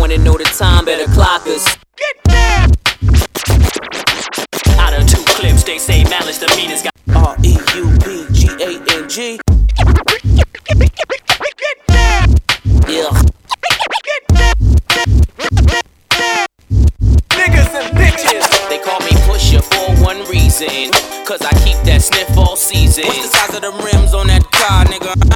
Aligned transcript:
wanna 0.00 0.16
know 0.16 0.32
the 0.32 0.44
time, 0.44 0.86
better 0.86 1.04
clock 1.12 1.46
us. 1.46 1.76
Get 1.94 2.24
down! 2.24 2.70
Out 4.80 4.94
of 4.98 5.06
two 5.06 5.22
Clipse, 5.26 5.62
they 5.62 5.78
say 5.78 6.04
malice 6.04 6.38
the 6.38 6.50
meanest 6.56 6.84
guy. 6.84 6.90
R 7.14 7.36
E 7.44 7.58
U 7.76 7.84
B 8.02 8.24
G 8.32 8.48
A 8.48 8.80
N 8.96 9.08
G. 9.10 9.38
Yeah. 12.88 13.12
Niggas 17.36 17.74
and 17.76 17.94
bitches. 17.94 18.68
They 18.70 18.78
call 18.78 19.00
me 19.00 19.12
Pusha 19.28 19.62
for 19.62 20.02
one 20.02 20.24
reason. 20.30 20.92
Cause 21.26 21.42
I 21.42 21.52
keep 21.62 21.76
that 21.84 22.00
sniff 22.00 22.38
all 22.38 22.56
season. 22.56 23.04
What's 23.04 23.30
the 23.30 23.36
size 23.36 23.54
of 23.54 23.60
the 23.60 23.72
rims 23.84 24.14
on 24.14 24.28
that 24.28 24.50
car, 24.50 24.86
nigga? 24.86 25.29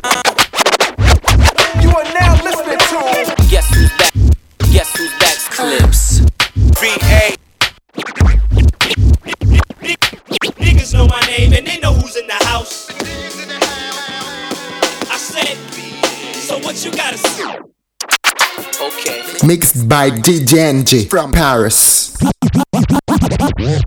Mixed 19.47 19.87
by 19.87 20.09
DJ 20.09 20.57
NG 20.73 21.07
from 21.07 21.31
Paris. 21.31 22.17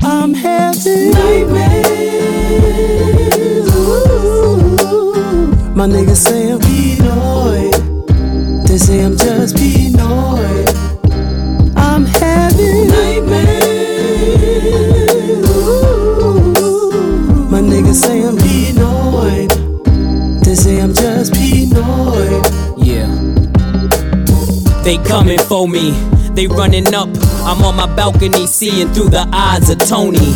I'm 0.03 0.35
having 0.35 1.09
nightmares. 1.09 1.87
Ooh. 3.75 4.77
My 5.73 5.87
niggas 5.87 6.17
say 6.17 6.51
I'm 6.51 6.59
paranoid. 6.59 7.73
They 8.67 8.77
say 8.77 9.03
I'm 9.03 9.16
They 24.87 24.97
coming 24.99 25.37
for 25.37 25.67
me, 25.67 25.91
they 26.31 26.47
running 26.47 26.93
up. 26.93 27.09
I'm 27.43 27.61
on 27.65 27.75
my 27.75 27.93
balcony 27.93 28.47
seeing 28.47 28.87
through 28.93 29.09
the 29.09 29.27
eyes 29.33 29.69
of 29.69 29.79
Tony. 29.79 30.33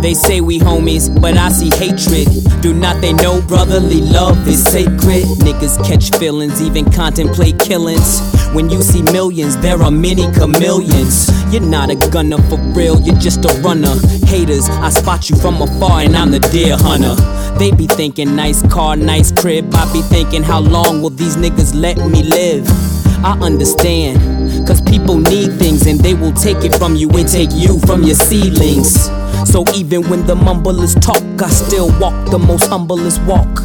They 0.00 0.14
say 0.14 0.40
we 0.40 0.58
homies, 0.58 1.10
but 1.20 1.36
I 1.36 1.50
see 1.50 1.68
hatred. 1.68 2.28
Do 2.62 2.72
not 2.72 3.02
they 3.02 3.12
know 3.12 3.42
brotherly 3.42 4.00
love 4.00 4.48
is 4.48 4.62
sacred? 4.64 5.24
Niggas 5.44 5.86
catch 5.86 6.18
feelings, 6.18 6.62
even 6.62 6.90
contemplate 6.92 7.58
killings. 7.58 8.22
When 8.54 8.70
you 8.70 8.80
see 8.80 9.02
millions, 9.02 9.58
there 9.58 9.82
are 9.82 9.90
many 9.90 10.32
chameleons. 10.32 11.28
You're 11.52 11.60
not 11.60 11.90
a 11.90 11.96
gunner 12.08 12.38
for 12.48 12.56
real, 12.72 12.98
you're 13.02 13.18
just 13.18 13.44
a 13.44 13.52
runner. 13.60 13.94
Haters, 14.24 14.66
I 14.70 14.88
spot 14.88 15.28
you 15.28 15.36
from 15.36 15.60
afar 15.60 16.00
and 16.00 16.16
I'm 16.16 16.30
the 16.30 16.40
deer 16.40 16.78
hunter. 16.78 17.16
They 17.58 17.70
be 17.70 17.86
thinking 17.86 18.34
nice 18.34 18.66
car, 18.72 18.96
nice 18.96 19.30
crib. 19.30 19.74
I 19.74 19.92
be 19.92 20.00
thinking 20.00 20.42
how 20.42 20.60
long 20.60 21.02
will 21.02 21.10
these 21.10 21.36
niggas 21.36 21.78
let 21.78 21.98
me 21.98 22.22
live? 22.22 22.93
I 23.24 23.38
understand, 23.40 24.66
cause 24.66 24.82
people 24.82 25.16
need 25.18 25.52
things 25.58 25.86
and 25.86 25.98
they 25.98 26.12
will 26.12 26.32
take 26.34 26.62
it 26.62 26.74
from 26.76 26.94
you 26.94 27.08
and 27.10 27.26
take 27.26 27.48
you 27.52 27.78
from 27.80 28.02
your 28.02 28.16
seedlings. 28.16 29.08
So 29.50 29.64
even 29.74 30.08
when 30.10 30.26
the 30.26 30.34
mumblers 30.34 30.94
talk, 30.96 31.22
I 31.40 31.48
still 31.48 31.88
walk 31.98 32.30
the 32.30 32.38
most 32.38 32.66
humblest 32.66 33.22
walk. 33.22 33.62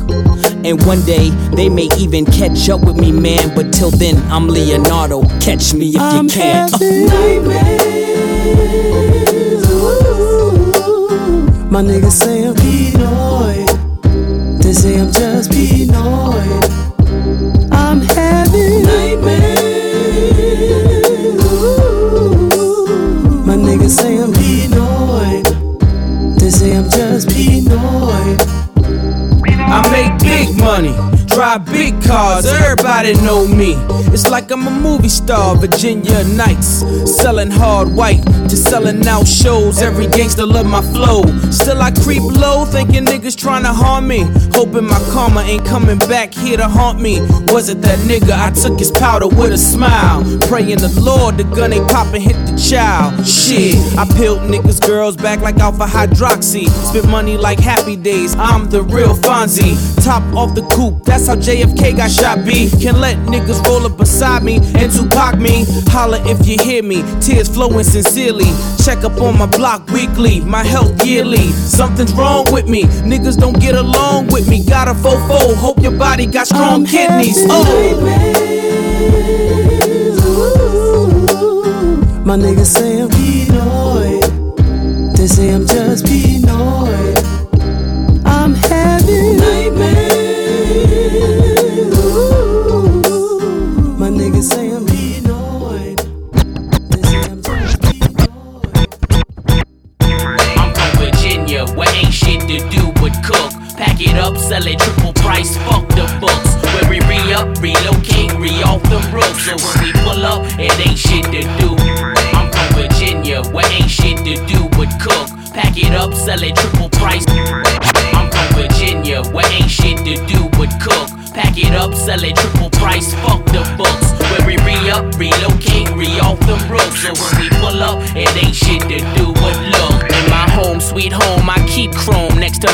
And 0.64 0.82
one 0.86 1.02
day 1.02 1.30
they 1.56 1.68
may 1.68 1.90
even 1.98 2.26
catch 2.26 2.70
up 2.70 2.82
with 2.82 2.96
me, 2.98 3.12
man. 3.12 3.54
But 3.54 3.74
till 3.74 3.92
then, 3.92 4.16
I'm 4.32 4.48
Leonardo. 4.48 5.24
Catch 5.40 5.74
me 5.74 5.90
if 5.90 6.02
I'm 6.02 6.26
you 6.26 6.32
can. 6.32 6.70
having 6.70 7.10
uh. 7.10 7.90
My 11.70 11.82
niggas 11.82 12.12
say 12.14 12.46
I'm 12.48 12.56
paranoid. 12.56 13.68
They 14.62 14.74
say 14.74 15.00
I'm 15.00 15.12
just 15.12 15.52
paranoid. 15.52 16.66
I'm 17.72 18.02
having 18.02 18.39
I 29.72 29.88
make 29.92 30.18
big 30.20 30.58
money, 30.58 30.96
drive 31.40 31.66
big 31.68 31.94
cars, 32.04 32.46
everybody 32.46 33.14
know 33.22 33.48
me. 33.48 33.74
It's 34.12 34.30
like 34.30 34.52
I'm 34.52 34.68
a 34.68 34.72
movie 34.72 35.08
star, 35.08 35.56
Virginia 35.56 36.26
Nights. 36.36 36.84
Selling 37.16 37.50
hard 37.50 37.88
white 37.96 38.26
to 38.50 38.58
selling 38.58 39.08
out 39.08 39.26
shows. 39.26 39.82
Every 39.82 40.08
gangster 40.08 40.46
love 40.46 40.66
my 40.66 40.82
flow. 40.82 41.24
Still 41.50 41.82
I 41.82 41.92
creep 41.92 42.24
low, 42.24 42.66
thinking 42.66 43.06
niggas 43.06 43.38
trying 43.38 43.64
to 43.64 43.72
harm 43.72 44.06
me. 44.06 44.24
Hoping 44.52 44.86
my 44.86 45.00
karma 45.12 45.42
ain't 45.42 45.66
coming 45.66 45.98
back 46.00 46.34
here 46.34 46.58
to 46.58 46.68
haunt 46.68 47.00
me. 47.00 47.22
Was 47.54 47.70
it 47.70 47.82
that 47.84 48.00
nigga? 48.00 48.34
I 48.34 48.52
took 48.52 48.78
his 48.78 48.92
powder 48.92 49.30
with 49.30 49.54
a 49.54 49.58
smile. 49.58 50.22
Praying 50.50 50.80
the 50.80 50.92
Lord, 51.00 51.38
the 51.38 51.46
gun 51.46 51.72
ain't 51.72 51.88
poppin', 51.90 52.22
hit 52.22 52.36
the 52.48 52.58
child. 52.58 53.26
Shit, 53.26 53.78
I 53.98 54.06
peeled 54.18 54.42
niggas' 54.52 54.86
girls 54.86 55.16
back 55.16 55.40
like 55.40 55.58
alpha 55.60 55.86
hydroxy. 55.86 56.68
Spent 56.68 57.08
money 57.08 57.38
like 57.38 57.60
happy 57.60 57.96
days, 57.96 58.36
I'm 58.36 58.70
the 58.70 58.82
real 58.84 59.16
Fonzie. 59.16 59.78
Top 60.04 60.24
off 60.36 60.54
the 60.54 60.64
coupe, 60.76 61.06
that's 61.06 61.29
how 61.30 61.36
JFK 61.36 61.96
got 61.96 62.10
shot. 62.10 62.44
B 62.44 62.72
can 62.82 63.00
let 63.00 63.16
niggas 63.28 63.64
roll 63.68 63.86
up 63.86 63.98
beside 63.98 64.44
me 64.44 64.56
and 64.76 64.92
Tupac 64.92 65.38
me. 65.38 65.64
Holla 65.88 66.20
if 66.26 66.48
you 66.48 66.58
hear 66.64 66.82
me, 66.82 67.04
tears 67.22 67.48
flowing 67.48 67.84
sincerely. 67.84 68.52
Check 68.84 69.04
up 69.04 69.22
on 69.22 69.38
my 69.38 69.46
block 69.46 69.88
weekly, 69.92 70.40
my 70.42 70.64
health 70.64 71.06
yearly. 71.06 71.52
Something's 71.78 72.14
wrong 72.14 72.52
with 72.52 72.68
me, 72.68 72.84
niggas 73.12 73.38
don't 73.38 73.60
get 73.60 73.76
along 73.76 74.28
with 74.28 74.50
me. 74.50 74.64
Got 74.66 74.88
a 74.88 74.94
fofo, 74.94 75.54
hope 75.56 75.80
your 75.82 75.96
body 75.98 76.26
got 76.26 76.48
strong 76.48 76.82
I'm 76.82 76.86
kidneys. 76.88 77.46
Oh. 77.48 77.64
Ooh. 80.26 82.26
My 82.26 82.38
niggas 82.38 82.66
say 82.66 83.02
I'm. 83.02 83.10
They 85.14 85.28
say 85.28 85.54
I'm 85.54 85.68
just 85.68 86.06
paranoid. 86.06 87.20
I'm 88.26 88.56
having 88.56 89.38
nightmares. 89.38 90.09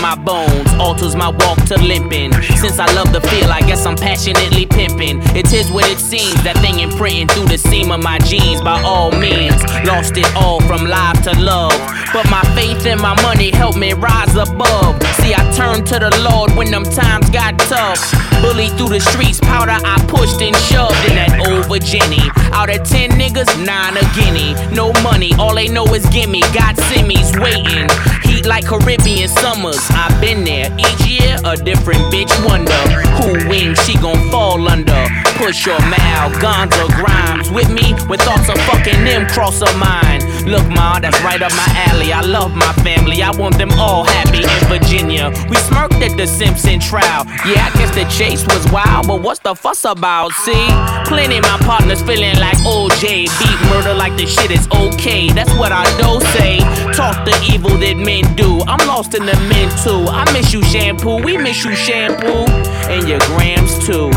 My 0.06 0.14
bones. 0.14 0.70
Alters 0.80 1.16
my 1.16 1.30
walk 1.30 1.58
to 1.66 1.76
limping. 1.82 2.32
Since 2.62 2.78
I 2.78 2.86
love 2.94 3.12
the 3.12 3.22
feel, 3.22 3.50
I 3.52 3.62
guess 3.62 3.88
I'm 3.88 3.96
passionately 3.96 4.68
pimping. 4.68 5.18
It 5.36 5.52
is 5.52 5.72
what 5.72 5.90
it 5.90 5.98
seems, 5.98 6.38
that 6.44 6.58
thing 6.58 6.80
imprinting 6.80 7.28
through 7.30 7.48
the 7.48 7.58
seam 7.58 7.92
of 7.92 8.04
my 8.04 8.20
jeans 8.20 8.62
by 8.62 8.78
all 8.84 9.10
means. 9.10 9.58
Lost 9.84 10.16
it 10.18 10.30
all 10.36 10.62
from 10.70 10.86
life 10.86 11.24
to 11.24 11.34
love. 11.42 11.74
But 12.14 12.30
my 12.30 12.44
faith 12.54 12.86
and 12.86 13.02
my 13.02 13.20
money 13.24 13.50
helped 13.50 13.80
me 13.80 13.94
rise 13.94 14.36
above. 14.36 14.94
See, 15.18 15.34
I 15.34 15.42
turned 15.58 15.88
to 15.88 15.98
the 15.98 16.14
Lord 16.30 16.52
when 16.56 16.70
them 16.70 16.84
times 16.84 17.30
got 17.32 17.58
tough. 17.66 18.00
Bullied 18.44 18.78
through 18.78 18.94
the 18.94 19.02
streets, 19.02 19.40
powder 19.40 19.74
I 19.74 19.98
pushed 20.06 20.40
and 20.40 20.56
shoved 20.70 21.02
in 21.10 21.16
that 21.18 21.50
old 21.50 21.66
Virginia. 21.66 22.30
Out 22.54 22.70
of 22.70 22.86
ten 22.86 23.10
niggas, 23.18 23.50
nine 23.66 23.98
a 23.98 24.06
guinea. 24.14 24.54
No 24.70 24.94
money, 25.02 25.34
all 25.40 25.56
they 25.56 25.68
know 25.68 25.86
is 25.98 26.06
gimme. 26.14 26.42
Got 26.54 26.76
semis 26.94 27.34
waiting. 27.42 27.90
Heat 28.36 28.46
like 28.46 28.66
Caribbean 28.66 29.30
summers. 29.30 29.80
I've 29.92 30.20
been 30.20 30.44
there. 30.44 30.70
Each 30.78 31.08
year, 31.08 31.38
a 31.46 31.56
different 31.56 32.02
bitch 32.12 32.34
wonder. 32.46 33.15
Who 33.18 33.50
wins, 33.50 33.84
she 33.86 33.98
gon' 33.98 34.30
fall 34.30 34.68
under. 34.68 35.08
Push 35.38 35.66
your 35.66 35.80
mouth, 35.88 36.34
Gonza 36.42 36.88
Grimes. 36.96 37.52
With 37.52 37.70
me, 37.70 37.94
when 38.08 38.20
thoughts 38.20 38.50
of 38.50 38.58
fucking 38.66 39.04
them 39.04 39.28
cross 39.28 39.60
her 39.60 39.78
mind. 39.78 40.24
Look, 40.46 40.68
ma, 40.70 41.00
that's 41.00 41.20
right 41.24 41.42
up 41.42 41.52
my 41.54 41.68
alley. 41.90 42.14
I 42.14 42.22
love 42.22 42.56
my 42.56 42.72
family. 42.84 43.22
I 43.22 43.32
want 43.32 43.58
them 43.58 43.72
all 43.74 44.04
happy 44.04 44.44
in 44.44 44.62
Virginia. 44.70 45.32
We 45.50 45.58
smirked 45.58 45.96
at 45.96 46.16
the 46.18 46.28
Simpson 46.28 46.80
trial. 46.80 47.26
Yeah, 47.46 47.68
I 47.68 47.72
guess 47.78 47.94
the 47.96 48.06
chase 48.06 48.46
was 48.46 48.64
wild, 48.72 49.08
but 49.08 49.22
what's 49.22 49.40
the 49.40 49.56
fuss 49.56 49.86
about? 49.86 50.32
See, 50.46 50.68
plenty 51.06 51.38
of 51.38 51.44
my 51.44 51.58
partners 51.62 52.02
feeling 52.04 52.38
like 52.40 52.58
OJ. 52.62 53.26
Beat 53.40 53.60
murder 53.70 53.94
like 53.94 54.16
the 54.18 54.28
shit 54.28 54.52
is 54.52 54.68
okay. 54.70 55.30
That's 55.30 55.54
what 55.56 55.72
I 55.72 55.86
do 55.98 56.22
say. 56.38 56.60
Talk 56.94 57.26
the 57.26 57.36
evil 57.52 57.76
that 57.80 57.98
men 57.98 58.36
do. 58.36 58.62
I'm 58.68 58.86
lost 58.88 59.16
in 59.16 59.26
the 59.26 59.36
men 59.50 59.70
too. 59.84 60.06
I 60.10 60.32
miss 60.32 60.54
you, 60.54 60.64
shampoo. 60.64 61.24
We 61.24 61.38
miss 61.38 61.66
you, 61.66 61.76
shampoo. 61.76 62.46
And 62.88 63.05
your 63.08 63.20
grams 63.28 63.78
too. 63.86 64.10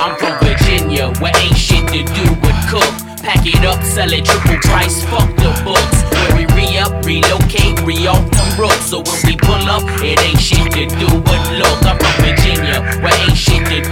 I'm 0.00 0.16
from 0.18 0.34
Virginia, 0.42 1.12
where 1.20 1.36
ain't 1.36 1.56
shit 1.56 1.86
to 1.88 2.02
do 2.02 2.24
but 2.42 2.56
cook. 2.68 2.90
Pack 3.22 3.46
it 3.46 3.64
up, 3.64 3.82
sell 3.84 4.10
it 4.12 4.24
triple 4.24 4.58
price, 4.62 5.04
fuck 5.04 5.28
the 5.36 5.52
books. 5.62 5.98
Where 6.10 6.34
we 6.34 6.46
re 6.56 6.78
up, 6.78 7.04
relocate, 7.04 7.80
re 7.82 8.06
off 8.08 8.28
them 8.30 8.50
rooks. 8.58 8.90
So 8.90 9.02
when 9.06 9.20
we 9.24 9.36
pull 9.36 9.62
up, 9.70 9.84
it 10.02 10.18
ain't 10.18 10.40
shit 10.40 10.72
to 10.72 10.86
do 10.98 11.06
but 11.22 11.42
look. 11.54 11.78
I'm 11.86 11.98
from 11.98 12.16
Virginia, 12.26 12.82
where 13.02 13.14
ain't 13.22 13.36
shit 13.36 13.62
to 13.66 13.82
do 13.82 13.89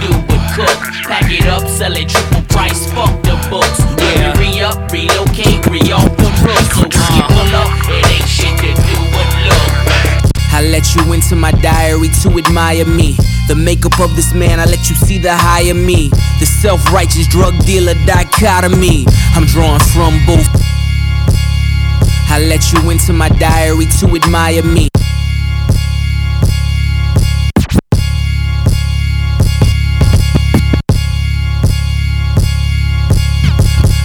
diary 12.19 12.33
to 12.33 12.47
admire 12.47 12.85
me. 12.85 13.15
The 13.47 13.55
makeup 13.55 13.99
of 13.99 14.15
this 14.15 14.33
man, 14.33 14.59
I 14.59 14.65
let 14.65 14.89
you 14.89 14.95
see 14.95 15.17
the 15.17 15.35
higher 15.35 15.73
me. 15.73 16.09
The 16.39 16.45
self 16.45 16.91
righteous 16.91 17.27
drug 17.27 17.57
dealer 17.65 17.93
dichotomy. 18.05 19.05
I'm 19.35 19.45
drawing 19.45 19.81
from 19.93 20.19
both. 20.25 20.47
I 22.31 22.39
let 22.47 22.71
you 22.71 22.89
into 22.89 23.13
my 23.13 23.29
diary 23.29 23.85
to 23.99 24.15
admire 24.15 24.63
me. 24.63 24.87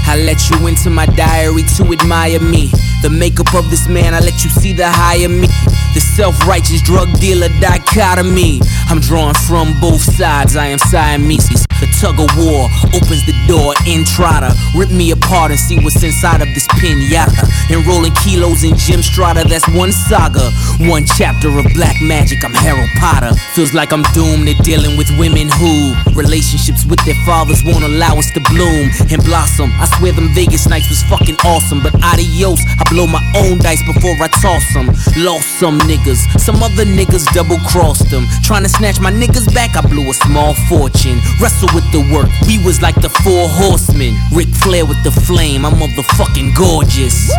I 0.07 0.17
let 0.25 0.49
you 0.49 0.67
into 0.67 0.91
my 0.91 1.07
diary 1.07 1.65
to 1.77 1.93
admire 1.93 2.41
me. 2.41 2.71
The 3.05 3.11
makeup 3.11 3.55
of 3.55 3.69
this 3.69 3.87
man, 3.87 4.15
I 4.15 4.21
let 4.21 4.43
you 4.45 4.49
see 4.49 4.73
the 4.73 4.89
higher 4.89 5.29
me. 5.29 5.47
The 5.93 6.01
self 6.01 6.49
righteous 6.49 6.81
drug 6.81 7.13
dealer 7.21 7.51
dichotomy. 7.61 8.63
I'm 8.89 8.99
drawing 8.99 9.35
from 9.47 9.79
both 9.79 10.01
sides, 10.01 10.57
I 10.57 10.69
am 10.69 10.79
Siamese. 10.79 11.67
Tug 12.05 12.21
of 12.21 12.37
war 12.37 12.69
opens 12.93 13.25
the 13.25 13.33
door, 13.49 13.73
Entrada. 13.89 14.53
Rip 14.77 14.91
me 14.91 15.11
apart 15.13 15.51
and 15.51 15.59
see 15.59 15.81
what's 15.81 16.05
inside 16.05 16.43
of 16.45 16.53
this 16.53 16.69
pinata. 16.77 17.49
Enrolling 17.73 18.13
kilos 18.21 18.61
in 18.63 18.77
Jim 18.77 19.01
Strata, 19.01 19.49
that's 19.49 19.65
one 19.73 19.89
saga. 19.89 20.53
One 20.85 21.09
chapter 21.17 21.49
of 21.49 21.65
black 21.73 21.97
magic, 22.05 22.45
I'm 22.45 22.53
Harold 22.53 22.93
Potter. 23.01 23.33
Feels 23.57 23.73
like 23.73 23.91
I'm 23.91 24.05
doomed 24.13 24.45
to 24.53 24.55
dealing 24.61 25.01
with 25.01 25.09
women 25.17 25.49
who 25.49 25.97
relationships 26.13 26.85
with 26.85 27.01
their 27.09 27.17
fathers 27.25 27.65
won't 27.65 27.89
allow 27.89 28.21
us 28.21 28.29
to 28.37 28.41
bloom 28.53 28.93
and 29.09 29.25
blossom. 29.25 29.73
I 29.81 29.89
swear 29.97 30.13
them 30.13 30.29
Vegas 30.37 30.69
nights 30.69 30.93
was 30.93 31.01
fucking 31.09 31.41
awesome, 31.41 31.81
but 31.81 31.97
adios, 32.05 32.61
I 32.69 32.85
blow 32.93 33.09
my 33.09 33.25
own 33.33 33.57
dice 33.65 33.81
before 33.81 34.13
I 34.21 34.29
toss 34.45 34.61
them. 34.77 34.93
Lost 35.25 35.49
some 35.57 35.81
niggas, 35.89 36.21
some 36.37 36.61
other 36.61 36.85
niggas 36.85 37.25
double 37.33 37.57
crossed 37.65 38.11
them. 38.13 38.29
Trying 38.45 38.65
to 38.65 38.69
snatch 38.69 39.01
my 39.01 39.11
niggas 39.11 39.49
back, 39.57 39.73
I 39.73 39.81
blew 39.81 40.05
a 40.05 40.15
small 40.29 40.53
fortune. 40.69 41.17
Wrestle 41.41 41.73
with 41.73 41.94
we 42.01 42.59
was 42.65 42.83
like 42.83 42.97
the 42.97 43.09
four 43.23 43.47
horsemen. 43.47 44.19
Ric 44.33 44.49
Flair 44.49 44.85
with 44.85 45.03
the 45.05 45.13
flame, 45.13 45.65
I'm 45.65 45.75
motherfucking 45.75 46.57
gorgeous. 46.57 47.31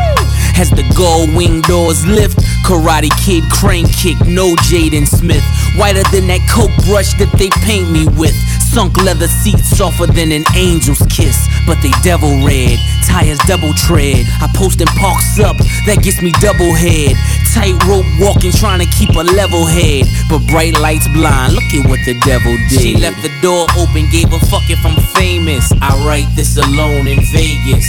As 0.55 0.69
the 0.71 0.87
gull 0.95 1.27
wing 1.35 1.59
doors 1.61 2.05
lift, 2.07 2.39
Karate 2.63 3.11
Kid 3.19 3.43
crane 3.51 3.87
kick, 3.87 4.15
no 4.25 4.55
Jaden 4.63 5.07
Smith. 5.07 5.43
Whiter 5.75 6.03
than 6.11 6.27
that 6.27 6.39
coke 6.47 6.71
brush 6.87 7.13
that 7.19 7.31
they 7.35 7.49
paint 7.67 7.91
me 7.91 8.07
with. 8.15 8.35
Sunk 8.75 8.97
leather 8.97 9.29
seats 9.29 9.71
softer 9.71 10.05
than 10.05 10.33
an 10.33 10.43
angel's 10.53 10.99
kiss, 11.07 11.47
but 11.65 11.79
they 11.79 11.95
devil 12.03 12.27
red. 12.43 12.75
Tires 13.07 13.39
double 13.47 13.71
tread. 13.71 14.27
I 14.43 14.51
post 14.51 14.81
and 14.83 14.91
parks 14.99 15.39
up, 15.39 15.55
that 15.87 16.03
gets 16.03 16.19
me 16.19 16.35
double 16.43 16.75
head. 16.75 17.15
Tightrope 17.55 18.03
walking, 18.19 18.51
trying 18.51 18.83
to 18.83 18.89
keep 18.91 19.15
a 19.15 19.23
level 19.23 19.63
head. 19.63 20.11
But 20.27 20.43
bright 20.51 20.75
lights 20.75 21.07
blind, 21.07 21.55
look 21.55 21.63
at 21.71 21.87
what 21.87 22.03
the 22.03 22.19
devil 22.27 22.51
did. 22.67 22.83
She 22.83 22.99
left 22.99 23.23
the 23.23 23.31
door 23.39 23.63
open, 23.79 24.11
gave 24.11 24.27
a 24.35 24.43
fuck 24.51 24.67
if 24.67 24.83
I'm 24.83 24.99
famous. 25.15 25.71
I 25.79 25.95
write 26.03 26.27
this 26.35 26.59
alone 26.59 27.07
in 27.07 27.23
Vegas. 27.31 27.87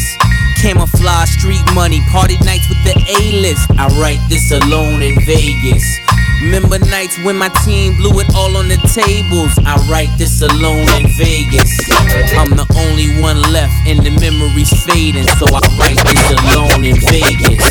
Camouflage 0.63 1.35
street 1.35 1.67
money, 1.75 1.99
party 2.15 2.39
nights 2.47 2.71
with 2.71 2.79
the 2.87 2.95
A-list. 2.95 3.67
I 3.75 3.91
write 3.99 4.23
this 4.31 4.55
alone 4.55 5.03
in 5.03 5.19
Vegas. 5.27 5.83
Remember 6.43 6.79
nights 6.79 7.17
when 7.25 7.37
my 7.37 7.49
team 7.65 7.97
blew 7.97 8.21
it 8.21 8.29
all 8.35 8.57
on 8.57 8.69
the 8.69 8.77
tables. 8.93 9.57
I 9.65 9.81
write 9.89 10.13
this 10.19 10.43
alone 10.43 10.85
in 11.01 11.09
Vegas. 11.17 11.73
I'm 12.37 12.53
the 12.53 12.69
only 12.77 13.09
one 13.21 13.41
left 13.53 13.73
and 13.89 14.05
the 14.05 14.13
memories 14.21 14.71
fading, 14.85 15.27
so 15.41 15.49
I 15.49 15.61
write 15.81 16.01
this 16.05 16.27
alone 16.37 16.85
in 16.85 16.97
Vegas. 17.09 17.65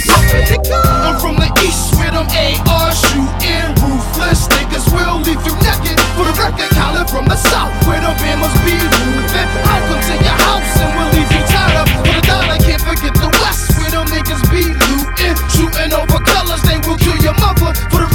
I'm 1.05 1.19
from 1.21 1.37
the 1.37 1.49
east 1.61 1.93
where 1.95 2.09
them 2.09 2.25
AR 2.25 2.89
shooting 2.89 3.69
ruthless 3.85 4.49
niggas 4.49 4.89
will 4.89 5.21
leave 5.21 5.41
you 5.45 5.55
naked. 5.61 5.97
For 6.17 6.25
the 6.25 6.33
record, 6.33 6.71
Colin 6.73 7.05
from 7.05 7.25
the 7.29 7.37
south 7.37 7.71
where 7.85 8.01
the 8.01 8.11
band 8.17 8.41
be 8.65 8.73
moving. 8.73 9.49
I'll 9.69 9.83
come 9.87 10.01
to 10.01 10.15
your 10.17 10.37
house 10.41 10.73
and 10.81 10.89
we'll 10.97 11.11
leave 11.13 11.29
you 11.29 11.43
tied 11.53 11.75
up. 11.79 11.87
For 12.01 12.09
the 12.09 12.21
dollar, 12.25 12.57
can't 12.65 12.81
forget 12.81 13.13
the 13.13 13.29
west 13.45 13.77
where 13.77 13.91
them 13.93 14.09
niggas 14.09 14.41
be 14.49 14.65
looting, 14.89 15.35
shooting 15.53 15.91
over 15.93 16.19
colors. 16.25 16.61
They 16.65 16.81
will 16.81 16.97
kill 16.97 17.17
your 17.21 17.37
mother. 17.37 17.71
For 17.93 18.01
the 18.01 18.14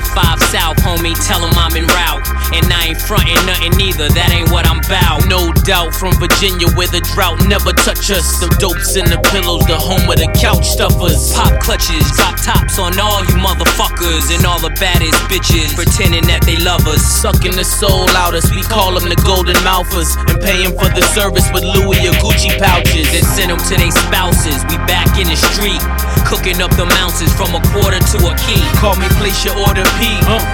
25 0.00 0.45
South, 0.66 0.82
homie. 0.82 1.14
Tell 1.26 1.44
'em 1.44 1.54
I'm 1.56 1.76
en 1.76 1.86
route. 1.86 2.26
And 2.54 2.66
I 2.72 2.90
ain't 2.90 3.00
frontin' 3.00 3.38
nothing 3.46 3.74
either, 3.80 4.08
that 4.08 4.30
ain't 4.30 4.50
what 4.50 4.66
I'm 4.66 4.80
bout. 4.86 5.26
No 5.26 5.52
doubt 5.66 5.94
from 5.94 6.14
Virginia 6.18 6.66
where 6.78 6.86
the 6.86 7.02
drought 7.14 7.42
never 7.46 7.72
touch 7.72 8.10
us. 8.10 8.38
Them 8.38 8.50
dopes 8.58 8.94
in 8.96 9.06
the 9.06 9.18
pillows, 9.30 9.66
the 9.66 9.78
home 9.78 10.06
of 10.10 10.18
the 10.18 10.30
couch 10.34 10.66
stuffers. 10.66 11.34
Pop 11.34 11.54
clutches, 11.58 12.06
drop 12.14 12.34
tops 12.42 12.78
on 12.78 12.98
all 12.98 13.22
you 13.26 13.38
motherfuckers. 13.38 14.30
And 14.34 14.46
all 14.46 14.58
the 14.58 14.74
baddest 14.78 15.18
bitches 15.30 15.74
pretending 15.74 16.26
that 16.26 16.42
they 16.42 16.56
love 16.56 16.86
us. 16.86 17.02
Sucking 17.02 17.54
the 17.54 17.64
soul 17.64 18.10
out 18.18 18.34
us, 18.34 18.50
we 18.50 18.62
call 18.62 18.94
them 18.94 19.08
the 19.08 19.18
golden 19.22 19.58
mouthers. 19.62 20.14
And 20.30 20.38
paying 20.42 20.74
for 20.78 20.90
the 20.90 21.02
service 21.14 21.46
with 21.54 21.62
Louis 21.62 21.98
or 22.10 22.14
Gucci 22.22 22.50
pouches. 22.58 23.10
And 23.14 23.26
send 23.26 23.50
them 23.50 23.58
to 23.58 23.74
their 23.74 23.90
spouses. 23.90 24.62
We 24.70 24.78
back 24.86 25.18
in 25.18 25.26
the 25.26 25.38
street. 25.50 25.82
Cooking 26.26 26.62
up 26.62 26.74
the 26.74 26.86
mountains 26.86 27.30
from 27.34 27.54
a 27.54 27.62
quarter 27.70 27.98
to 27.98 28.18
a 28.26 28.32
key. 28.46 28.62
Call 28.78 28.94
me, 28.96 29.06
place 29.18 29.44
your 29.44 29.58
order 29.66 29.86
P. 29.98 30.06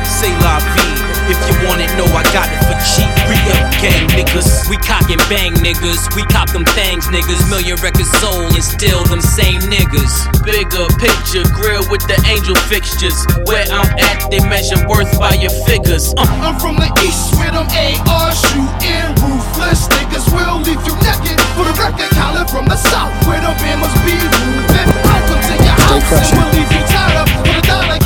Say 0.05 0.33
la 0.41 0.59
vie. 0.59 1.13
If 1.31 1.39
you 1.47 1.55
want 1.69 1.79
it, 1.81 1.89
know 1.95 2.05
I 2.11 2.27
got 2.35 2.51
it 2.51 2.59
for 2.67 2.75
cheap. 2.83 3.07
Re 3.31 3.39
up 3.55 3.71
gang 3.79 4.11
niggas. 4.11 4.69
We 4.69 4.77
cock 4.83 5.07
and 5.09 5.23
bang 5.31 5.55
niggas. 5.63 6.11
We 6.19 6.27
cop 6.27 6.51
them 6.51 6.65
things 6.75 7.07
niggas. 7.07 7.49
Million 7.49 7.79
records 7.79 8.11
sold 8.19 8.53
and 8.53 8.65
still 8.65 9.05
them 9.07 9.23
same 9.23 9.63
niggas. 9.71 10.27
Bigger 10.43 10.91
picture, 10.99 11.47
grill 11.55 11.87
with 11.91 12.03
the 12.11 12.19
angel 12.27 12.59
fixtures. 12.67 13.15
Where 13.47 13.65
I'm 13.71 13.87
at, 14.03 14.31
they 14.31 14.43
measure 14.51 14.83
worth 14.91 15.15
by 15.19 15.39
your 15.39 15.55
figures. 15.65 16.13
Uh. 16.19 16.27
I'm 16.43 16.59
from 16.59 16.77
the 16.77 16.91
east 17.07 17.39
where 17.39 17.55
them 17.55 17.71
AR 17.71 18.35
shooting 18.35 19.15
ruthless 19.23 19.87
niggas 19.95 20.27
will 20.35 20.59
leave 20.67 20.83
you 20.83 20.95
naked. 21.07 21.39
For 21.55 21.65
the 21.65 21.75
record, 21.79 22.11
Colin 22.19 22.47
from 22.51 22.67
the 22.67 22.77
south 22.77 23.15
where 23.31 23.39
the 23.39 23.55
band 23.63 23.79
must 23.79 23.95
be 24.03 24.19
moving. 24.19 24.89
I'll 25.07 25.23
to 25.23 25.55
your 25.55 25.79
house 25.87 26.11
and 26.11 26.29
we'll 26.35 26.51
leave 26.51 26.71
you 26.75 26.83
tied 26.91 27.17
up. 27.23 27.29
For 27.31 27.47
the 27.47 27.63
dollar, 27.63 28.02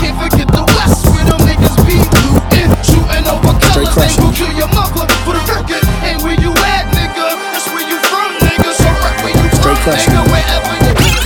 where 1.59 1.69
them 1.69 1.77
niggas 1.77 1.87
be 1.87 1.97
looting, 1.97 2.71
shooting 2.85 3.27
over 3.29 3.53
colors. 3.61 3.95
They 3.97 4.13
will 4.23 4.33
kill 4.33 4.53
your 4.53 4.69
mother. 4.69 5.07
For 5.25 5.33
the 5.35 5.43
record, 5.49 5.85
ain't 6.05 6.23
where 6.23 6.39
you 6.41 6.53
at, 6.53 6.85
nigga. 6.93 7.27
That's 7.53 7.69
where 7.73 7.87
you 7.89 7.99
from, 8.09 8.31
nigga. 8.45 8.71
So 8.75 8.89
right 8.89 9.19
where 9.25 9.35
you 9.37 9.49
from, 9.61 9.77
nigga. 9.77 10.21
Wherever 10.31 10.75
you 10.85 11.26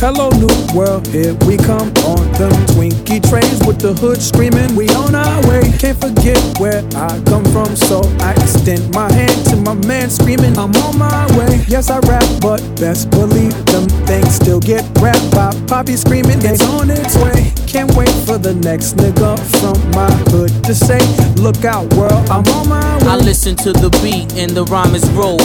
Hello, 0.00 0.30
new 0.30 0.48
world, 0.74 1.06
here 1.08 1.34
we 1.44 1.58
come 1.58 1.92
on 2.08 2.24
them 2.40 2.56
Twinkie 2.72 3.20
trains 3.28 3.60
with 3.68 3.78
the 3.84 3.92
hood 3.92 4.16
screaming. 4.16 4.74
We 4.74 4.88
on 4.96 5.14
our 5.14 5.46
way, 5.46 5.60
can't 5.76 6.00
forget 6.00 6.40
where 6.58 6.80
I 6.96 7.20
come 7.28 7.44
from, 7.52 7.76
so 7.76 8.00
I 8.16 8.32
extend 8.32 8.94
my 8.94 9.12
hand 9.12 9.44
to 9.52 9.56
my 9.56 9.74
man 9.84 10.08
screaming. 10.08 10.56
I'm 10.56 10.72
on 10.88 10.96
my 10.96 11.28
way. 11.36 11.62
Yes, 11.68 11.90
I 11.90 11.98
rap, 12.08 12.24
but 12.40 12.64
best 12.80 13.10
believe 13.10 13.52
them 13.66 13.84
things 14.08 14.36
still 14.36 14.58
get 14.58 14.88
rapped 15.04 15.36
by 15.36 15.52
Poppy 15.68 15.96
screaming. 15.96 16.40
It's 16.40 16.64
on 16.64 16.88
its 16.88 17.14
way. 17.20 17.52
Can't 17.68 17.92
wait 17.94 18.08
for 18.24 18.38
the 18.38 18.54
next 18.54 18.96
nigga 18.96 19.36
from 19.60 19.76
my 19.92 20.08
hood 20.32 20.64
to 20.64 20.74
say, 20.74 21.04
Look 21.36 21.66
out, 21.66 21.92
world, 21.92 22.24
I'm 22.32 22.48
on 22.56 22.70
my 22.70 22.96
way. 23.04 23.12
I 23.12 23.16
listen 23.16 23.54
to 23.68 23.74
the 23.74 23.90
beat 24.00 24.32
and 24.40 24.52
the 24.56 24.64
rhyme 24.64 24.94
is 24.94 25.04
rolled. 25.10 25.44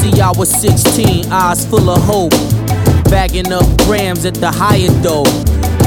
See, 0.00 0.22
I 0.22 0.32
was 0.32 0.48
16, 0.48 1.30
eyes 1.30 1.66
full 1.66 1.90
of 1.90 2.00
hope. 2.00 2.32
Bagging 3.10 3.52
up 3.52 3.66
grams 3.78 4.24
at 4.24 4.34
the 4.34 4.50
higher 4.50 4.88
dough. 5.02 5.24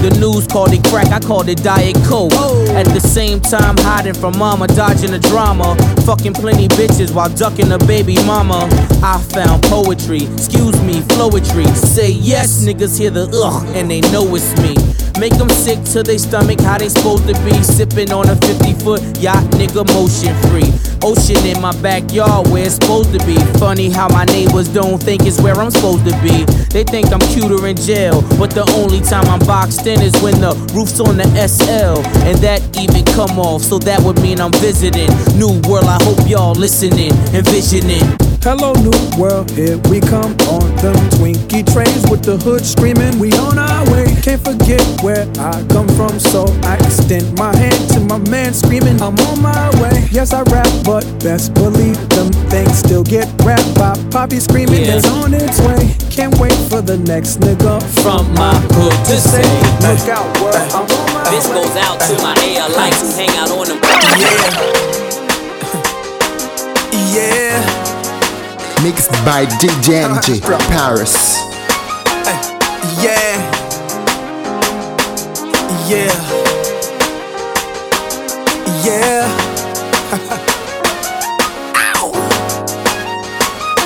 The 0.03 0.09
news 0.19 0.45
called 0.45 0.73
it 0.73 0.83
crack, 0.83 1.07
I 1.07 1.19
called 1.21 1.47
it 1.47 1.63
Diet 1.63 1.95
Coke. 2.03 2.33
At 2.75 2.85
the 2.87 2.99
same 2.99 3.39
time, 3.39 3.77
hiding 3.77 4.13
from 4.13 4.37
mama, 4.37 4.67
dodging 4.67 5.11
the 5.11 5.19
drama. 5.19 5.77
Fucking 6.05 6.33
plenty 6.33 6.67
bitches 6.67 7.13
while 7.13 7.29
ducking 7.29 7.71
a 7.71 7.77
baby 7.77 8.15
mama. 8.25 8.67
I 9.01 9.23
found 9.31 9.63
poetry, 9.63 10.25
excuse 10.33 10.79
me, 10.83 10.99
flowetry. 11.15 11.65
Say 11.75 12.11
yes, 12.11 12.65
niggas 12.65 12.99
hear 12.99 13.11
the 13.11 13.29
ugh, 13.33 13.65
and 13.73 13.89
they 13.89 14.01
know 14.11 14.35
it's 14.35 14.53
me. 14.59 14.92
Make 15.19 15.37
them 15.37 15.49
sick 15.49 15.83
to 15.93 16.03
their 16.03 16.17
stomach, 16.17 16.59
how 16.61 16.77
they 16.77 16.89
supposed 16.89 17.27
to 17.27 17.33
be. 17.45 17.53
Sipping 17.63 18.11
on 18.11 18.29
a 18.29 18.35
50 18.35 18.73
foot 18.83 19.01
yacht, 19.19 19.43
nigga, 19.53 19.85
motion 19.93 20.35
free. 20.49 20.71
Ocean 21.03 21.45
in 21.45 21.61
my 21.61 21.73
backyard 21.81 22.47
where 22.47 22.65
it's 22.65 22.75
supposed 22.75 23.11
to 23.11 23.19
be. 23.25 23.35
Funny 23.59 23.89
how 23.89 24.07
my 24.09 24.25
neighbors 24.25 24.69
don't 24.69 25.01
think 25.01 25.25
it's 25.25 25.39
where 25.41 25.55
I'm 25.55 25.69
supposed 25.69 26.05
to 26.05 26.15
be. 26.23 26.45
They 26.71 26.83
think 26.83 27.11
I'm 27.11 27.19
cuter 27.19 27.67
in 27.67 27.77
jail, 27.77 28.21
but 28.39 28.51
the 28.51 28.63
only 28.77 29.01
time 29.01 29.25
I'm 29.25 29.45
boxed 29.45 29.85
in 29.85 30.01
is 30.01 30.15
when 30.21 30.39
the 30.39 30.55
roof's 30.73 30.99
on 30.99 31.17
the 31.17 31.27
SL. 31.47 32.01
And 32.25 32.37
that 32.39 32.61
even 32.79 33.05
come 33.13 33.37
off, 33.37 33.61
so 33.61 33.77
that 33.79 34.01
would 34.01 34.19
mean 34.21 34.39
I'm 34.39 34.53
visiting. 34.53 35.09
New 35.37 35.59
world, 35.69 35.85
I 35.85 36.01
hope 36.03 36.27
y'all 36.27 36.53
listening, 36.53 37.11
envisioning. 37.33 38.22
Hello, 38.43 38.73
new 38.83 38.91
world, 39.17 39.49
here 39.51 39.77
we 39.87 40.01
come 40.01 40.35
on 40.51 40.67
them 40.83 40.99
Twinkie 41.15 41.63
trays 41.71 42.03
with 42.11 42.23
the 42.27 42.35
hood 42.35 42.65
screaming. 42.65 43.17
We 43.17 43.31
on 43.39 43.57
our 43.57 43.87
way, 43.89 44.03
can't 44.19 44.43
forget 44.43 44.83
where 45.01 45.23
I 45.39 45.63
come 45.71 45.87
from, 45.95 46.19
so 46.19 46.43
I 46.67 46.75
extend 46.83 47.39
my 47.39 47.55
hand 47.55 47.89
to 47.91 48.01
my 48.01 48.17
man 48.27 48.53
screaming. 48.53 49.01
I'm 49.01 49.15
on 49.31 49.41
my 49.41 49.71
way. 49.79 50.09
Yes, 50.11 50.33
I 50.33 50.43
rap, 50.51 50.67
but 50.83 51.07
best 51.23 51.53
believe 51.53 51.95
them 52.09 52.35
things 52.51 52.77
still 52.79 53.03
get 53.03 53.31
rapped 53.47 53.79
by 53.79 53.95
Poppy 54.11 54.41
screaming. 54.41 54.83
Yeah. 54.83 54.99
It's 54.99 55.07
on 55.07 55.33
its 55.33 55.59
way. 55.63 55.95
Can't 56.11 56.35
wait 56.37 56.59
for 56.67 56.81
the 56.81 56.97
next 56.97 57.39
nigga 57.39 57.81
From 58.03 58.27
my 58.35 58.53
hood 58.75 58.91
to 59.07 59.17
say, 59.23 59.47
Look 59.87 60.03
out, 60.11 60.27
world, 60.43 60.59
I'm 60.75 60.83
on 60.83 61.13
my 61.15 61.23
This 61.31 61.47
way. 61.47 61.63
goes 61.63 61.75
out 61.79 61.95
to 62.11 62.13
my 62.21 62.35
ALites 62.43 62.99
who 62.99 63.07
hang 63.15 63.31
out 63.39 63.51
on 63.55 63.71
them. 63.71 63.79
Yeah. 64.19 64.99
Yeah. 67.13 67.82
Mixed 68.83 69.11
by 69.23 69.45
DJ 69.61 70.43
from 70.43 70.59
Paris. 70.67 71.37
Yeah. 73.01 73.39
Yeah. 75.87 76.13
Yeah. 78.83 80.49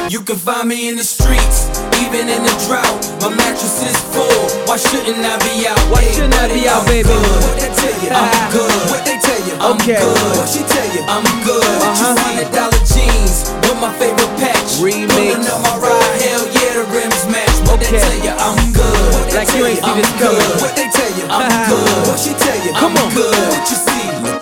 You 0.10 0.22
can 0.22 0.38
find 0.38 0.70
me 0.70 0.88
in 0.88 0.96
the 0.96 1.04
streets, 1.04 1.68
even 2.04 2.30
in 2.30 2.42
the 2.44 2.54
drought. 2.68 2.96
My 3.22 3.30
mattress 3.34 3.82
is 3.84 3.98
full. 4.14 4.42
Why 4.68 4.78
shouldn't 4.78 5.20
I 5.24 5.36
be 5.46 5.68
out? 5.68 5.80
Why 5.92 6.04
shouldn't 6.14 6.36
I 6.38 6.48
be 6.52 6.68
out, 6.68 6.86
baby? 6.88 7.10
What 7.10 7.56
they 7.60 7.70
tell 7.74 7.96
you? 8.04 8.10
I'm 8.14 8.52
good. 8.52 8.74
What 8.92 9.02
they 9.06 9.18
tell 9.20 9.42
you? 9.48 9.54
I'm 9.60 9.76
Okay. 9.80 10.00
good. 10.00 10.38
What 10.38 10.50
she 10.50 10.62
tell 10.68 10.88
you? 10.94 11.02
I'm 11.08 11.26
good. 11.44 11.64
Uh-huh. 11.82 12.16
Hundred 12.22 12.50
dollar 12.54 12.82
jeans 12.86 13.50
with 13.66 13.80
my 13.82 13.92
favorite 13.98 14.34
patch. 14.38 14.80
Remix. 14.84 15.10
Pulling 15.12 15.48
up 15.50 15.60
my 15.66 15.76
ride, 15.82 16.22
hell 16.22 16.46
yeah, 16.54 16.72
the 16.78 16.86
rims 16.94 17.24
match. 17.32 17.56
What 17.68 17.82
Okay. 17.82 17.98
they 17.98 18.00
tell 18.00 18.20
you? 18.26 18.34
I'm 18.38 18.60
good. 18.74 19.08
What 19.16 19.26
they 19.32 19.38
Like 19.42 19.52
you 19.58 19.66
ain't 19.66 19.80
see 19.82 19.90
I'm 19.90 19.98
this 19.98 20.12
coming. 20.22 20.38
good. 20.38 20.62
What 20.62 20.74
they 20.78 20.88
tell 20.94 21.12
you? 21.18 21.26
I'm 21.30 21.50
good. 21.72 22.08
What 22.08 22.20
she 22.20 22.34
tell 22.38 22.60
you? 22.66 22.72
Come 22.78 22.94
I'm 22.98 23.04
on. 23.04 23.14
good. 23.14 23.48
What 23.54 23.66
you 23.72 23.78
see? 23.78 24.37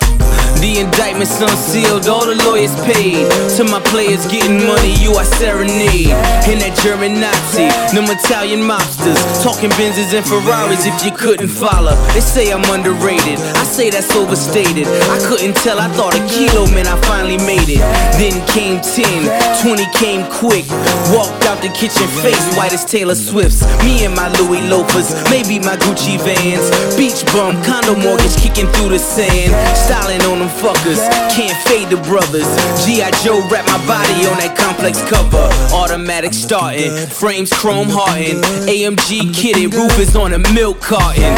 The 0.60 0.80
indictment's 0.80 1.40
unsealed, 1.40 2.08
all 2.08 2.26
the 2.26 2.34
lawyers 2.48 2.74
paid. 2.88 3.28
To 3.56 3.64
my 3.64 3.80
players 3.92 4.26
getting 4.26 4.64
money, 4.66 4.96
you 4.98 5.12
are 5.14 5.24
serenade. 5.36 6.10
And 6.48 6.60
that 6.62 6.74
German 6.82 7.20
Nazi, 7.20 7.68
them 7.94 8.08
Italian 8.08 8.64
mobsters, 8.64 9.18
talking 9.42 9.70
Benzes 9.76 10.14
and 10.16 10.24
Ferraris 10.24 10.86
if 10.86 10.96
you 11.04 11.12
couldn't 11.12 11.52
follow. 11.52 11.94
They 12.16 12.24
say 12.24 12.52
I'm 12.52 12.64
underrated, 12.72 13.38
I 13.58 13.64
say 13.64 13.90
that's 13.90 14.10
overstated. 14.16 14.88
I 15.12 15.18
couldn't 15.28 15.54
tell, 15.60 15.78
I 15.78 15.88
thought 15.92 16.16
a 16.16 16.22
kilo, 16.26 16.66
man, 16.72 16.86
I 16.86 16.96
finally 17.04 17.38
made 17.38 17.68
it. 17.68 17.82
Then 18.16 18.40
came 18.48 18.80
10, 18.80 19.62
20 19.62 19.84
came 19.92 20.24
quick. 20.32 20.64
Walked 21.12 21.44
out 21.46 21.60
the 21.60 21.70
kitchen, 21.74 22.06
face 22.24 22.46
white 22.56 22.72
as 22.72 22.84
Taylor 22.84 23.14
Swift's. 23.14 23.62
Me 23.84 24.04
and 24.06 24.14
my 24.14 24.32
Louis 24.40 24.62
loafers, 24.66 25.12
maybe 25.30 25.60
my 25.60 25.76
Gucci 25.76 26.16
vans. 26.18 26.64
Beach 26.96 27.26
bum, 27.34 27.60
condo 27.62 27.94
mortgage 27.94 28.34
kicking 28.40 28.66
through 28.74 28.90
the 28.96 28.98
sand. 28.98 29.52
Styling 29.76 30.22
on 30.30 30.45
them 30.46 30.58
fuckers, 30.62 31.00
can't 31.34 31.56
fade 31.66 31.88
the 31.90 32.00
brothers. 32.08 32.46
G.I. 32.84 33.10
Joe 33.22 33.40
wrap 33.50 33.66
my 33.66 33.78
body 33.86 34.26
on 34.26 34.38
that 34.38 34.54
complex 34.56 35.02
cover. 35.08 35.42
Automatic 35.74 36.32
starting, 36.32 36.92
frames 37.08 37.52
chrome 37.52 37.88
hardened. 37.90 38.42
AMG 38.68 39.32
kitted, 39.34 39.74
roof 39.74 39.98
is 39.98 40.14
on 40.16 40.32
a 40.32 40.40
milk 40.52 40.80
carton. 40.80 41.34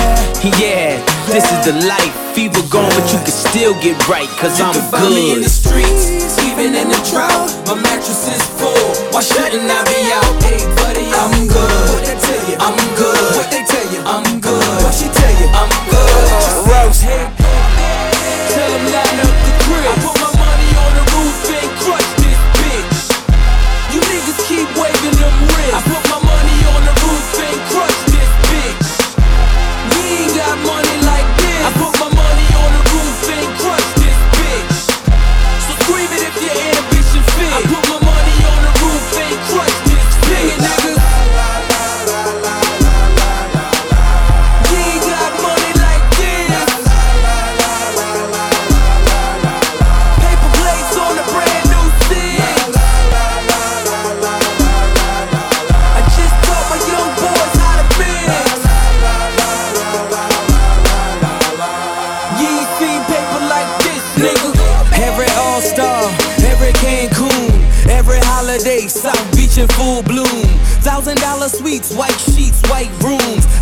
Yeah, 0.58 1.00
this 1.28 1.44
is 1.44 1.60
the 1.64 1.74
life. 1.86 2.14
Fever 2.34 2.62
gone, 2.70 2.90
but 2.94 3.06
you 3.10 3.18
can 3.18 3.34
still 3.34 3.74
get 3.82 3.98
right, 4.08 4.28
cause 4.38 4.60
I'm 4.60 4.76
good. 4.94 5.10
me 5.10 5.34
in 5.34 5.42
the 5.42 5.50
streets, 5.50 6.38
even 6.46 6.74
in 6.74 6.88
the 6.88 7.00
drought. 7.10 7.50
My 7.66 7.74
mattress 7.74 8.30
is 8.30 8.42
full. 8.58 9.10
Why 9.10 9.22
shouldn't 9.22 9.66
I 9.66 9.80
be 9.90 10.00
out? 10.14 10.32
Hey, 10.46 10.62
buddy, 10.78 11.06
I'm 11.10 11.48
good. 11.50 11.86
What 11.90 12.04
they 12.06 12.14
tell 12.14 12.42
you? 12.46 12.56
I'm 12.62 12.78
good. 12.94 13.30
What 13.34 13.50
they 13.50 13.64
tell 13.66 13.86
you? 13.90 14.00
I'm 14.06 14.40
good. 14.40 14.62
What 14.84 14.94
she 14.94 15.10
tell 15.10 15.34
you? 15.40 15.48
I'm 15.50 15.72
good. 15.90 15.98
Rose. 16.70 17.47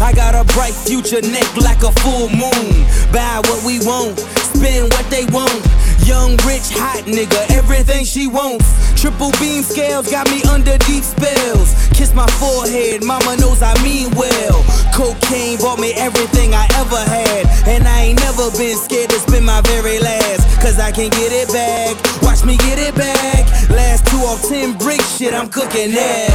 I 0.07 0.13
got 0.13 0.39
a 0.39 0.47
bright 0.55 0.73
future, 0.73 1.21
neck 1.21 1.51
like 1.57 1.83
a 1.83 1.91
full 1.99 2.31
moon. 2.31 2.71
Buy 3.11 3.43
what 3.51 3.59
we 3.67 3.83
want, 3.83 4.15
spend 4.55 4.95
what 4.95 5.03
they 5.11 5.27
want. 5.35 5.59
Young, 6.07 6.39
rich, 6.47 6.71
hot 6.79 7.03
nigga, 7.11 7.43
everything 7.51 8.05
she 8.05 8.29
wants. 8.29 8.71
Triple 8.95 9.35
beam 9.43 9.65
scales 9.67 10.09
got 10.09 10.31
me 10.31 10.47
under 10.47 10.79
deep 10.87 11.03
spells. 11.03 11.75
Kiss 11.91 12.15
my 12.15 12.31
forehead, 12.39 13.03
mama 13.03 13.35
knows 13.43 13.67
I 13.67 13.75
mean 13.83 14.15
well. 14.15 14.63
Cocaine 14.95 15.59
bought 15.59 15.81
me 15.83 15.91
everything 15.99 16.55
I 16.55 16.71
ever 16.79 17.03
had. 17.03 17.51
And 17.67 17.83
I 17.89 18.15
ain't 18.15 18.21
never 18.23 18.47
been 18.55 18.79
scared 18.79 19.11
to 19.11 19.19
spend 19.19 19.45
my 19.45 19.61
very 19.63 19.99
last. 19.99 20.47
Cause 20.63 20.79
I 20.79 20.93
can 20.93 21.11
get 21.11 21.35
it 21.35 21.51
back. 21.51 21.99
Watch 22.23 22.45
me 22.45 22.57
get 22.59 22.79
it 22.79 22.95
back. 22.95 23.43
Last 23.75 24.07
two 24.07 24.23
off 24.23 24.47
ten 24.47 24.79
brick 24.79 25.03
shit, 25.19 25.35
I'm 25.35 25.51
cooking 25.51 25.91
that. 25.99 26.31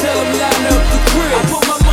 Tell 0.00 0.16
them 0.16 0.32
line 0.40 0.64
up 0.72 0.84
the 0.88 1.00
crib. 1.12 1.83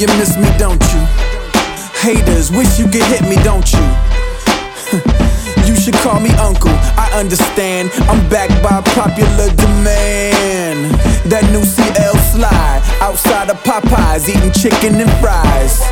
You 0.00 0.06
miss 0.16 0.34
me, 0.38 0.48
don't 0.56 0.80
you? 0.96 1.02
Haters 2.00 2.50
wish 2.50 2.78
you 2.78 2.86
could 2.86 3.04
hit 3.12 3.20
me, 3.28 3.36
don't 3.44 3.68
you? 3.70 3.84
you 5.68 5.76
should 5.76 5.92
call 6.00 6.18
me 6.18 6.30
uncle. 6.40 6.72
I 6.96 7.10
understand. 7.12 7.90
I'm 8.08 8.26
backed 8.30 8.62
by 8.64 8.80
popular 8.96 9.52
demand. 9.60 10.96
That 11.28 11.44
new 11.52 11.60
CL 11.60 12.16
slide 12.32 12.80
outside 13.04 13.50
of 13.50 13.60
Popeyes, 13.60 14.24
eating 14.24 14.52
chicken 14.56 14.96
and 15.04 15.12
fries. 15.20 15.84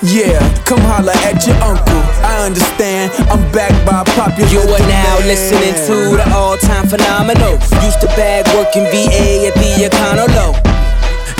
Yeah, 0.00 0.38
come 0.62 0.80
holla 0.86 1.12
at 1.26 1.42
your 1.44 1.58
uncle. 1.58 2.02
I 2.22 2.46
understand. 2.46 3.10
I'm 3.34 3.42
backed 3.50 3.82
by 3.84 4.04
popular 4.14 4.46
You 4.48 4.60
are 4.62 4.78
now 4.86 5.18
demand. 5.18 5.26
listening 5.26 5.74
to 5.90 6.16
the 6.22 6.26
all-time 6.30 6.86
phenomenal. 6.86 7.58
Used 7.82 8.00
to 8.02 8.06
bag 8.14 8.46
working 8.54 8.86
VA 8.94 9.50
at 9.50 9.54
the 9.58 9.90
Econo 9.90 10.69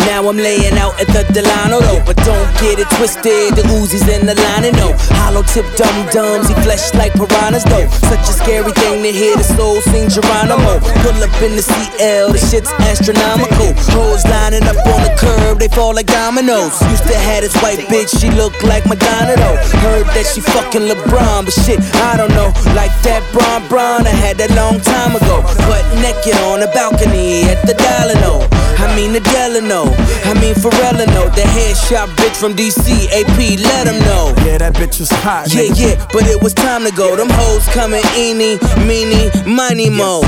Now 0.07 0.29
I'm 0.29 0.37
laying 0.37 0.77
out 0.79 0.95
at 1.01 1.09
the 1.09 1.25
Delano 1.33 1.81
though. 1.81 2.03
But 2.05 2.17
don't 2.25 2.51
get 2.61 2.79
it 2.79 2.89
twisted, 2.97 3.57
the 3.57 3.63
Uzis 3.77 4.07
in 4.09 4.27
the 4.27 4.35
line 4.35 4.65
and 4.65 4.77
no. 4.77 4.93
Hollow 5.21 5.43
tip 5.43 5.67
dum 5.77 5.95
dums, 6.13 6.49
he 6.49 6.55
flesh 6.63 6.95
like 6.95 7.13
piranhas 7.15 7.65
though. 7.65 7.89
Such 8.09 8.25
a 8.29 8.35
scary 8.35 8.73
thing 8.73 9.03
to 9.03 9.13
hear 9.13 9.37
the 9.37 9.45
soul 9.45 9.81
sing 9.81 10.09
Geronimo. 10.09 10.81
Pull 11.03 11.19
up 11.23 11.35
in 11.43 11.57
the 11.57 11.65
CL, 11.65 12.33
the 12.33 12.39
shit's 12.39 12.73
astronomical. 12.89 13.73
Hoes 13.95 14.25
lining 14.27 14.65
up 14.65 14.79
on 14.87 15.01
the 15.05 15.13
curb, 15.19 15.59
they 15.59 15.69
fall 15.69 15.95
like 15.95 16.07
dominoes. 16.07 16.75
Used 16.91 17.07
to 17.09 17.17
have 17.17 17.43
this 17.43 17.57
white 17.63 17.81
bitch, 17.91 18.11
she 18.21 18.31
looked 18.31 18.63
like 18.65 18.87
Madonna 18.87 19.37
though. 19.37 19.59
Heard 19.85 20.07
that 20.15 20.27
she 20.27 20.41
fucking 20.41 20.87
LeBron, 20.89 21.45
but 21.45 21.55
shit, 21.55 21.81
I 22.11 22.17
don't 22.17 22.33
know. 22.33 22.53
Like 22.75 22.93
that 23.03 23.23
Bron 23.33 23.67
Bron, 23.69 24.07
I 24.07 24.11
had 24.11 24.39
that 24.39 24.51
long 24.57 24.81
time 24.81 25.17
ago. 25.17 25.43
But 25.69 25.83
naked 26.01 26.37
on 26.49 26.61
the 26.61 26.71
balcony 26.73 27.45
at 27.45 27.65
the 27.67 27.75
Delano. 27.75 28.47
I 28.81 28.97
mean 28.97 29.13
the 29.13 29.21
Delano. 29.21 29.93
I 30.25 30.33
mean 30.41 30.55
Pharrellino. 30.55 31.29
The 31.35 31.43
headshot 31.43 32.09
bitch 32.17 32.37
from 32.37 32.55
DC. 32.55 33.09
AP, 33.13 33.39
let 33.61 33.87
him 33.87 33.99
know. 34.09 34.33
Yeah, 34.45 34.59
that 34.59 34.75
bitch 34.75 34.99
was 35.01 35.11
hot. 35.23 35.53
Yeah, 35.53 35.69
nigga. 35.69 35.97
yeah, 35.97 36.07
but 36.13 36.27
it 36.27 36.43
was 36.43 36.55
time 36.55 36.85
to 36.85 36.93
go. 36.93 37.17
Them 37.17 37.29
hoes 37.31 37.67
coming 37.69 38.05
eeny, 38.17 38.59
meeny, 38.87 39.31
miny, 39.47 39.91
mo. 39.91 40.23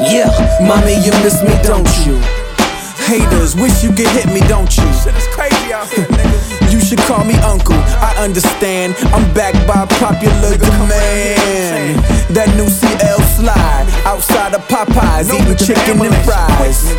Yeah, 0.00 0.30
Mommy, 0.64 0.96
you 1.04 1.12
miss 1.20 1.42
me, 1.42 1.52
don't 1.62 1.90
you? 2.06 2.16
Haters 3.04 3.54
wish 3.56 3.82
you 3.82 3.90
could 3.90 4.08
hit 4.14 4.26
me, 4.32 4.40
don't 4.48 4.70
you? 4.76 4.86
Shit 5.02 5.14
is 5.16 5.26
crazy 5.34 5.72
out 5.74 5.88
here, 5.90 6.06
nigga. 6.16 6.72
You 6.72 6.80
should 6.80 7.00
call 7.00 7.24
me 7.24 7.34
uncle. 7.42 7.76
I 8.00 8.14
understand. 8.16 8.94
I'm 9.12 9.26
backed 9.34 9.66
by 9.66 9.84
popular 9.98 10.56
demand. 10.56 11.98
That 12.30 12.48
new 12.56 12.68
CL 12.70 13.20
slide 13.36 13.90
outside 14.06 14.54
of 14.54 14.62
Popeyes, 14.68 15.28
eating 15.34 15.58
chicken 15.58 16.00
and 16.06 16.14
fries. 16.24 16.94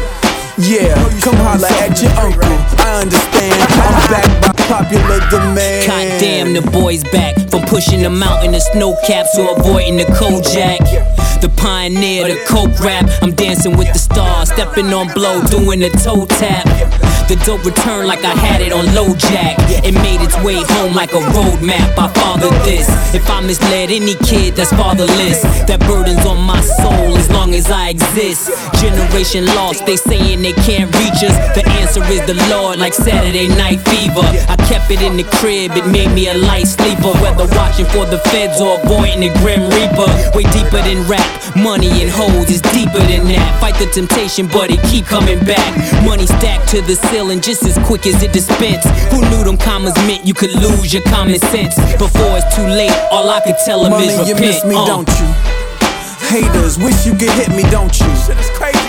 Yeah, 0.62 0.94
come 1.22 1.38
holla 1.38 1.68
at 1.82 2.00
your 2.02 2.12
uncle. 2.12 2.46
I 2.86 3.02
understand. 3.02 3.58
I'm 3.82 4.12
backed 4.14 4.42
by 4.46 4.64
popular 4.70 5.20
demand. 5.32 5.88
God 5.88 6.20
damn, 6.22 6.54
the 6.54 6.62
boy's 6.62 7.04
back 7.06 7.36
from 7.50 7.64
pushing 7.64 8.04
the 8.04 8.12
mountain 8.12 8.54
of 8.54 8.62
snow 8.62 8.96
caps 9.08 9.36
to 9.38 9.50
avoiding 9.50 9.98
the 9.98 10.06
Kojak. 10.06 10.80
The 11.42 11.50
pioneer, 11.58 12.28
the 12.28 12.38
coke 12.46 12.80
rap. 12.80 13.10
I'm 13.24 13.34
dancing 13.34 13.76
with 13.76 13.92
the 13.92 13.98
stars, 13.98 14.52
stepping 14.54 14.94
on 14.94 15.12
blow, 15.14 15.42
doing 15.50 15.80
the 15.80 15.90
toe 15.90 16.28
tap. 16.28 16.70
The 17.28 17.36
dope 17.46 17.66
returned 17.66 18.08
like 18.08 18.24
I 18.24 18.36
had 18.36 18.62
it 18.62 18.72
on 18.72 18.86
LoJack. 18.94 19.56
It 19.88 19.94
made 19.94 20.22
its 20.22 20.38
way 20.44 20.62
home 20.62 20.94
like 20.94 21.14
a 21.14 21.24
road 21.34 21.64
map. 21.64 21.98
I 21.98 22.08
fathered 22.14 22.54
this. 22.62 22.86
If 23.16 23.28
I 23.30 23.40
misled 23.42 23.90
any 23.90 24.16
kid 24.16 24.56
that's 24.56 24.70
fatherless, 24.72 25.42
that 25.66 25.80
burden's 25.88 26.26
on 26.26 26.44
my 26.44 26.62
soul 26.62 27.18
as 27.18 27.30
long 27.32 27.56
as 27.56 27.72
I 27.72 27.90
exist. 27.90 28.52
Generation 28.82 29.46
lost, 29.56 29.86
they 29.86 29.96
saying 29.96 30.42
they 30.42 30.51
can't 30.54 30.90
reach 31.00 31.24
us. 31.24 31.36
The 31.56 31.64
answer 31.82 32.04
is 32.12 32.22
the 32.26 32.38
Lord, 32.50 32.80
like 32.80 32.94
Saturday 32.94 33.48
Night 33.48 33.80
Fever. 33.88 34.26
I 34.50 34.56
kept 34.68 34.92
it 34.92 35.02
in 35.02 35.18
the 35.18 35.24
crib, 35.40 35.72
it 35.76 35.86
made 35.88 36.12
me 36.14 36.30
a 36.30 36.38
light 36.38 36.68
sleeper. 36.68 37.14
Whether 37.22 37.48
watching 37.56 37.86
for 37.86 38.06
the 38.06 38.20
feds 38.32 38.62
or 38.62 38.80
avoiding 38.82 39.22
the 39.22 39.32
Grim 39.40 39.68
Reaper. 39.72 40.10
Way 40.36 40.44
deeper 40.52 40.82
than 40.82 41.08
rap, 41.08 41.26
money 41.56 41.90
and 42.02 42.10
hoes 42.10 42.50
is 42.50 42.62
deeper 42.74 43.00
than 43.00 43.28
that. 43.32 43.62
Fight 43.62 43.76
the 43.76 43.88
temptation, 43.88 44.48
but 44.48 44.72
it 44.72 44.82
keep 44.90 45.06
coming 45.06 45.40
back. 45.46 45.72
Money 46.06 46.26
stacked 46.26 46.70
to 46.70 46.82
the 46.82 46.96
ceiling 46.96 47.42
just 47.42 47.64
as 47.64 47.78
quick 47.86 48.06
as 48.08 48.22
it 48.24 48.34
dispense. 48.34 48.86
Who 49.12 49.22
knew 49.30 49.44
them 49.44 49.58
commas 49.58 49.96
meant 50.08 50.26
you 50.26 50.34
could 50.34 50.54
lose 50.56 50.94
your 50.94 51.04
common 51.04 51.40
sense? 51.52 51.76
Before 51.98 52.38
it's 52.38 52.56
too 52.56 52.68
late, 52.68 52.96
all 53.12 53.30
I 53.30 53.42
could 53.42 53.58
tell 53.66 53.84
them 53.84 53.92
Mommy, 53.92 54.08
is 54.08 54.30
you 54.30 54.36
miss 54.36 54.66
me, 54.66 54.76
uh. 54.76 54.86
don't 54.86 55.10
you? 55.10 55.28
Haters 56.32 56.78
wish 56.78 57.06
you 57.06 57.12
could 57.12 57.32
hit 57.32 57.50
me, 57.50 57.64
don't 57.70 57.92
you? 58.00 58.08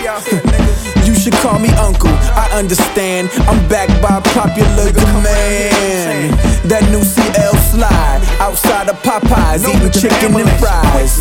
Shit 0.03 0.11
is 0.11 0.11
crazy 0.11 0.11
out 0.11 0.23
here, 0.27 0.41
nigga. 0.41 1.07
You 1.07 1.15
should 1.15 1.33
call 1.33 1.59
me 1.59 1.69
uncle. 1.79 2.09
I 2.11 2.49
understand. 2.53 3.29
I'm 3.47 3.67
backed 3.69 4.01
by 4.01 4.19
popular 4.33 4.91
demand. 4.91 6.33
That 6.69 6.89
new 6.91 7.03
CL 7.03 7.55
slide 7.71 8.21
outside 8.39 8.89
of 8.89 8.97
Popeyes, 9.03 9.67
eating 9.67 9.91
chicken 9.91 10.35
and 10.35 10.49
fries. 10.59 11.19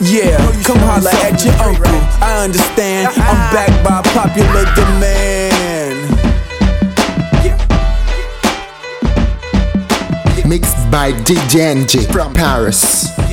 Yeah, 0.00 0.36
come 0.64 0.78
holla 0.78 1.12
at 1.22 1.44
your 1.44 1.54
uncle. 1.54 2.00
I 2.20 2.44
understand. 2.44 3.08
I'm 3.16 3.52
backed 3.52 3.84
by 3.84 4.02
popular 4.12 4.64
demand. 4.74 6.10
Mixed 10.48 10.90
by 10.90 11.12
DJ 11.12 11.60
NG 11.76 12.12
from 12.12 12.34
Paris. 12.34 13.31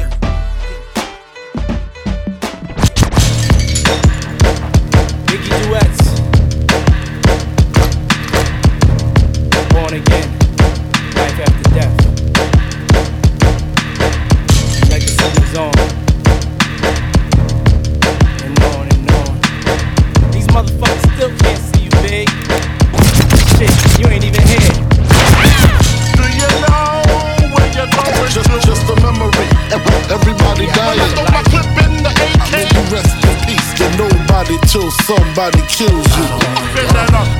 Somebody 35.09 35.57
kills 35.67 36.05
you. 36.17 37.38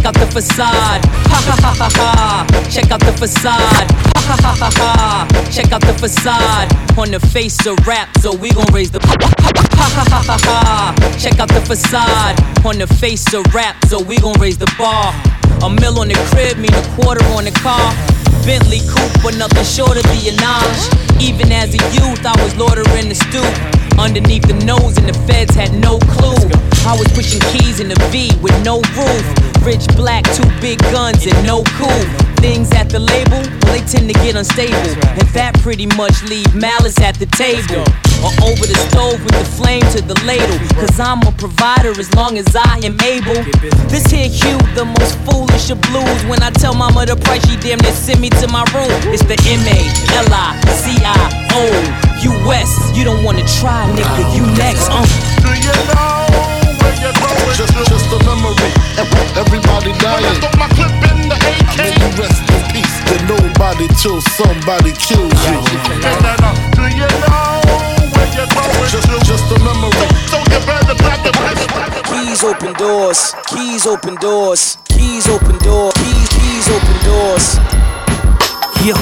Check 0.00 0.16
out 0.16 0.26
the 0.26 0.32
facade. 0.32 1.04
Ha 1.28 1.38
ha 1.44 1.56
ha 1.60 1.74
ha 1.76 1.88
ha. 1.92 2.46
Check 2.70 2.90
out 2.90 3.00
the 3.00 3.12
facade. 3.12 3.52
Ha 4.16 4.20
ha 4.32 4.36
ha 4.40 4.54
ha 4.56 4.70
ha. 4.80 5.28
Check 5.52 5.72
out 5.72 5.82
the 5.82 5.92
facade. 5.92 6.72
On 6.96 7.10
the 7.10 7.20
face 7.20 7.66
of 7.66 7.76
rap, 7.86 8.08
so 8.16 8.34
we 8.34 8.48
gon' 8.48 8.64
raise 8.72 8.90
the. 8.90 8.98
Ha 8.98 9.18
ha 9.76 10.04
ha 10.08 10.24
ha 10.24 10.38
ha. 10.40 11.16
Check 11.18 11.38
out 11.38 11.48
the 11.50 11.60
facade. 11.60 12.40
On 12.64 12.78
the 12.78 12.86
face 12.86 13.34
of 13.34 13.44
rap, 13.52 13.76
so 13.88 14.00
we 14.00 14.16
gon' 14.16 14.40
raise 14.40 14.56
the 14.56 14.72
bar. 14.78 15.12
A 15.60 15.68
mill 15.68 16.00
on 16.00 16.08
the 16.08 16.16
crib, 16.32 16.56
mean 16.56 16.72
a 16.72 16.82
quarter 16.96 17.22
on 17.36 17.44
the 17.44 17.52
car. 17.60 17.92
Bentley 18.48 18.80
coupe, 18.88 19.22
but 19.22 19.36
nothing 19.36 19.68
short 19.68 20.00
of 20.00 20.04
the 20.04 20.32
Anage. 20.32 21.20
Even 21.20 21.52
as 21.52 21.74
a 21.76 21.82
youth, 21.92 22.24
I 22.24 22.32
was 22.42 22.56
loitering 22.56 23.10
the 23.10 23.16
stoop. 23.28 23.79
Underneath 24.00 24.48
the 24.48 24.56
nose, 24.64 24.96
and 24.96 25.06
the 25.06 25.12
feds 25.28 25.54
had 25.54 25.74
no 25.74 25.98
clue. 26.16 26.48
I 26.88 26.96
was 26.96 27.06
pushing 27.12 27.40
keys 27.52 27.80
in 27.80 27.88
the 27.88 28.00
V 28.08 28.32
with 28.40 28.56
no 28.64 28.80
roof. 28.96 29.24
Rich 29.60 29.86
black, 29.94 30.24
two 30.32 30.48
big 30.58 30.80
guns, 30.88 31.26
and 31.26 31.36
no 31.44 31.62
cool. 31.76 32.04
Things 32.40 32.72
at 32.72 32.88
the 32.88 32.98
label, 32.98 33.44
well, 33.60 33.76
they 33.76 33.84
tend 33.84 34.08
to 34.08 34.16
get 34.24 34.34
unstable. 34.34 34.96
And 35.20 35.28
that 35.36 35.52
pretty 35.60 35.84
much 36.00 36.22
leave 36.24 36.48
malice 36.54 36.98
at 37.00 37.20
the 37.20 37.26
table. 37.26 37.84
Or 38.24 38.32
over 38.48 38.64
the 38.64 38.80
stove 38.88 39.20
with 39.20 39.36
the 39.36 39.44
flame 39.44 39.84
to 39.92 40.00
the 40.00 40.16
ladle. 40.24 40.56
Cause 40.80 40.98
I'm 40.98 41.20
a 41.28 41.32
provider 41.36 41.92
as 42.00 42.08
long 42.14 42.38
as 42.38 42.48
I 42.56 42.80
am 42.80 42.96
able. 43.04 43.44
This 43.92 44.08
here 44.08 44.32
Hugh, 44.32 44.56
the 44.72 44.88
most 44.88 45.20
foolish 45.28 45.68
of 45.68 45.78
blues. 45.92 46.24
When 46.24 46.42
I 46.42 46.48
tell 46.48 46.72
mama 46.72 47.04
the 47.04 47.16
price, 47.16 47.44
she 47.44 47.60
damn 47.60 47.78
near 47.84 47.92
send 47.92 48.20
me 48.20 48.30
to 48.40 48.48
my 48.48 48.64
room. 48.72 48.88
It's 49.12 49.24
the 49.28 49.36
M 49.44 49.60
A 49.68 49.78
L 50.24 50.32
I 50.32 50.56
C 50.72 50.96
I 51.04 51.20
O 51.52 52.09
U.S. 52.22 52.92
You 52.96 53.04
don't 53.04 53.24
wanna 53.24 53.44
try, 53.46 53.86
nigga, 53.96 54.24
you 54.36 54.44
next. 54.56 54.88
Uh. 54.90 55.00
Do 55.40 55.52
you 55.56 55.72
know 55.88 56.28
where 56.80 56.94
you're 57.00 57.16
going? 57.16 57.56
Just, 57.56 57.72
just 57.88 58.12
a 58.12 58.18
memory. 58.28 58.70
Everybody 59.36 59.92
When 59.92 60.04
I 60.04 60.20
dying. 60.20 60.40
my 60.60 60.68
clip 60.76 60.92
in 61.10 61.28
the 61.28 61.36
May 61.80 61.92
you 61.96 62.08
rest 62.20 62.44
in 62.44 62.62
peace. 62.72 62.94
Get 63.08 63.22
nobody 63.24 63.88
till 63.96 64.20
somebody 64.36 64.92
kills 65.00 65.32
you. 65.48 65.58
Do 66.76 66.84
you 66.92 67.08
know 67.08 67.60
where 68.12 68.30
you're 68.36 68.50
going? 68.52 68.90
Just, 68.92 69.08
just 69.24 69.46
a 69.52 69.58
memory. 69.64 70.08
So 70.28 70.38
you 70.44 70.60
better 70.68 70.94
grab 71.00 71.24
your. 71.24 71.32
Keys 72.10 72.44
open 72.44 72.72
doors. 72.74 73.34
Keys 73.48 73.86
open 73.86 74.14
doors. 74.16 74.76
Keys 74.88 75.28
open 75.28 75.56
doors. 75.58 75.94
Keys, 75.94 76.28
keys 76.28 76.68
open 76.68 76.96
doors. 77.04 77.56
Yo, 78.84 78.94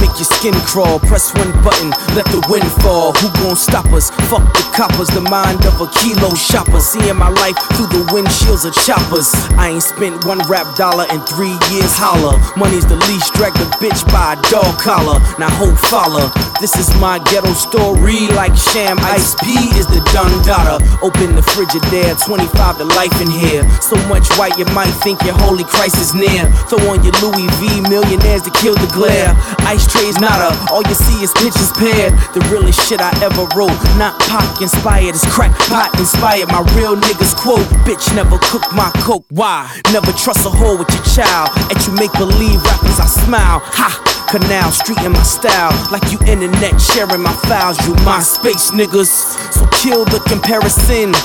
make 0.00 0.14
your 0.16 0.28
skin 0.28 0.54
crawl. 0.66 0.98
Press 1.00 1.34
one 1.34 1.50
button, 1.62 1.90
let 2.14 2.26
the 2.30 2.40
wind 2.48 2.66
fall. 2.82 3.12
Who 3.18 3.28
gon' 3.42 3.56
stop 3.56 3.86
us? 3.92 4.10
Fuck 4.30 4.46
the 4.54 4.64
coppers, 4.74 5.08
the 5.08 5.20
mind 5.20 5.64
of 5.66 5.80
a 5.80 5.88
kilo 5.98 6.34
shopper. 6.34 6.80
Seeing 6.80 7.16
my 7.16 7.28
life 7.28 7.58
through 7.74 7.90
the 7.90 8.04
windshields 8.14 8.64
of 8.64 8.74
choppers. 8.86 9.34
I 9.58 9.74
ain't 9.74 9.82
spent 9.82 10.24
one 10.24 10.38
rap 10.48 10.66
dollar 10.76 11.06
in 11.10 11.20
three 11.26 11.56
years. 11.74 11.92
Holla, 11.98 12.38
money's 12.56 12.86
the 12.86 12.96
least. 13.10 13.34
Drag 13.34 13.52
the 13.54 13.68
bitch 13.82 14.00
by 14.12 14.34
a 14.34 14.38
dog 14.50 14.78
collar. 14.78 15.18
Now 15.38 15.50
hope 15.50 15.78
follow. 15.90 16.30
This 16.60 16.76
is 16.76 16.88
my 17.00 17.18
ghetto 17.30 17.52
story. 17.54 18.28
Like 18.34 18.54
Sham 18.56 18.98
Ice 19.00 19.34
P 19.42 19.54
is 19.78 19.86
the 19.86 20.02
Don 20.14 20.30
Dada. 20.46 20.78
Open 21.02 21.34
the 21.34 21.42
Frigidaire, 21.42 22.14
25 22.18 22.78
to 22.78 22.84
life 22.84 23.14
in 23.20 23.30
here. 23.30 23.62
So 23.80 23.96
much 24.08 24.26
white 24.38 24.58
you 24.58 24.66
might 24.76 24.90
think 25.02 25.22
your 25.22 25.34
holy 25.46 25.64
Christ 25.64 25.98
is 25.98 26.14
near. 26.14 26.46
Throw 26.70 26.78
on 26.90 27.02
your 27.02 27.14
Louis 27.22 27.48
V 27.58 27.80
millionaires 27.88 28.42
to 28.42 28.50
kill 28.50 28.74
the 28.74 28.90
glare. 28.94 29.34
Ice 29.66 29.87
trays 29.88 30.18
nada, 30.20 30.52
all 30.70 30.82
you 30.82 30.94
see 30.94 31.24
is 31.24 31.32
pictures 31.32 31.72
paired. 31.72 32.12
The 32.36 32.40
realest 32.52 32.80
shit 32.88 33.00
I 33.00 33.10
ever 33.24 33.48
wrote. 33.56 33.74
Not 33.96 34.18
pop 34.28 34.60
inspired, 34.60 35.14
it's 35.14 35.26
crack 35.32 35.52
pot 35.68 35.90
inspired. 35.98 36.48
My 36.48 36.62
real 36.76 36.96
niggas 36.96 37.34
quote, 37.34 37.66
bitch 37.88 38.14
never 38.14 38.38
cook 38.38 38.64
my 38.72 38.90
coke. 39.02 39.24
Why? 39.30 39.68
Never 39.92 40.12
trust 40.12 40.46
a 40.46 40.50
hoe 40.50 40.76
with 40.76 40.90
your 40.92 41.04
child. 41.04 41.50
At 41.72 41.80
you 41.86 41.92
make 41.94 42.12
believe 42.14 42.62
rappers, 42.64 43.00
I 43.00 43.06
smile. 43.06 43.60
Ha! 43.64 44.17
Canal 44.28 44.70
Street 44.72 45.00
in 45.08 45.12
my 45.12 45.22
style, 45.22 45.72
like 45.90 46.04
you 46.12 46.18
internet 46.28 46.76
sharing 46.80 47.22
my 47.22 47.32
files. 47.48 47.80
You 47.88 47.94
MySpace 48.04 48.76
niggas, 48.76 49.08
so 49.56 49.64
kill 49.80 50.04
the 50.04 50.20
comparison. 50.28 51.16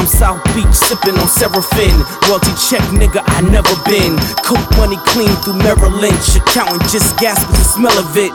I'm 0.00 0.08
South 0.08 0.40
Beach 0.56 0.72
sipping 0.72 1.20
on 1.20 1.28
Seraphim. 1.28 2.00
Royalty 2.24 2.56
check, 2.56 2.80
nigga, 2.96 3.20
I 3.36 3.44
never 3.44 3.76
been. 3.84 4.16
Coke 4.40 4.64
money 4.80 4.96
clean 5.12 5.28
through 5.44 5.60
Merrill 5.60 5.92
Lynch. 5.92 6.32
Accountant 6.32 6.80
just 6.88 7.12
gasp 7.20 7.44
with 7.44 7.60
the 7.60 7.68
smell 7.68 7.96
of 8.00 8.16
it. 8.16 8.32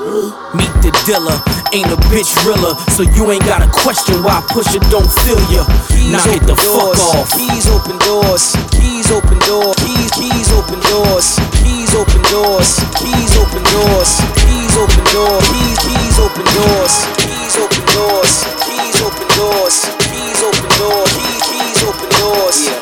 Meet 0.53 0.73
the 0.85 0.93
dealer, 1.09 1.41
ain't 1.73 1.89
a 1.89 1.97
bitch 2.13 2.29
realer. 2.45 2.77
So 2.93 3.01
you 3.01 3.25
ain't 3.33 3.45
gotta 3.49 3.69
question 3.73 4.21
why 4.21 4.45
Pusha 4.53 4.77
don't 4.93 5.09
feel 5.25 5.41
ya. 5.49 5.65
Now 6.13 6.21
get 6.29 6.45
the 6.45 6.53
fuck 6.53 6.93
off. 7.17 7.33
Keys 7.33 7.65
open 7.73 7.97
doors. 8.05 8.53
Keys 8.69 9.09
open 9.09 9.39
doors. 9.49 9.77
Keys, 9.81 10.11
keys 10.13 10.49
open 10.53 10.79
doors. 10.93 11.41
Keys 11.57 11.95
open 11.97 12.21
doors. 12.29 12.77
Keys 13.01 13.33
open 13.37 13.63
doors. 13.73 14.10
Keys 14.19 14.75
open 14.77 15.03
doors. 15.13 15.47
Keys, 15.51 15.77
keys 15.85 16.17
open 16.19 16.45
doors. 16.55 16.95
Keys 17.17 17.55
open 17.57 17.85
doors. 17.95 18.33
Keys 18.65 19.01
open 19.01 19.27
doors. 19.37 19.77
Keys 20.11 20.41
open 20.43 20.69
doors. 20.79 21.11
Keys, 21.17 21.43
keys 21.51 21.81
open 21.83 22.09
doors. 22.19 22.57
Yeah. 22.65 22.79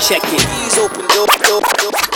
Check 0.00 0.24
it. 0.32 0.40
Keys 0.40 0.78
open 0.78 1.06
doors. 1.08 2.15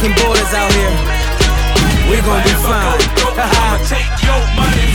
Mexican 0.00 0.24
borders 0.24 0.54
out 0.54 0.72
here, 0.72 0.90
we're 2.08 2.22
gonna 2.24 2.42
be 2.42 2.56
fine. 2.64 3.00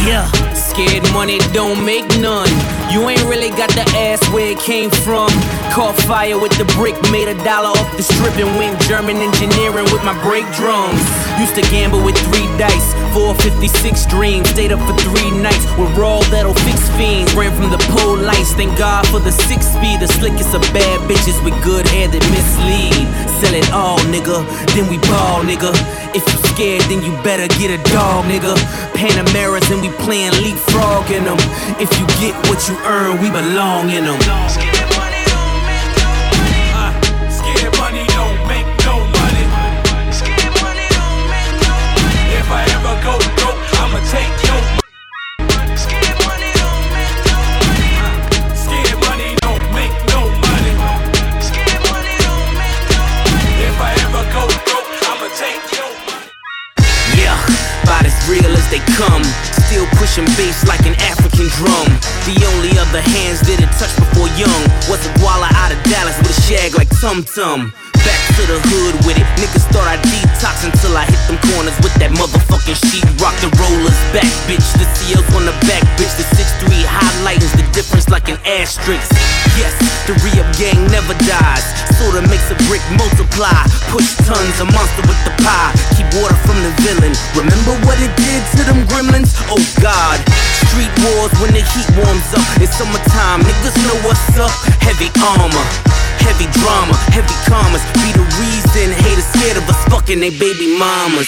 Yeah. 0.06 0.30
Scared 0.54 1.02
money 1.14 1.40
don't 1.52 1.84
make 1.84 2.06
none. 2.20 2.50
You 2.92 3.10
ain't 3.10 3.24
really 3.26 3.50
got 3.50 3.70
the 3.72 3.82
ass 3.98 4.22
where 4.30 4.52
it 4.52 4.60
came 4.60 4.92
from. 4.92 5.30
Caught 5.74 5.96
fire 6.06 6.38
with 6.38 6.56
the 6.60 6.66
brick, 6.78 6.94
made 7.12 7.28
a 7.28 7.34
dollar 7.44 7.70
off 7.70 7.98
the 7.98 8.04
strip 8.04 8.38
and 8.38 8.56
went 8.56 8.80
German 8.82 9.18
engineering 9.18 9.86
with 9.86 10.04
my 10.04 10.14
brake 10.22 10.46
drums. 10.54 11.02
Used 11.40 11.56
to 11.56 11.62
gamble 11.68 12.04
with 12.04 12.16
three 12.32 12.48
dice, 12.58 12.94
456 13.12 14.06
dreams. 14.08 14.50
Stayed 14.50 14.72
up 14.72 14.80
for 14.88 14.96
three 15.04 15.32
nights 15.32 15.66
with 15.78 15.92
raw 15.98 16.20
that'll 16.32 16.56
fix 16.64 16.80
fiends. 16.96 17.34
Ran 17.36 17.52
from 17.56 17.70
the 17.70 17.82
pole 17.92 18.16
lights, 18.16 18.54
thank 18.54 18.78
God 18.78 19.06
for 19.08 19.20
the 19.20 19.32
six 19.32 19.68
speed. 19.68 20.00
The 20.00 20.08
slickest 20.08 20.56
of 20.56 20.62
bad 20.72 21.00
bitches 21.10 21.36
with 21.44 21.56
good 21.64 21.86
hair 21.88 22.08
that 22.08 22.24
mislead. 22.32 23.04
Sell 23.44 23.54
it 23.54 23.70
all, 23.72 24.00
nigga. 24.08 24.48
Then 24.72 24.88
we 24.88 24.98
ball, 25.12 25.44
nigga. 25.44 25.76
If 26.16 26.24
you 26.24 26.38
scared, 26.56 26.84
then 26.88 27.04
you 27.04 27.12
better 27.22 27.48
get 27.60 27.68
a 27.68 27.84
dog, 27.92 28.26
nigga. 28.32 28.56
Panameras 28.96 29.68
and 29.72 29.82
we 29.82 29.90
playing 30.04 30.32
leapfrog 30.40 31.12
in 31.12 31.26
them. 31.26 31.38
If 31.84 31.92
you 32.00 32.08
get 32.24 32.34
what 32.48 32.64
you 32.70 32.80
earn, 32.88 33.20
we 33.20 33.30
belong 33.30 33.90
in 33.92 34.06
them. 34.06 34.75
Pushing 60.16 60.38
bass 60.38 60.66
like 60.68 60.86
an 60.86 60.96
African 61.02 61.48
drum. 61.60 61.88
The 62.24 62.40
only 62.56 62.78
other 62.80 63.02
hands 63.02 63.42
it 63.50 63.60
touched 63.78 63.98
before 63.98 64.28
young 64.40 64.62
was 64.88 65.06
a 65.06 65.12
Guala 65.20 65.52
out 65.56 65.72
of 65.72 65.84
Dallas 65.84 66.18
with 66.20 66.38
a 66.38 66.42
shag 66.42 66.76
like 66.76 66.90
Tum 67.02 67.24
Tum. 67.24 67.74
Back 68.06 68.22
to 68.38 68.44
the 68.46 68.60
hood 68.70 68.96
with 69.10 69.18
it. 69.18 69.26
Niggas 69.42 69.66
thought 69.74 69.90
I 69.90 69.98
detox 70.06 70.62
until 70.62 70.94
I 70.94 71.10
hit 71.10 71.18
them 71.26 71.42
corners 71.50 71.74
with 71.82 71.98
that 71.98 72.14
motherfucking 72.14 72.78
sheet. 72.78 73.02
Rock 73.18 73.34
the 73.42 73.50
rollers 73.58 73.98
back, 74.14 74.30
bitch. 74.46 74.64
The 74.78 74.86
CL's 74.94 75.26
on 75.34 75.50
the 75.50 75.56
back, 75.66 75.82
bitch. 75.98 76.14
The 76.14 76.26
6'3 76.38 76.86
highlighting 76.86 77.50
the 77.58 77.66
difference 77.74 78.08
like 78.14 78.30
an 78.30 78.38
asterisk. 78.46 79.10
Yes, 79.58 79.74
the 80.06 80.14
re-up 80.22 80.46
gang 80.62 80.86
never 80.94 81.18
dies. 81.26 81.66
Sorta 81.98 82.22
makes 82.30 82.46
a 82.54 82.58
brick 82.70 82.86
multiply. 82.94 83.58
Push 83.90 84.22
tons, 84.30 84.56
a 84.62 84.70
monster 84.70 85.02
with 85.10 85.18
the 85.26 85.34
pie. 85.42 85.74
Keep 85.98 86.14
water 86.22 86.38
from 86.46 86.62
the 86.62 86.72
villain. 86.86 87.18
Remember 87.34 87.74
what 87.90 87.98
it 87.98 88.14
did 88.22 88.42
to 88.54 88.62
them 88.70 88.86
gremlins? 88.86 89.34
Oh 89.50 89.58
God. 89.82 90.22
Street 90.70 90.94
wars 91.02 91.34
when 91.42 91.58
the 91.58 91.66
heat 91.74 91.90
warms 91.98 92.30
up. 92.38 92.46
It's 92.62 92.78
summertime, 92.78 93.42
niggas 93.42 93.76
know 93.82 93.98
what's 94.06 94.38
up. 94.38 94.54
Heavy 94.86 95.10
armor. 95.26 96.05
Heavy 96.24 96.48
drama, 96.62 96.96
heavy 97.12 97.36
commas 97.50 97.84
be 97.98 98.12
the 98.16 98.26
reason 98.40 98.92
haters 99.04 99.28
scared 99.34 99.58
of 99.58 99.68
us 99.68 99.80
fucking 99.92 100.20
they 100.20 100.32
baby 100.32 100.78
mamas. 100.78 101.28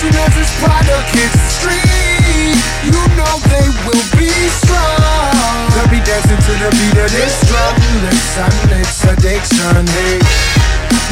Soon 0.00 0.14
as 0.14 0.32
this 0.36 0.52
product 0.60 1.08
hits 1.16 1.32
the 1.32 1.50
street, 1.58 2.56
you 2.84 3.00
know 3.16 3.34
they 3.52 3.66
will 3.88 4.06
be 4.16 4.32
strong. 4.62 5.56
They'll 5.72 5.88
be 5.92 6.00
dancing 6.04 6.36
to 6.36 6.52
the 6.60 6.70
beat 6.72 6.96
of 7.00 7.10
this 7.12 7.36
drum. 7.48 7.74
Listen, 8.04 8.52
it's 8.76 9.04
addiction. 9.04 9.86
Hey. 9.88 10.20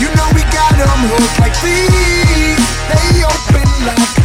You 0.00 0.08
know 0.16 0.28
we 0.34 0.42
got 0.52 0.72
them 0.76 1.00
hooked 1.08 1.38
like 1.40 1.54
thieves. 1.62 2.64
They 2.90 3.24
open 3.24 3.68
like 3.86 4.18
a 4.18 4.24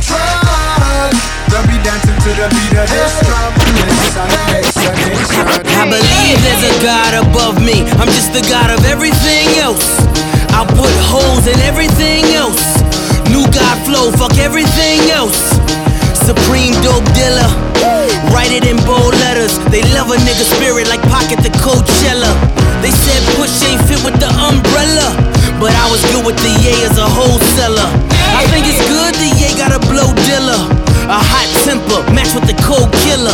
trunk. 0.89 1.13
They'll 1.49 1.69
be 1.69 1.77
dancing 1.85 2.17
to 2.17 2.31
the 2.33 2.47
beat 2.49 2.73
of 2.77 2.87
this 2.89 3.13
drum. 3.25 3.51
Listen, 3.77 4.29
it's 4.57 4.77
addiction. 4.77 5.45
I 5.77 5.85
believe 5.85 6.37
there's 6.41 6.65
a 6.65 6.75
God 6.81 7.13
above 7.25 7.61
me. 7.61 7.85
I'm 7.97 8.09
just 8.09 8.33
the 8.33 8.43
God 8.49 8.69
of 8.73 8.81
everything 8.85 9.57
else. 9.61 9.85
I'll 10.53 10.69
put 10.69 10.91
holes 11.09 11.47
in 11.47 11.57
everything 11.65 12.25
else. 12.33 12.61
New 13.29 13.45
God 13.53 13.77
flow, 13.85 14.11
fuck 14.11 14.37
everything 14.37 15.09
else. 15.13 15.37
Supreme 16.13 16.73
dope 16.85 17.05
dealer. 17.17 17.49
Write 18.33 18.53
it 18.53 18.65
in 18.65 18.77
bold 18.85 19.15
letters. 19.25 19.57
They 19.73 19.81
love 19.95 20.11
a 20.11 20.17
nigga 20.21 20.45
spirit 20.57 20.87
like 20.89 21.01
Pocket 21.09 21.41
the 21.41 21.53
Coachella. 21.63 22.29
They 22.81 22.91
said 22.91 23.21
push 23.35 23.53
ain't 23.65 23.81
fit 23.89 24.01
with 24.05 24.19
the 24.21 24.29
umbrella. 24.37 25.15
But 25.59 25.73
I 25.75 25.89
was 25.91 25.99
good 26.13 26.25
with 26.25 26.37
the 26.37 26.53
Ye 26.61 26.71
as 26.85 26.97
a 26.97 27.07
wholesaler. 27.07 27.89
I 28.31 28.45
think 28.51 28.67
it's 28.67 28.83
good 28.87 29.13
the 29.15 29.29
Ye 29.41 29.49
got 29.57 29.73
a 29.73 29.81
blow 29.89 30.13
dealer. 30.27 30.78
A 31.09 31.17
hot 31.17 31.49
temper, 31.65 32.05
match 32.13 32.37
with 32.37 32.45
the 32.45 32.53
cold 32.61 32.85
killer. 33.01 33.33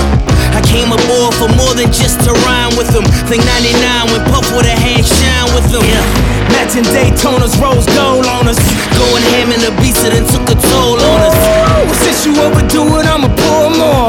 I 0.56 0.64
came 0.64 0.96
aboard 0.96 1.36
for 1.36 1.52
more 1.60 1.76
than 1.76 1.92
just 1.92 2.24
to 2.24 2.32
rhyme 2.48 2.72
with 2.80 2.88
them. 2.96 3.04
Think 3.28 3.44
99 3.44 4.16
when 4.16 4.24
Puff 4.32 4.48
with 4.56 4.64
a 4.64 4.72
hand 4.72 5.04
shine 5.04 5.52
with 5.52 5.68
them. 5.76 5.84
Yeah. 5.84 6.00
Matching 6.56 6.88
Daytonas, 6.96 7.60
rose 7.60 7.84
gold 7.92 8.24
on 8.32 8.48
us. 8.48 8.56
Going 8.96 9.24
ham 9.36 9.52
in 9.52 9.60
the 9.60 9.76
beats 9.84 10.00
that 10.08 10.16
done 10.16 10.24
took 10.24 10.48
a 10.48 10.56
toll 10.56 11.04
on 11.04 11.20
us. 11.28 11.36
Well, 11.84 12.00
since 12.00 12.24
you 12.24 12.32
overdo 12.40 12.96
it, 12.96 13.12
I'ma 13.12 13.28
pour 13.44 13.68
more. 13.76 14.08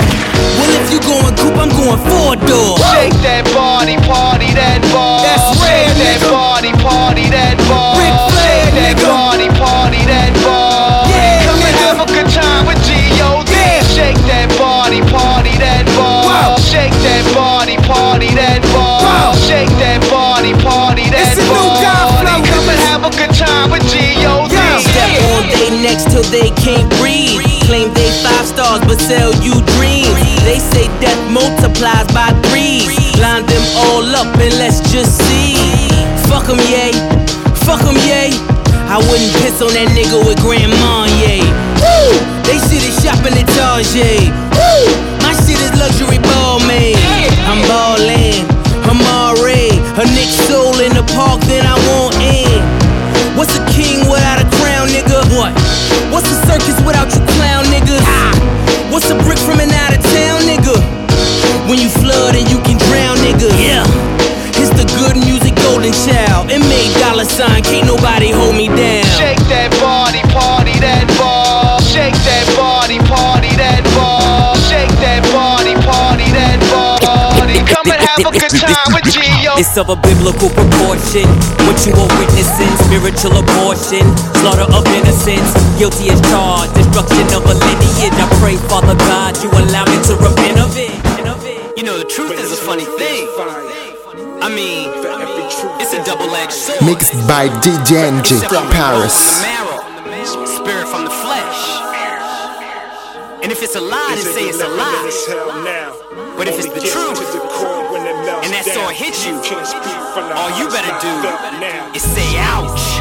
Well, 0.62 0.70
if 0.78 0.94
you 0.94 1.02
going 1.02 1.34
coupe, 1.34 1.58
I'm 1.58 1.74
going 1.74 1.98
four 2.06 2.38
door. 2.46 2.78
Shake 2.94 3.18
that 3.26 3.50
body, 3.50 3.98
party 4.06 4.54
that 4.54 4.78
ball. 4.94 5.26
That's 5.26 5.58
rare, 5.58 5.90
Shake 5.90 6.22
that 6.22 6.22
body, 6.30 6.70
party 6.78 7.26
that 7.34 7.58
ball. 7.66 7.98
Ric 7.98 8.14
Flair, 8.30 8.62
Shake 8.62 8.78
that 8.78 8.94
nigga. 8.94 9.10
body, 9.10 9.48
party 9.58 10.05
that 39.76 39.88
nigga 39.88 40.26
with 40.26 40.35
have 78.16 78.32
a 78.32 78.38
good 78.38 78.50
time 78.64 78.90
with 78.96 79.04
Gio. 79.12 79.58
It's 79.60 79.76
of 79.76 79.88
a 79.92 79.96
biblical 79.96 80.48
proportion. 80.52 81.26
What 81.68 81.76
you 81.84 81.92
are 81.92 82.10
witnessing, 82.16 82.72
spiritual 82.88 83.36
abortion, 83.36 84.04
slaughter 84.40 84.68
of 84.72 84.84
innocence, 84.96 85.50
guilty 85.76 86.08
as 86.08 86.20
charged, 86.32 86.72
destruction 86.74 87.26
of 87.36 87.44
a 87.44 87.54
lineage. 87.54 88.16
I 88.16 88.26
pray, 88.40 88.56
Father 88.70 88.96
God, 89.08 89.36
you 89.42 89.50
allow 89.52 89.84
me 89.84 89.98
to 90.08 90.14
repent 90.16 90.58
of 90.60 90.72
it. 90.76 90.92
You 91.76 91.84
know, 91.84 91.98
the 91.98 92.08
truth 92.08 92.38
is 92.40 92.52
a 92.52 92.60
funny 92.60 92.84
thing. 92.84 93.28
I 94.40 94.48
mean, 94.48 94.88
it's 95.80 95.92
a 95.92 96.02
double-edged 96.04 96.52
sword. 96.52 96.82
Mixed 96.82 97.12
by 97.28 97.48
DJ 97.60 98.08
NG 98.08 98.20
Except 98.40 98.48
from 98.52 98.64
when 98.64 98.72
it 98.72 98.72
goes 98.72 98.80
Paris. 98.80 99.16
from 99.16 99.42
the 99.42 100.10
marrow, 100.16 100.46
spirit 100.46 100.88
from 100.88 101.04
the 101.04 101.10
flesh. 101.10 101.60
And 103.42 103.52
if 103.52 103.62
it's 103.62 103.76
a 103.76 103.80
lie, 103.80 104.14
then 104.16 104.24
say 104.24 104.44
it's 104.48 104.60
a 104.60 104.68
lie. 104.68 105.92
But 106.36 106.48
if 106.48 106.58
it's 106.58 106.68
the 106.68 106.80
truth, 106.80 107.20
and 108.96 109.04
that 109.04 109.14
sword 109.14 109.26
hits 109.26 109.26
you, 109.26 109.36
all 110.36 110.50
you 110.56 110.68
better 110.72 110.94
do 111.04 111.12
is 111.92 112.02
say 112.02 112.38
ouch. 112.40 112.96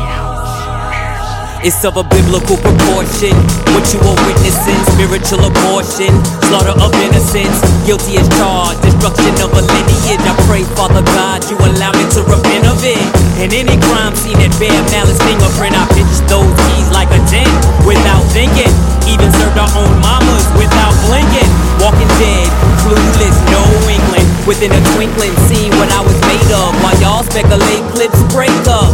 It's 1.64 1.82
of 1.84 1.98
a 1.98 2.04
biblical 2.04 2.58
proportion. 2.62 3.34
What 3.74 3.90
you 3.90 4.00
are 4.06 4.20
witnessing, 4.28 4.78
spiritual 4.94 5.50
abortion, 5.50 6.14
slaughter 6.46 6.78
of 6.78 6.94
innocence, 7.02 7.58
guilty 7.88 8.22
as 8.22 8.30
charged, 8.38 8.84
destruction 8.86 9.34
of 9.42 9.50
a 9.56 9.64
lineage. 9.66 10.22
I 10.22 10.36
pray, 10.46 10.62
Father 10.78 11.02
God, 11.18 11.42
you 11.50 11.58
allow 11.58 11.90
me 11.98 12.06
to 12.14 12.22
repent 12.28 12.70
of 12.70 12.78
it. 12.86 13.02
And 13.42 13.50
any 13.50 13.80
crime 13.90 14.14
scene 14.14 14.38
that 14.38 14.54
bear 14.62 14.78
malice 14.94 15.18
fingerprint, 15.26 15.74
I 15.74 15.90
pitch 15.96 16.14
those 16.30 16.54
keys 16.70 16.90
like 16.94 17.10
a 17.10 17.22
10 17.26 17.42
without 17.88 18.22
thinking. 18.30 18.70
Even 19.10 19.32
served 19.34 19.58
our 19.58 19.72
own 19.74 19.94
mamas 20.06 20.46
without 20.54 20.94
blinking. 21.10 21.50
Walking 21.82 22.12
dead, 22.22 22.48
clueless, 22.86 23.38
no 23.50 23.64
inkling. 23.90 24.25
Within 24.46 24.70
a 24.70 24.82
twinkling, 24.94 25.34
seeing 25.50 25.74
what 25.82 25.90
I 25.90 26.06
was 26.06 26.14
made 26.30 26.50
of. 26.54 26.70
While 26.86 26.94
y'all 27.02 27.26
speculate, 27.26 27.82
clips 27.98 28.22
break 28.30 28.54
up. 28.70 28.94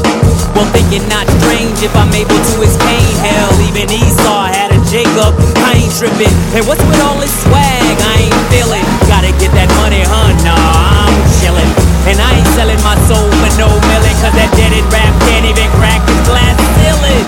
Well, 0.55 0.63
thinking 0.71 1.03
not 1.11 1.27
strange 1.43 1.75
if 1.83 1.91
I'm 1.91 2.07
able 2.15 2.39
to 2.39 2.55
escape 2.63 3.19
hell. 3.19 3.51
Even 3.67 3.91
Esau 3.91 4.47
had 4.47 4.71
a 4.71 4.79
Jacob. 4.87 5.35
I 5.59 5.75
ain't 5.75 5.91
tripping. 5.99 6.31
And 6.55 6.63
what's 6.71 6.79
with 6.87 7.03
all 7.03 7.19
this 7.19 7.35
swag? 7.43 7.95
I 7.99 8.31
ain't 8.31 8.43
feeling. 8.47 8.87
Gotta 9.11 9.35
get 9.43 9.51
that 9.59 9.67
money, 9.83 9.99
huh? 10.07 10.31
Nah, 10.47 10.55
I'm 10.55 11.19
chillin'. 11.43 11.67
And 12.07 12.15
I 12.23 12.31
ain't 12.31 12.51
selling 12.55 12.79
my 12.79 12.95
soul 13.11 13.27
for 13.43 13.51
no 13.59 13.67
million. 13.91 14.15
Cause 14.23 14.31
that 14.39 14.55
deaded 14.55 14.87
rap 14.87 15.11
can't 15.27 15.43
even 15.43 15.67
crack 15.75 15.99
the 16.07 16.15
glass 16.31 16.55
ceiling. 16.79 17.27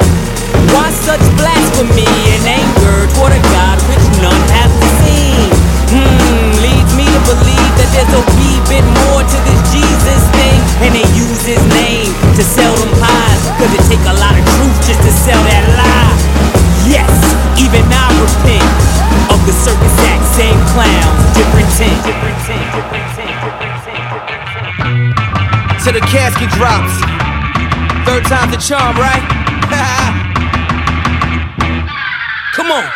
Why 0.71 0.88
such 0.95 1.23
blasphemy 1.36 2.07
and 2.07 2.43
anger 2.47 3.03
toward 3.19 3.36
a 3.36 3.41
God 3.51 3.83
which 3.91 4.05
none 4.23 4.43
have 4.55 4.71
seen? 5.03 5.22
Believe 7.27 7.71
that 7.79 7.89
there's 7.95 8.13
a 8.13 8.23
wee 8.36 8.59
bit 8.67 8.86
more 9.07 9.23
to 9.23 9.38
this 9.47 9.62
Jesus 9.71 10.21
thing. 10.36 10.59
And 10.83 10.91
they 10.91 11.07
use 11.15 11.43
his 11.43 11.62
name 11.73 12.12
to 12.36 12.43
sell 12.43 12.73
them 12.79 12.91
pies. 12.99 13.41
Cause 13.59 13.71
it 13.71 13.83
take 13.88 14.03
a 14.07 14.15
lot 14.17 14.36
of 14.36 14.43
truth 14.59 14.77
just 14.83 15.01
to 15.03 15.12
sell 15.12 15.39
that 15.49 15.65
lie. 15.79 16.13
Yes, 16.88 17.12
even 17.59 17.83
I 17.88 18.07
repent 18.19 18.67
of 19.31 19.39
the 19.47 19.55
circus 19.55 19.95
act, 20.12 20.23
same 20.36 20.59
clowns, 20.75 21.19
different 21.36 21.69
tint. 21.79 21.95
Different 22.03 22.33
till 25.93 26.01
the 26.01 26.07
casket 26.07 26.49
drops. 26.51 26.93
Third 28.07 28.23
time's 28.25 28.51
the 28.51 28.57
charm, 28.57 28.97
right? 28.97 29.21
Come 32.55 32.71
on. 32.71 32.89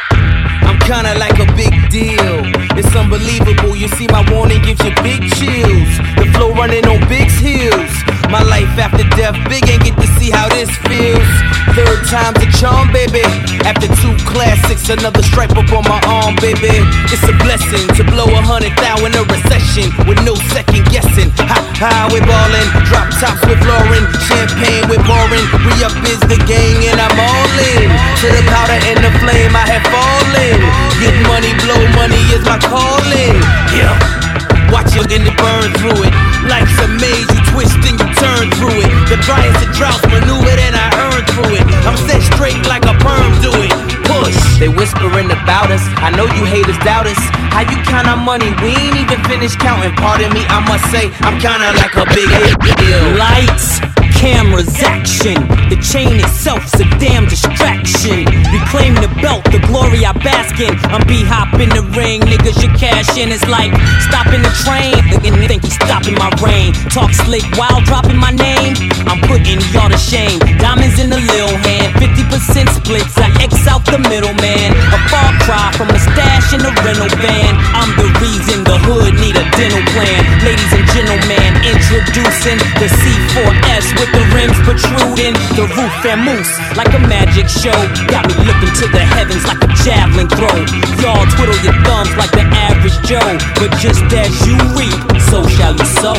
I'm 0.63 0.79
kinda 0.79 1.13
like 1.19 1.37
a 1.39 1.45
big 1.55 1.89
deal. 1.89 2.56
It's 2.77 2.95
unbelievable. 2.95 3.75
You 3.75 3.87
see, 3.87 4.07
my 4.07 4.21
warning 4.31 4.61
gives 4.61 4.83
you 4.85 4.93
big 5.01 5.21
chills. 5.33 5.91
The 6.21 6.29
flow 6.37 6.53
running 6.53 6.85
on 6.85 6.99
big 7.09 7.29
heels. 7.29 7.89
My 8.29 8.43
life 8.43 8.69
after 8.77 9.03
death, 9.17 9.33
big 9.49 9.67
ain't 9.67 9.83
get 9.83 9.97
to 9.97 10.07
see 10.19 10.29
how 10.29 10.47
this 10.49 10.69
feels. 10.85 11.66
Third 11.77 12.09
time's 12.09 12.41
a 12.41 12.49
charm, 12.57 12.89
baby. 12.89 13.21
After 13.61 13.85
two 14.01 14.17
classics, 14.25 14.89
another 14.89 15.21
stripe 15.21 15.53
up 15.53 15.69
on 15.69 15.85
my 15.85 16.01
arm, 16.09 16.33
baby. 16.41 16.73
It's 17.13 17.21
a 17.29 17.37
blessing 17.45 17.85
to 17.93 18.01
blow 18.01 18.25
a 18.25 18.41
hundred 18.41 18.73
thou 18.81 18.97
in 19.05 19.13
a 19.13 19.21
recession 19.29 19.93
with 20.09 20.17
no 20.25 20.33
second 20.49 20.89
guessing. 20.89 21.29
Ha 21.37 21.61
ha, 21.77 22.09
we 22.09 22.17
ballin'. 22.25 22.65
Drop 22.89 23.13
tops 23.21 23.45
with 23.45 23.61
Lauren, 23.61 24.09
champagne 24.25 24.89
with 24.89 25.05
Boring. 25.05 25.45
Re 25.69 25.77
up 25.85 25.93
is 26.09 26.17
the 26.25 26.41
gang 26.49 26.81
and 26.89 26.97
I'm 26.97 27.13
all 27.13 27.53
in. 27.77 27.93
To 27.93 28.27
the 28.33 28.41
powder 28.49 28.81
and 28.81 28.97
the 29.05 29.13
flame, 29.21 29.53
I 29.53 29.69
have 29.69 29.85
fallen. 29.93 30.57
Get 30.97 31.13
money, 31.29 31.53
blow 31.61 31.77
money 31.93 32.25
is 32.33 32.41
my 32.41 32.57
calling. 32.57 33.37
Yeah. 33.77 34.26
Watch 34.71 34.95
it 34.95 35.07
and 35.11 35.23
it 35.23 35.37
burn 35.37 35.69
through 35.79 36.01
it. 36.03 36.13
Life's 36.47 36.77
a 36.83 36.87
maze, 36.99 37.27
you 37.31 37.41
twist 37.51 37.79
and 37.87 37.97
you 37.99 38.09
turn 38.19 38.51
through 38.59 38.77
it. 38.83 38.89
The 39.09 39.17
driest 39.23 39.63
of 39.63 39.71
droughts 39.75 40.03
maneuver 40.07 40.53
and 40.53 40.75
I 40.75 40.87
earn 41.07 41.23
through 41.33 41.55
it. 41.59 41.65
I'm 41.87 41.97
set 42.07 42.21
straight 42.33 42.61
like 42.67 42.83
a 42.85 42.95
perm 42.99 43.31
do 43.41 43.51
it. 43.63 43.73
Push. 44.07 44.37
They 44.59 44.69
whispering 44.69 45.31
about 45.31 45.71
us. 45.71 45.83
I 45.99 46.09
know 46.15 46.25
you 46.25 46.43
haters 46.45 46.77
doubt 46.79 47.07
us. 47.07 47.19
How 47.51 47.61
you 47.61 47.77
count 47.83 48.07
our 48.07 48.17
money? 48.17 48.53
We 48.61 48.75
ain't 48.75 48.95
even 48.95 49.19
finished 49.25 49.59
counting. 49.59 49.93
Pardon 49.95 50.31
me, 50.33 50.45
I 50.47 50.59
must 50.67 50.85
say 50.91 51.11
I'm 51.25 51.39
kinda 51.39 51.73
like 51.81 51.95
a 51.95 52.05
big 52.13 52.29
deal. 52.77 53.03
Lights, 53.17 53.81
cameras, 54.17 54.73
action. 54.81 55.37
The 55.69 55.77
chain 55.77 56.17
itself's 56.17 56.73
a 56.81 56.85
damn 56.97 57.29
distraction. 57.29 58.25
Reclaim 58.49 58.97
the 58.97 59.09
belt, 59.21 59.45
the 59.53 59.61
glory 59.69 60.05
I 60.05 60.13
bask 60.25 60.57
in. 60.59 60.73
I'm 60.89 61.05
B-hop 61.05 61.53
in 61.61 61.69
the 61.69 61.85
ring, 61.93 62.21
niggas 62.25 62.57
should 62.57 62.73
cash 62.75 63.17
in. 63.17 63.29
It's 63.31 63.45
like 63.47 63.71
stopping 64.09 64.41
the 64.41 64.53
train. 64.65 64.97
Nigga 65.13 65.47
think 65.47 65.63
he's 65.63 65.77
stopping 65.77 66.17
my 66.17 66.33
reign. 66.41 66.73
Talk 66.89 67.13
slick 67.13 67.45
while 67.55 67.79
dropping 67.85 68.17
my 68.17 68.33
name. 68.33 68.73
I'm 69.05 69.21
putting 69.29 69.61
y'all 69.71 69.89
to 69.89 69.97
shame. 69.97 70.41
Diamonds 70.57 70.97
in 70.97 71.13
the 71.13 71.21
lil 71.21 71.53
hand, 71.61 71.93
50% 72.01 72.67
splits. 72.73 73.15
I 73.21 73.29
X 73.39 73.67
out 73.69 73.85
the 73.85 74.01
middleman. 74.09 74.73
A 74.73 74.99
far 75.13 75.29
cry 75.45 75.69
from 75.77 75.93
a 75.93 75.99
stash 75.99 76.57
in 76.57 76.65
a 76.65 76.73
rental 76.81 77.11
van. 77.21 77.53
I'm 77.77 77.93
the 77.95 78.09
reason 78.17 78.65
the 78.65 78.77
hood 78.81 79.13
need 79.21 79.37
a 79.37 79.45
dental 79.53 79.83
plan. 79.93 80.21
Ladies 80.41 80.73
and 80.73 80.85
gentlemen, 80.95 81.49
introducing 81.61 82.57
the 82.81 82.89
C4S 82.89 83.93
with 83.99 84.06
the 84.13 84.23
rims 84.35 84.57
protruding. 84.63 85.35
The 85.57 85.65
roof 85.75 85.95
and 86.05 86.21
moose 86.23 86.51
like 86.77 86.93
a 86.93 87.01
magic 87.07 87.49
show. 87.49 87.75
Got 88.07 88.27
me 88.29 88.35
looking 88.45 88.73
to 88.81 88.85
the 88.91 89.03
heavens 89.03 89.43
like 89.47 89.61
a 89.63 89.69
javelin 89.83 90.29
throw. 90.29 90.53
Y'all 91.01 91.25
twiddle 91.35 91.57
your 91.65 91.75
thumbs 91.83 92.13
like 92.17 92.31
the 92.31 92.45
average 92.45 92.97
Joe. 93.07 93.37
But 93.59 93.75
just 93.79 94.03
as 94.13 94.31
you 94.45 94.55
reap, 94.77 94.97
so 95.29 95.45
shall 95.57 95.73
you 95.75 95.87
sow. 95.99 96.17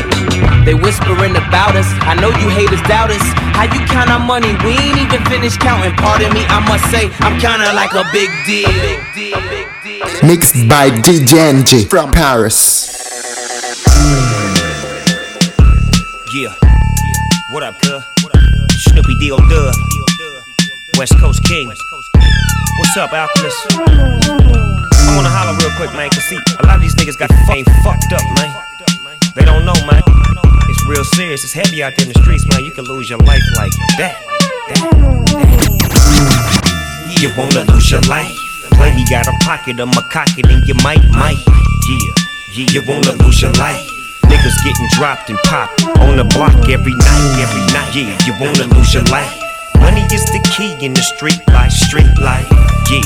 They 0.64 0.74
whispering 0.74 1.37
about 1.37 1.77
us. 1.77 1.88
I 2.05 2.14
know 2.20 2.29
you 2.29 2.48
haters 2.48 2.83
doubt 2.88 3.11
us. 3.11 3.24
How 3.57 3.64
you 3.64 3.81
count 3.87 4.11
our 4.11 4.20
money? 4.20 4.53
We 4.64 4.77
ain't 4.77 4.98
even 4.98 5.24
finished 5.27 5.61
counting. 5.61 5.94
Pardon 5.96 6.33
me, 6.33 6.44
I 6.48 6.61
must 6.66 6.90
say 6.90 7.11
I'm 7.20 7.38
kinda 7.40 7.72
like 7.72 7.94
a 7.94 8.05
big 8.12 8.31
deal. 8.46 8.68
Mixed 10.22 10.68
by 10.68 10.90
DJ 10.90 11.38
NG 11.38 11.88
from 11.88 12.11
Paris. 12.11 12.94
Yeah. 16.35 16.78
What 17.59 17.75
up, 17.75 17.83
cuz? 17.83 18.05
Snoopy 18.87 19.18
D.O. 19.18 19.37
Dub. 19.37 19.75
West 20.97 21.18
Coast 21.18 21.42
King. 21.42 21.66
What's 21.66 22.97
up, 22.97 23.12
Alchemist? 23.12 23.59
I 23.75 25.12
wanna 25.16 25.29
holler 25.29 25.59
real 25.59 25.75
quick, 25.75 25.90
man, 25.99 26.09
cause 26.09 26.23
see, 26.31 26.38
a 26.62 26.66
lot 26.66 26.77
of 26.77 26.83
these 26.83 26.94
niggas 26.94 27.18
got 27.18 27.35
fame 27.51 27.64
fucked 27.83 28.12
up, 28.14 28.23
man. 28.38 28.55
They 29.35 29.44
don't 29.44 29.64
know, 29.66 29.75
man. 29.90 30.03
It's 30.71 30.87
real 30.87 31.03
serious. 31.03 31.42
It's 31.42 31.53
heavy 31.53 31.83
out 31.83 31.97
there 31.97 32.07
in 32.07 32.12
the 32.12 32.21
streets, 32.23 32.47
man. 32.47 32.64
You 32.64 32.71
can 32.71 32.85
lose 32.85 33.11
your 33.11 33.18
life 33.27 33.42
like 33.57 33.73
that. 33.99 34.23
that, 34.68 34.79
that. 35.35 35.59
You 37.18 37.35
wanna 37.37 37.66
lose 37.75 37.90
your 37.90 38.03
life? 38.03 38.38
Plenty 38.79 39.03
got 39.11 39.27
a 39.27 39.35
pocket, 39.42 39.81
I'ma 39.81 40.01
cock 40.14 40.31
it 40.38 40.47
and 40.47 40.62
you 40.68 40.75
might, 40.85 41.03
might. 41.11 41.42
Yeah, 41.90 42.14
yeah, 42.55 42.66
you 42.71 42.83
wanna 42.87 43.18
lose 43.18 43.42
your 43.42 43.51
life? 43.55 43.98
Niggas 44.38 44.62
getting 44.62 44.87
dropped 44.92 45.31
and 45.31 45.38
popped 45.46 45.83
on 45.98 46.16
the 46.16 46.22
block 46.22 46.68
every 46.68 46.94
night, 46.94 47.42
every 47.42 47.61
night. 47.74 47.92
Yeah, 47.92 48.16
you 48.24 48.33
wanna 48.40 48.72
lose 48.72 48.94
your 48.94 49.03
life? 49.05 49.35
Money 49.81 50.03
is 50.12 50.24
the 50.27 50.38
key 50.57 50.77
in 50.85 50.94
the 50.94 51.03
street 51.03 51.42
life, 51.48 51.72
street 51.72 52.16
life. 52.20 52.46
Yeah, 52.88 53.01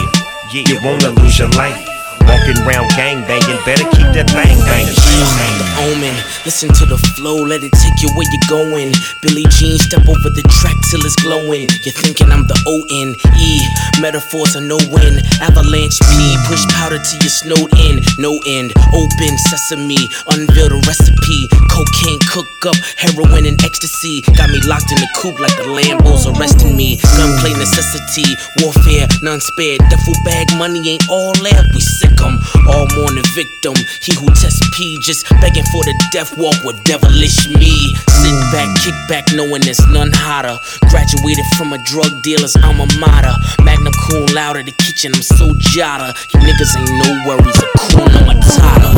yeah, 0.52 0.64
you 0.68 0.78
wanna 0.84 1.08
lose 1.08 1.38
your 1.38 1.48
life? 1.48 1.91
Walking 2.32 2.56
around 2.64 2.88
gang 2.96 3.20
banging, 3.28 3.60
better 3.68 3.84
keep 3.92 4.08
that 4.16 4.32
bang 4.32 4.56
banging. 4.64 4.96
The 4.96 5.68
omen, 5.92 6.16
listen 6.48 6.72
to 6.80 6.84
the 6.88 6.96
flow, 7.12 7.44
let 7.44 7.60
it 7.60 7.76
take 7.76 8.00
you 8.00 8.08
where 8.16 8.24
you're 8.24 8.48
going. 8.48 8.96
Billie 9.20 9.44
Jean, 9.52 9.76
step 9.76 10.08
over 10.08 10.32
the 10.32 10.40
track 10.48 10.74
till 10.88 11.04
it's 11.04 11.14
glowing. 11.20 11.68
You're 11.84 11.98
thinking 12.00 12.32
I'm 12.32 12.48
the 12.48 12.56
O 12.64 12.88
N 12.88 13.12
E, 13.36 13.60
metaphors 14.00 14.56
are 14.56 14.64
no 14.64 14.80
win. 14.88 15.20
Avalanche 15.44 16.00
P, 16.08 16.16
push 16.48 16.64
powder 16.72 16.96
till 16.96 17.20
you're 17.20 17.36
snowed 17.44 17.68
in. 17.84 18.00
No 18.16 18.40
end, 18.48 18.72
open 18.96 19.36
sesame, 19.52 20.00
unveil 20.32 20.72
the 20.72 20.80
recipe. 20.88 21.52
Cocaine 21.68 22.22
cook 22.32 22.48
up, 22.64 22.78
heroin 22.96 23.44
and 23.44 23.60
ecstasy. 23.60 24.24
Got 24.40 24.48
me 24.48 24.64
locked 24.64 24.88
in 24.88 24.98
the 25.04 25.10
coop 25.20 25.36
like 25.36 25.52
the 25.60 25.68
Lambos 25.68 26.24
arresting 26.32 26.72
me. 26.80 26.96
Gunplay 27.12 27.52
necessity, 27.60 28.24
warfare, 28.64 29.04
none 29.20 29.44
spared. 29.44 29.84
Duffel 29.92 30.16
bag 30.24 30.48
money 30.56 30.80
ain't 30.96 31.04
all 31.12 31.36
there, 31.44 31.60
we 31.76 31.84
sick 31.84 32.21
'em. 32.22 32.38
All 32.68 32.86
mourning 32.96 33.26
victim, 33.34 33.74
he 34.00 34.14
who 34.14 34.26
tests 34.34 34.62
P 34.72 34.98
just 35.02 35.28
begging 35.40 35.66
for 35.72 35.82
the 35.84 35.94
death 36.10 36.36
walk 36.38 36.56
with 36.64 36.82
devilish 36.84 37.48
me. 37.48 37.94
Sit 38.08 38.36
back, 38.52 38.68
kick 38.82 38.94
back, 39.08 39.24
knowing 39.34 39.62
there's 39.62 39.84
none 39.88 40.10
hotter. 40.12 40.58
Graduated 40.90 41.46
from 41.56 41.72
a 41.72 41.78
drug 41.84 42.22
dealer's 42.22 42.56
alma 42.56 42.86
mater. 42.98 43.34
Magnum 43.64 43.92
cool 44.08 44.26
loud 44.34 44.56
at 44.56 44.66
the 44.66 44.72
kitchen, 44.72 45.12
I'm 45.14 45.22
so 45.22 45.52
jotta. 45.74 46.14
You 46.32 46.40
niggas 46.40 46.72
ain't 46.78 46.92
no 47.02 47.10
worries, 47.26 47.58
a 47.62 47.66
cool 47.78 48.08
matata. 48.26 48.90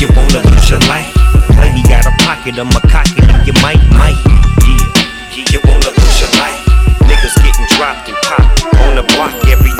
You 0.00 0.08
wanna 0.14 0.42
lose 0.50 0.68
your 0.68 0.80
life? 0.90 1.12
Plenty 1.56 1.82
got 1.84 2.06
a 2.06 2.12
pocket, 2.24 2.58
I'ma 2.58 2.80
cock 2.92 3.08
it 3.16 3.24
and 3.24 3.46
you 3.46 3.54
might, 3.62 3.82
might. 3.90 4.18
Yeah, 4.66 5.44
you 5.52 5.60
wanna 5.64 5.90
lose 5.90 6.20
your 6.20 6.32
life? 6.40 6.60
Niggas 7.08 7.36
getting 7.44 7.66
dropped 7.76 8.08
and 8.08 8.16
popped 8.28 8.62
on 8.82 8.96
the 8.96 9.02
block 9.14 9.34
every 9.48 9.75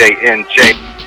DJ 0.00 0.16
NG. 0.24 0.99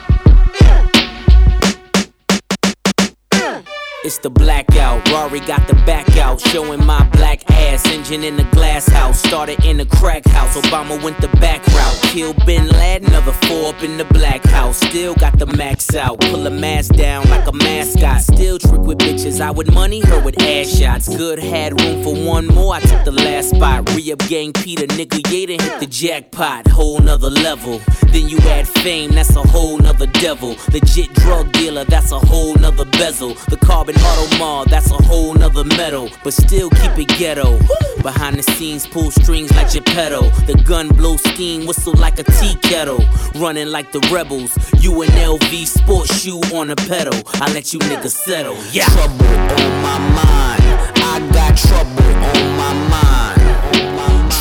It's 4.04 4.18
the 4.18 4.30
blackout. 4.30 5.10
Rory 5.12 5.40
got 5.40 5.66
the 5.70 5.76
back 5.86 6.18
out, 6.18 6.42
showing 6.42 6.86
my 6.86 7.08
black 7.12 7.50
ass. 7.50 7.88
Engine 7.88 8.26
in 8.26 8.36
the 8.36 8.44
glass 8.52 8.86
house, 8.86 9.24
started 9.24 9.64
in 9.64 9.78
the 9.78 9.86
crack 9.86 10.26
house. 10.26 10.58
Obama 10.58 11.02
went 11.02 11.22
the 11.22 11.30
back 11.40 11.66
route. 11.68 12.00
Kill 12.12 12.34
Bin 12.46 12.68
Laden, 12.68 13.08
another 13.08 13.32
four 13.32 13.70
up 13.70 13.82
in 13.82 13.96
the 13.96 14.04
black 14.06 14.44
house. 14.44 14.78
Still 14.78 15.16
got 15.16 15.40
the 15.40 15.46
max 15.46 15.96
out. 15.96 16.20
Pull 16.20 16.46
a 16.46 16.50
mask 16.50 16.96
down 16.96 17.30
like 17.30 17.48
a 17.48 17.54
mascot. 17.54 18.22
Still 18.22 18.60
trick 18.60 18.82
with 18.82 18.98
bitches. 18.98 19.40
I 19.40 19.52
would 19.52 19.74
money 19.74 20.02
her 20.02 20.22
with 20.22 20.42
ass 20.42 20.78
shots. 20.78 21.08
Good 21.08 21.40
had 21.40 21.80
room 21.80 22.04
for 22.04 22.14
one 22.14 22.48
more. 22.48 22.74
I 22.74 22.82
took 22.82 23.06
the 23.06 23.12
last 23.14 23.52
spot. 23.52 23.90
Re 23.96 24.12
up 24.12 24.20
gang 24.28 24.52
Peter, 24.52 24.86
nigga. 24.88 25.22
Yaden 25.32 25.62
hit 25.62 25.80
the 25.80 25.88
jackpot. 25.88 26.68
Whole 26.68 27.00
nother 27.00 27.30
level. 27.30 27.80
Then 28.14 28.30
you 28.30 28.38
add 28.40 28.68
fame, 28.68 29.10
that's 29.12 29.36
a 29.36 29.42
whole 29.42 29.80
nother 29.80 30.06
devil. 30.06 30.56
Legit 30.72 31.12
drug 31.16 31.52
dealer, 31.52 31.84
that's 31.84 32.12
a 32.12 32.20
whole 32.20 32.54
nother 32.56 32.86
bezel. 32.86 33.34
The 33.50 33.58
carbon 33.58 33.93
Audemar, 33.96 34.66
that's 34.66 34.92
a 34.92 35.02
whole 35.04 35.34
nother 35.34 35.64
metal. 35.64 36.10
But 36.24 36.34
still 36.34 36.70
keep 36.70 36.98
it 36.98 37.08
ghetto. 37.18 37.60
Behind 38.02 38.36
the 38.38 38.44
scenes, 38.44 38.86
pull 38.88 39.12
strings 39.12 39.52
like 39.56 39.72
Geppetto. 39.72 40.30
The 40.46 40.56
gun 40.68 40.90
blow 40.90 41.18
steam, 41.18 41.66
whistle 41.66 41.94
like 41.94 42.20
a 42.20 42.24
tea 42.24 42.56
kettle. 42.62 43.00
Running 43.36 43.68
like 43.68 43.92
the 43.92 44.00
rebels. 44.12 44.52
You 44.80 45.02
an 45.04 45.10
LV 45.10 45.66
sports 45.68 46.22
shoe 46.22 46.42
on 46.54 46.70
a 46.70 46.76
pedal. 46.76 47.14
I 47.36 47.52
let 47.54 47.74
you 47.74 47.80
niggas 47.80 48.12
settle. 48.12 48.58
Yeah. 48.72 48.86
Trouble 48.86 49.26
on 49.26 49.82
my 49.82 49.98
mind. 50.20 50.64
I 50.96 51.20
got 51.32 51.56
trouble 51.58 52.04
on 52.32 52.58
my 52.58 52.74
mind. 52.92 53.42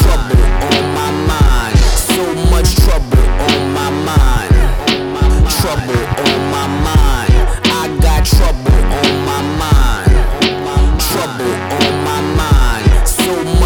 Trouble 0.00 0.42
on 0.68 0.84
my 0.94 1.10
mind. 1.30 1.78
So 1.78 2.34
much 2.50 2.74
trouble 2.76 3.18
on 3.48 3.72
my 3.72 3.90
mind. 4.08 4.50
Trouble 5.60 6.02
on 6.26 6.40
my 6.50 6.66
mind. 6.82 7.32
I 7.64 7.98
got 8.00 8.26
trouble 8.26 8.61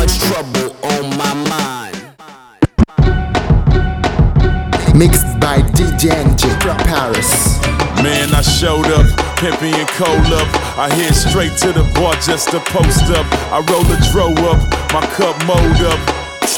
much 0.07 0.19
trouble 0.21 0.77
on 0.85 1.11
my 1.19 1.35
mind. 1.51 1.97
Mixed 4.95 5.27
by 5.41 5.59
DJ 5.75 6.11
NG 6.15 6.43
Paris. 6.87 7.61
Man, 8.03 8.33
I 8.35 8.43
showed 8.43 8.87
up, 8.87 9.07
pimping 9.39 9.75
and 9.75 9.89
cold 9.99 10.31
up. 10.33 10.49
I 10.79 10.89
head 10.95 11.15
straight 11.15 11.53
to 11.59 11.73
the 11.73 11.83
bar 11.95 12.15
just 12.23 12.51
to 12.51 12.61
post 12.61 13.11
up. 13.11 13.27
I 13.51 13.59
roll 13.67 13.85
a 13.85 13.99
dro 14.13 14.31
up, 14.47 14.61
my 14.93 15.03
cup 15.17 15.37
mold 15.45 15.81
up. 15.91 16.01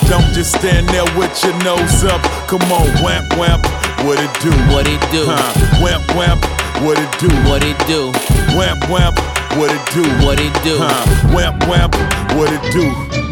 Don't 0.08 0.28
just 0.34 0.54
stand 0.54 0.88
there 0.90 1.08
with 1.16 1.32
your 1.42 1.56
nose 1.64 2.04
up. 2.04 2.20
Come 2.48 2.62
on, 2.70 2.86
wamp 3.02 3.36
wamp, 3.38 3.64
what 4.04 4.18
it 4.20 4.32
do? 4.40 4.52
What 4.72 4.86
it 4.86 5.00
do? 5.10 5.24
Huh? 5.26 5.82
Wamp 5.82 6.04
wamp, 6.14 6.44
what 6.84 6.98
it 6.98 7.10
do? 7.18 7.28
What 7.48 7.64
it 7.64 7.78
do? 7.86 8.12
Wamp 8.56 8.88
wamp, 8.90 9.18
what 9.56 9.72
it 9.72 9.84
do? 9.94 10.04
What 10.24 10.38
it 10.38 10.52
do? 10.62 10.76
Huh? 10.78 11.34
Wamp 11.34 11.66
wamp, 11.66 11.94
what 12.36 12.52
it 12.52 12.72
do? 12.72 13.27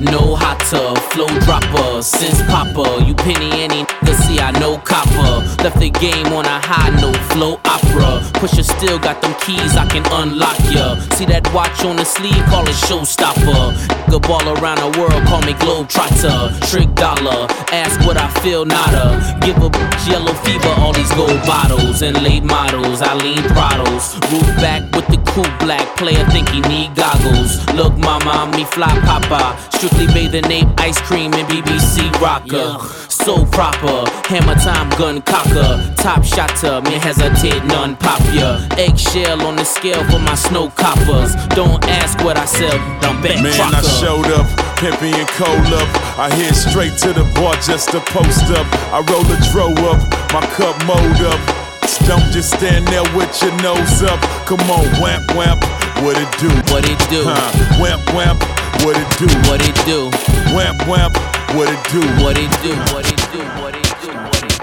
No 0.00 0.34
hotter, 0.34 0.98
flow 1.10 1.28
dropper, 1.40 2.02
since 2.02 2.40
popper. 2.42 3.04
You 3.04 3.14
penny 3.14 3.50
any 3.60 3.84
see 4.30 4.40
I 4.40 4.50
know 4.58 4.78
copper. 4.78 5.44
Left 5.62 5.78
the 5.78 5.90
game 5.90 6.26
on 6.32 6.44
a 6.44 6.58
high 6.60 6.90
note, 7.00 7.16
flow 7.32 7.56
opera. 7.90 8.20
Pusha 8.40 8.64
still 8.64 8.98
got 8.98 9.20
them 9.22 9.34
keys, 9.40 9.76
I 9.76 9.86
can 9.86 10.04
unlock 10.12 10.58
ya. 10.70 10.98
See 11.16 11.26
that 11.26 11.52
watch 11.52 11.84
on 11.84 11.96
the 11.96 12.04
sleeve, 12.04 12.44
call 12.46 12.64
it 12.64 12.76
showstopper. 12.86 13.74
Nigga 14.10 14.22
ball 14.26 14.46
around 14.58 14.78
the 14.78 14.98
world, 14.98 15.22
call 15.26 15.40
me 15.42 15.54
Globetrotter. 15.54 16.50
Trick 16.70 16.92
dollar, 16.94 17.46
ask 17.72 18.00
what 18.06 18.16
I 18.16 18.28
feel, 18.40 18.64
nada. 18.64 19.38
Give 19.40 19.56
a 19.58 19.70
bitch 19.70 20.08
yellow 20.08 20.34
fever, 20.34 20.74
all 20.78 20.92
these 20.92 21.12
gold 21.14 21.40
bottles 21.46 22.02
and 22.02 22.20
late 22.22 22.44
models. 22.44 23.02
I 23.02 23.14
lean 23.14 23.42
throttles, 23.54 24.14
roof 24.32 24.46
back 24.58 24.82
with 24.94 25.06
the 25.08 25.18
cool 25.32 25.50
black. 25.58 25.96
Player 25.96 26.24
think 26.30 26.48
he 26.48 26.60
need 26.62 26.94
goggles. 26.96 27.64
Look, 27.74 27.96
mama, 27.98 28.50
me 28.56 28.64
fly 28.64 28.92
papa. 29.04 29.56
Strictly 29.76 30.06
bathing 30.08 30.50
ape, 30.50 30.68
ice 30.78 31.00
cream, 31.00 31.32
and 31.34 31.46
BBC 31.48 32.10
rocker. 32.20 32.78
So 33.24 33.44
proper, 33.44 34.08
hammer 34.32 34.54
time, 34.54 34.88
gun 34.96 35.20
cocker. 35.22 35.76
Top 35.96 36.24
shotter, 36.24 36.80
me 36.88 36.96
hesitate, 36.96 37.62
none 37.66 37.94
pop 37.96 38.20
ya. 38.32 38.58
Eggshell 38.78 39.44
on 39.46 39.56
the 39.56 39.64
scale 39.64 40.02
for 40.08 40.18
my 40.18 40.34
snow 40.34 40.70
coppers. 40.70 41.36
Don't 41.54 41.84
ask 41.84 42.18
what 42.24 42.38
I 42.38 42.46
sell, 42.46 42.78
I'm 43.04 43.20
back 43.20 43.42
Man, 43.42 43.52
I 43.74 43.82
showed 44.00 44.24
up, 44.32 44.48
pimping 44.80 45.12
and 45.12 45.28
cold 45.36 45.68
up. 45.76 45.88
I 46.18 46.32
head 46.32 46.56
straight 46.56 46.96
to 47.04 47.12
the 47.12 47.28
bar 47.36 47.54
just 47.60 47.90
to 47.92 48.00
post 48.08 48.48
up. 48.56 48.66
I 48.88 49.04
roll 49.04 49.28
a 49.28 49.36
dro 49.52 49.68
up, 49.92 50.00
my 50.32 50.40
cup 50.56 50.74
mold 50.88 51.20
up. 51.28 51.40
Don't 52.08 52.24
just 52.32 52.56
stand 52.56 52.88
there 52.88 53.04
with 53.14 53.30
your 53.42 53.52
nose 53.60 54.02
up. 54.02 54.18
Come 54.48 54.64
on, 54.72 54.88
wamp 55.00 55.28
wamp, 55.36 55.60
what 56.00 56.16
it 56.16 56.30
do? 56.40 56.48
What 56.72 56.88
it 56.88 56.98
do? 57.12 57.28
Huh? 57.28 57.52
Wamp 57.76 58.02
wamp, 58.16 58.40
what 58.80 58.96
it 58.96 59.10
do? 59.20 59.28
What 59.44 59.60
it 59.60 59.76
do? 59.84 60.08
Wamp 60.56 60.88
wamp, 60.88 61.14
what 61.54 61.68
it 61.68 61.92
do? 61.92 62.00
What 62.22 62.38
it 62.38 62.50
do? 62.62 62.74
What 62.92 63.06
it 63.10 63.18
do? 63.32 63.38
What 63.60 63.74
it 63.74 63.82
do? 64.02 64.12
What 64.12 64.42
it 64.42 64.50
do? 64.50 64.60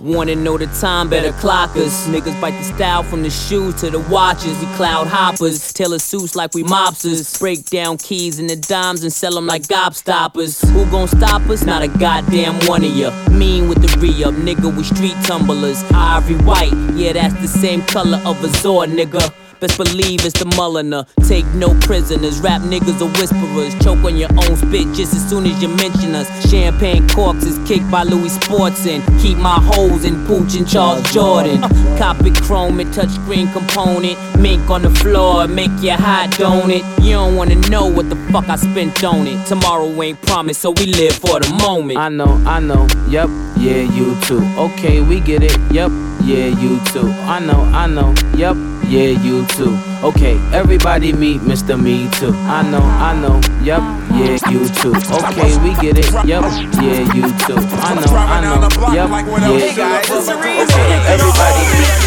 Wanna 0.00 0.34
know 0.34 0.58
the 0.58 0.66
time, 0.80 1.08
better 1.08 1.32
clock 1.32 1.76
us. 1.76 2.06
Niggas 2.08 2.40
bite 2.40 2.58
the 2.58 2.64
style 2.64 3.02
from 3.02 3.22
the 3.22 3.30
shoes 3.30 3.74
to 3.76 3.90
the 3.90 4.00
watches. 4.00 4.58
We 4.58 4.66
cloud 4.74 5.06
hoppers, 5.06 5.72
tailor 5.72 5.98
suits 5.98 6.34
like 6.34 6.54
we 6.54 6.62
mobsters. 6.64 7.38
Break 7.38 7.66
down 7.66 7.98
keys 7.98 8.38
and 8.38 8.48
the 8.50 8.56
dimes 8.56 9.02
and 9.02 9.12
sell 9.12 9.32
them 9.34 9.46
like 9.46 9.62
gobstoppers. 9.62 10.66
Who 10.70 10.84
gon' 10.90 11.08
stop 11.08 11.42
us? 11.48 11.64
Not 11.64 11.82
a 11.82 11.88
goddamn 11.88 12.54
one 12.66 12.84
of 12.84 12.90
ya. 12.96 13.10
Mean 13.30 13.68
with 13.68 13.80
the 13.80 14.00
re 14.00 14.24
up, 14.24 14.34
nigga, 14.34 14.74
we 14.76 14.82
street 14.82 15.16
tumblers. 15.24 15.84
Ivory 15.92 16.36
white, 16.44 16.72
yeah, 16.94 17.12
that's 17.12 17.34
the 17.34 17.48
same 17.48 17.82
color 17.82 18.18
of 18.24 18.42
a 18.42 18.48
Zord, 18.48 18.92
nigga. 18.94 19.32
Best 19.60 19.76
believe 19.76 20.24
it's 20.24 20.38
the 20.38 20.44
Mulliner. 20.44 21.04
Take 21.26 21.44
no 21.54 21.74
prisoners. 21.80 22.40
Rap 22.40 22.62
niggas 22.62 23.00
are 23.02 23.10
whisperers. 23.18 23.74
Choke 23.82 24.04
on 24.04 24.16
your 24.16 24.30
own 24.30 24.56
spit 24.56 24.86
just 24.94 25.14
as 25.14 25.28
soon 25.28 25.46
as 25.46 25.60
you 25.60 25.68
mention 25.68 26.14
us. 26.14 26.28
Champagne 26.48 27.08
corks 27.08 27.42
is 27.44 27.58
kicked 27.66 27.90
by 27.90 28.04
Louis 28.04 28.36
Sportson. 28.38 29.02
Keep 29.20 29.38
my 29.38 29.58
hoes 29.60 30.04
in 30.04 30.14
Pucci 30.26 30.58
and 30.58 30.68
Charles 30.68 31.02
Jourdan. 31.12 31.60
Copy 31.98 32.30
chrome 32.30 32.78
and 32.78 32.92
touchscreen 32.94 33.52
component. 33.52 34.16
Mink 34.38 34.70
on 34.70 34.82
the 34.82 34.90
floor, 34.90 35.48
make 35.48 35.72
you 35.80 35.92
hot, 35.92 36.32
don't 36.38 36.70
it? 36.70 36.84
You 37.02 37.14
don't 37.14 37.34
wanna 37.34 37.56
know 37.68 37.86
what 37.86 38.08
the 38.08 38.16
fuck 38.30 38.48
I 38.48 38.54
spent 38.54 39.02
on 39.02 39.26
it. 39.26 39.44
Tomorrow 39.46 40.00
ain't 40.02 40.22
promised, 40.22 40.60
so 40.60 40.70
we 40.70 40.86
live 40.86 41.14
for 41.14 41.40
the 41.40 41.52
moment. 41.60 41.98
I 41.98 42.08
know, 42.08 42.40
I 42.46 42.60
know, 42.60 42.86
yep, 43.08 43.28
yeah, 43.56 43.82
you 43.82 44.16
too. 44.22 44.40
Okay, 44.56 45.00
we 45.00 45.18
get 45.18 45.42
it, 45.42 45.58
yep, 45.72 45.90
yeah, 46.22 46.46
you 46.46 46.78
too. 46.86 47.08
I 47.26 47.40
know, 47.40 47.60
I 47.74 47.88
know, 47.88 48.14
yep, 48.36 48.56
yeah, 48.88 49.10
you 49.22 49.44
too. 49.46 49.87
Okay, 50.00 50.38
everybody 50.54 51.12
meet 51.12 51.40
Mr. 51.40 51.74
Me 51.74 52.08
Too. 52.10 52.30
I 52.46 52.62
know, 52.70 52.78
I 52.78 53.18
know, 53.18 53.40
yep, 53.66 53.82
yeah, 54.14 54.38
you 54.48 54.68
too. 54.68 54.94
Okay, 54.94 55.50
we 55.58 55.74
get 55.82 55.98
it, 55.98 56.06
yep, 56.22 56.46
yeah, 56.78 57.02
you 57.18 57.26
too. 57.42 57.58
I 57.82 57.98
know, 57.98 58.14
I 58.14 58.38
know, 58.38 58.62
yep, 58.94 59.10
yeah. 59.10 59.98
Okay, 59.98 61.02
everybody 61.02 61.62
meet 61.74 61.98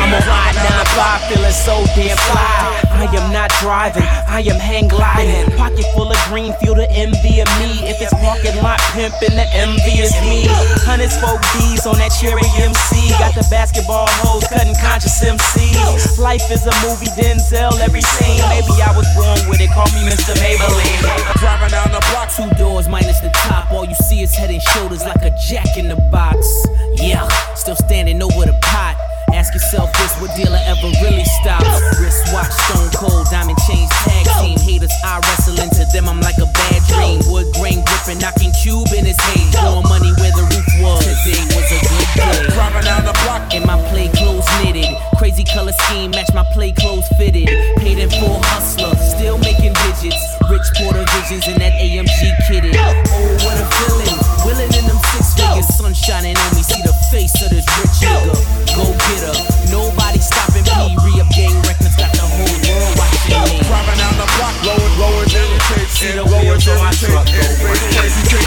I'm 0.00 0.14
a 0.16 0.20
ride 0.24 0.56
9 0.56 0.64
5 0.96 1.28
feeling 1.28 1.52
so 1.52 1.84
damn 1.94 2.16
fly. 2.32 2.78
I 2.98 3.04
am 3.14 3.32
not 3.32 3.52
driving, 3.60 4.02
I 4.26 4.40
am 4.48 4.58
hang 4.58 4.88
gliding. 4.88 5.46
Pocket 5.56 5.84
full 5.94 6.10
of 6.10 6.18
green, 6.26 6.52
feel 6.58 6.74
the 6.74 6.90
envy 6.90 7.38
of 7.38 7.48
me. 7.60 7.84
If 7.86 8.00
it's 8.00 8.12
parking 8.18 8.56
lot 8.62 8.80
pimping, 8.96 9.36
the 9.36 9.46
envy 9.54 10.02
is 10.02 10.10
me. 10.24 10.50
Hundreds 10.82 11.14
folk 11.20 11.38
D's 11.54 11.86
on 11.86 11.94
that 12.02 12.10
cherry 12.16 12.42
MC. 12.58 13.12
Got 13.20 13.38
the 13.38 13.46
basketball 13.52 14.08
hoes 14.24 14.48
cutting 14.48 14.74
conscious 14.82 15.22
MCs. 15.22 16.18
Life 16.18 16.50
is 16.50 16.66
a 16.66 16.74
movie, 16.82 17.10
Denzel, 17.16 17.78
every 17.80 18.02
scene. 18.02 18.42
Maybe 18.48 18.74
I 18.82 18.92
was 18.96 19.06
born 19.14 19.38
with 19.48 19.60
it, 19.60 19.70
call 19.70 19.86
me 19.96 20.06
Mr. 20.06 20.34
Maybelline. 20.38 21.00
Driving 21.38 21.70
down 21.70 21.90
the 21.92 22.02
block, 22.10 22.30
two 22.30 22.48
doors 22.56 22.88
minus 22.88 23.20
the 23.20 23.30
top. 23.48 23.70
All 23.72 23.84
you 23.84 23.94
see 24.06 24.22
is 24.22 24.34
head 24.34 24.50
and 24.50 24.62
shoulders 24.62 25.04
like 25.04 25.22
a 25.22 25.32
jack 25.48 25.76
in 25.76 25.88
the 25.88 25.96
box. 26.10 26.66
Yeah, 26.94 27.26
still 27.54 27.76
standing 27.76 28.22
over 28.22 28.44
the 28.44 28.58
pot. 28.62 28.96
Ask 29.34 29.52
yourself 29.52 29.92
this, 29.92 30.12
what 30.20 30.34
dealer 30.36 30.58
ever 30.64 30.88
really 31.04 31.24
stops? 31.42 31.68
Wristwatch, 32.00 32.50
stone 32.50 32.90
cold, 32.96 33.26
diamond 33.30 33.58
chains, 33.68 33.90
tag 34.02 34.26
team. 34.40 34.58
Haters, 34.58 34.92
I 35.04 35.20
wrestle 35.20 35.60
into 35.60 35.84
them, 35.92 36.08
I'm 36.08 36.20
like 36.20 36.38
a 36.38 36.46
bad 36.46 36.80
dream. 36.88 37.20
Wood 37.30 37.46
grain 37.54 37.84
gripping, 37.84 38.18
knocking 38.18 38.52
cube 38.52 38.88
in 38.96 39.04
his 39.04 39.20
head. 39.20 39.52
Throwing 39.52 39.86
money 39.88 40.12
where 40.16 40.32
the 40.32 40.42
roof 40.48 40.68
was. 40.80 41.04
Today 41.04 41.44
was 41.54 41.68
a 41.70 41.78
good 41.86 42.08
day. 42.16 42.54
Driving 42.54 42.82
down 42.82 43.04
the 43.04 43.12
block. 43.24 43.52
And 43.54 43.64
my 43.64 43.76
play 43.90 44.08
clothes 44.08 44.48
knitted. 44.62 44.96
Crazy 45.18 45.42
color 45.42 45.72
scheme, 45.72 46.12
match 46.12 46.30
my 46.32 46.46
play 46.54 46.70
clothes 46.70 47.02
fitted. 47.18 47.50
Paid 47.82 47.98
in 47.98 48.08
full 48.08 48.38
hustler, 48.54 48.94
still 49.02 49.36
making 49.38 49.74
digits. 49.82 50.14
Rich 50.46 50.62
Porter 50.78 51.02
visions 51.18 51.42
in 51.50 51.58
that 51.58 51.74
AMG 51.74 52.38
kitted. 52.46 52.78
Oh, 52.78 52.94
what 53.42 53.58
a 53.58 53.66
feeling. 53.82 54.14
Willing 54.46 54.70
in 54.78 54.86
them 54.86 54.94
six 55.10 55.34
figures. 55.34 55.66
Sun 55.74 55.92
shining 55.94 56.38
on 56.38 56.50
me, 56.54 56.62
see 56.62 56.78
the 56.86 56.94
face 57.10 57.34
of 57.42 57.50
this 57.50 57.66
rich 57.82 57.98
nigga. 57.98 58.30
Go 58.78 58.94
get 58.94 59.26
her. 59.26 59.38
Nobody 59.74 60.22
stopping 60.22 60.62
me. 60.62 60.94
Re 61.02 61.18
up 61.18 61.26
gang 61.34 61.58
records, 61.66 61.98
got 61.98 62.14
the 62.14 62.22
whole 62.22 62.58
world 62.70 62.94
watching 62.94 63.42
me. 63.50 63.58
Driving 63.66 63.98
down 63.98 64.14
the 64.22 64.28
block, 64.38 64.54
lower, 64.62 64.90
lower 65.02 65.26
tape. 65.26 65.58
See 65.98 66.14
the 66.14 66.22
wheels 66.22 66.68
on 66.68 66.78
my 66.78 66.92
truck 66.94 67.26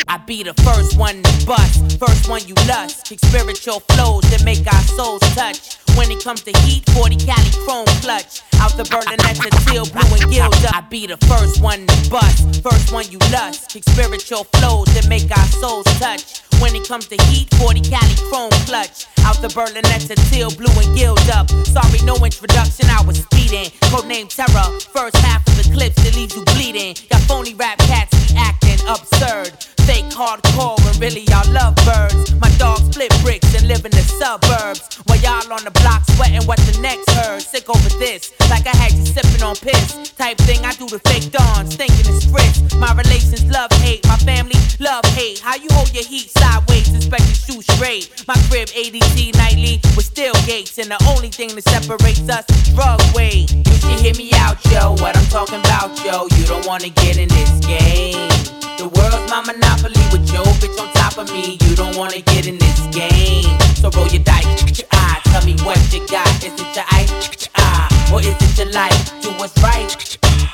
I 0.08 0.18
be 0.26 0.42
the 0.42 0.54
first 0.64 0.98
one 0.98 1.22
to 1.22 1.46
bust, 1.46 2.00
first 2.00 2.30
one 2.30 2.48
you 2.48 2.56
lust. 2.66 3.06
Kick 3.06 3.20
spiritual 3.20 3.82
flows 3.92 4.24
that 4.32 4.46
make 4.46 4.66
our 4.72 4.82
souls 4.84 5.20
touch. 5.36 5.81
When 5.98 6.12
it 6.12 6.24
comes 6.24 6.42
to 6.44 6.52
heat, 6.62 6.90
40 6.92 7.18
Cali 7.18 7.52
chrome 7.66 7.86
clutch. 8.02 8.42
Out 8.60 8.78
the 8.78 8.84
Berlinetta 8.84 9.50
to 9.50 9.66
teal, 9.66 9.86
blue 9.86 10.16
and 10.16 10.32
gilt. 10.32 10.74
I 10.74 10.82
be 10.82 11.08
the 11.08 11.18
first 11.28 11.62
one 11.62 11.86
to 11.88 12.10
bust, 12.10 12.62
first 12.62 12.92
one 12.94 13.06
you 13.12 13.20
lust. 13.32 13.70
Kick 13.70 13.84
spiritual 13.84 14.46
flows 14.46 14.88
that 14.94 15.08
make 15.08 15.30
our 15.38 15.48
souls 15.48 15.86
touch. 16.00 16.42
When 16.62 16.76
it 16.76 16.88
comes 16.88 17.08
to 17.08 17.18
heat, 17.26 17.52
40 17.56 17.82
Cali 17.82 18.16
chrome 18.30 18.52
clutch. 18.70 19.08
Out 19.26 19.42
the 19.42 19.50
Berlinetta 19.50 20.14
to 20.14 20.16
teal, 20.30 20.52
blue 20.52 20.72
and 20.78 20.96
gilt 20.96 21.28
up. 21.34 21.50
Sorry, 21.66 21.98
no 22.06 22.16
introduction, 22.24 22.86
I 22.86 23.02
was 23.02 23.18
speeding. 23.18 23.74
Codename 23.90 24.30
Terror, 24.30 24.70
first 24.94 25.18
half 25.18 25.42
of 25.48 25.58
the 25.58 25.66
Clipse 25.74 25.98
that 26.04 26.16
leaves 26.16 26.36
you 26.36 26.46
bleeding. 26.54 26.96
Got 27.10 27.22
phony 27.22 27.56
rap 27.56 27.80
cats 27.90 28.14
be 28.28 28.38
acting 28.38 28.78
absurd. 28.88 29.58
Fake 29.90 30.06
hardcore 30.14 30.78
when 30.86 30.94
really 31.00 31.26
y'all 31.34 31.50
love 31.52 31.76
birds. 31.82 32.34
My 32.40 32.50
dogs 32.62 32.86
split 32.94 33.12
bricks 33.24 33.54
and 33.58 33.68
live 33.68 33.84
in 33.86 33.92
the 33.92 34.06
suburbs. 34.06 35.02
While 35.06 35.20
y'all 35.20 35.52
on 35.52 35.64
the 35.66 35.72
block 35.82 36.06
sweating 36.16 36.46
what 36.46 36.60
the 36.70 36.80
next 36.82 37.10
heard. 37.12 37.42
Sick 37.42 37.70
over 37.70 37.90
this, 37.98 38.32
like 38.50 38.68
I 38.68 38.76
had 38.78 38.94
you 38.94 39.06
sipping 39.06 39.44
on 39.44 39.56
piss. 39.56 40.14
Type 40.14 40.38
thing 40.46 40.64
I 40.64 40.74
do 40.76 40.88
the 40.88 41.00
fake 41.10 41.32
dawn, 41.32 41.66
stinking 41.70 42.06
the 42.06 42.18
spritz. 42.22 42.78
My 42.78 42.94
relations 42.94 43.44
love 43.50 43.72
hate, 43.82 44.06
my 44.08 44.18
family 44.18 44.56
love 44.80 45.06
hate. 45.18 45.40
How 45.40 45.56
you 45.56 45.68
hold 45.72 45.94
your 45.94 46.06
heat 46.06 46.30
sideways, 46.52 46.94
expect 46.96 47.28
to 47.28 47.36
shoot 47.36 47.64
straight. 47.72 48.24
My 48.28 48.36
crib 48.50 48.68
ADT 48.70 49.36
nightly 49.36 49.80
with 49.96 50.06
steel 50.06 50.34
gates, 50.46 50.78
and 50.78 50.90
the 50.92 51.00
only 51.16 51.30
thing 51.30 51.56
that 51.56 51.64
separates 51.64 52.28
us 52.30 52.46
drug 52.74 53.00
weight. 53.16 53.52
You 53.52 53.76
should 53.80 54.00
hear 54.00 54.16
me 54.16 54.32
out, 54.36 54.58
yo. 54.72 54.92
What 55.02 55.18
I'm 55.18 55.26
talking 55.26 55.60
about, 55.60 55.92
yo. 56.04 56.28
You 56.38 56.46
don't 56.46 56.66
wanna 56.66 56.90
get 56.90 57.18
in 57.18 57.30
this 57.30 57.52
game. 57.66 58.30
The 58.78 58.88
world's 58.88 59.30
my 59.30 59.42
monopoly 59.46 60.02
with 60.12 60.26
your 60.34 60.46
bitch 60.60 60.78
on 60.80 60.92
top 60.94 61.18
of 61.18 61.32
me. 61.32 61.58
You 61.62 61.76
don't 61.76 61.96
wanna 61.96 62.22
get 62.22 62.48
in 62.48 62.58
this 62.58 62.80
game. 62.92 63.50
So 63.76 63.90
roll 63.92 64.08
your 64.08 64.24
dice, 64.24 64.80
your 64.80 64.88
eye. 64.92 65.20
Tell 65.32 65.46
me 65.46 65.56
what 65.64 65.78
you 65.94 66.06
got. 66.08 66.28
Is 66.44 66.54
it 66.54 66.76
your 66.76 66.86
eye, 66.90 67.08
your 67.40 67.54
eye? 67.56 68.12
Or 68.14 68.20
is 68.20 68.36
it 68.36 68.58
your 68.58 68.72
life? 68.72 69.22
Do 69.22 69.30
what's 69.40 69.56
right. 69.62 69.90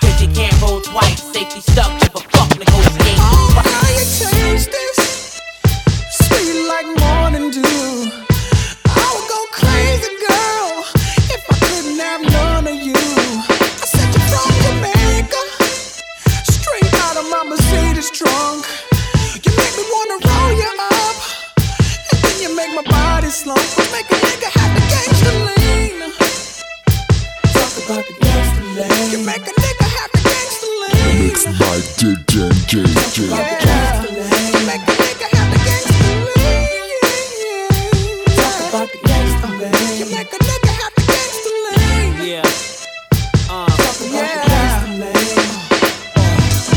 Cause 0.01 0.21
you 0.21 0.29
can't 0.33 0.59
roll 0.61 0.81
twice. 0.81 1.23
Safety 1.33 1.61
stuck, 1.61 1.91
give 1.99 2.15
a 2.15 2.19
fuck, 2.19 2.49
negotiate. 2.57 3.19
Oh, 3.19 3.49
how 3.55 3.89
you 3.89 4.05
change 4.05 4.65
this? 4.65 5.06
Mixed 31.19 31.45
by 31.59 31.77
DJ 31.97 32.49
JJ. 32.69 33.29
Yeah. 33.29 35.06
Yeah. 42.21 42.41
Gangster 44.45 44.87
lean. 45.01 45.49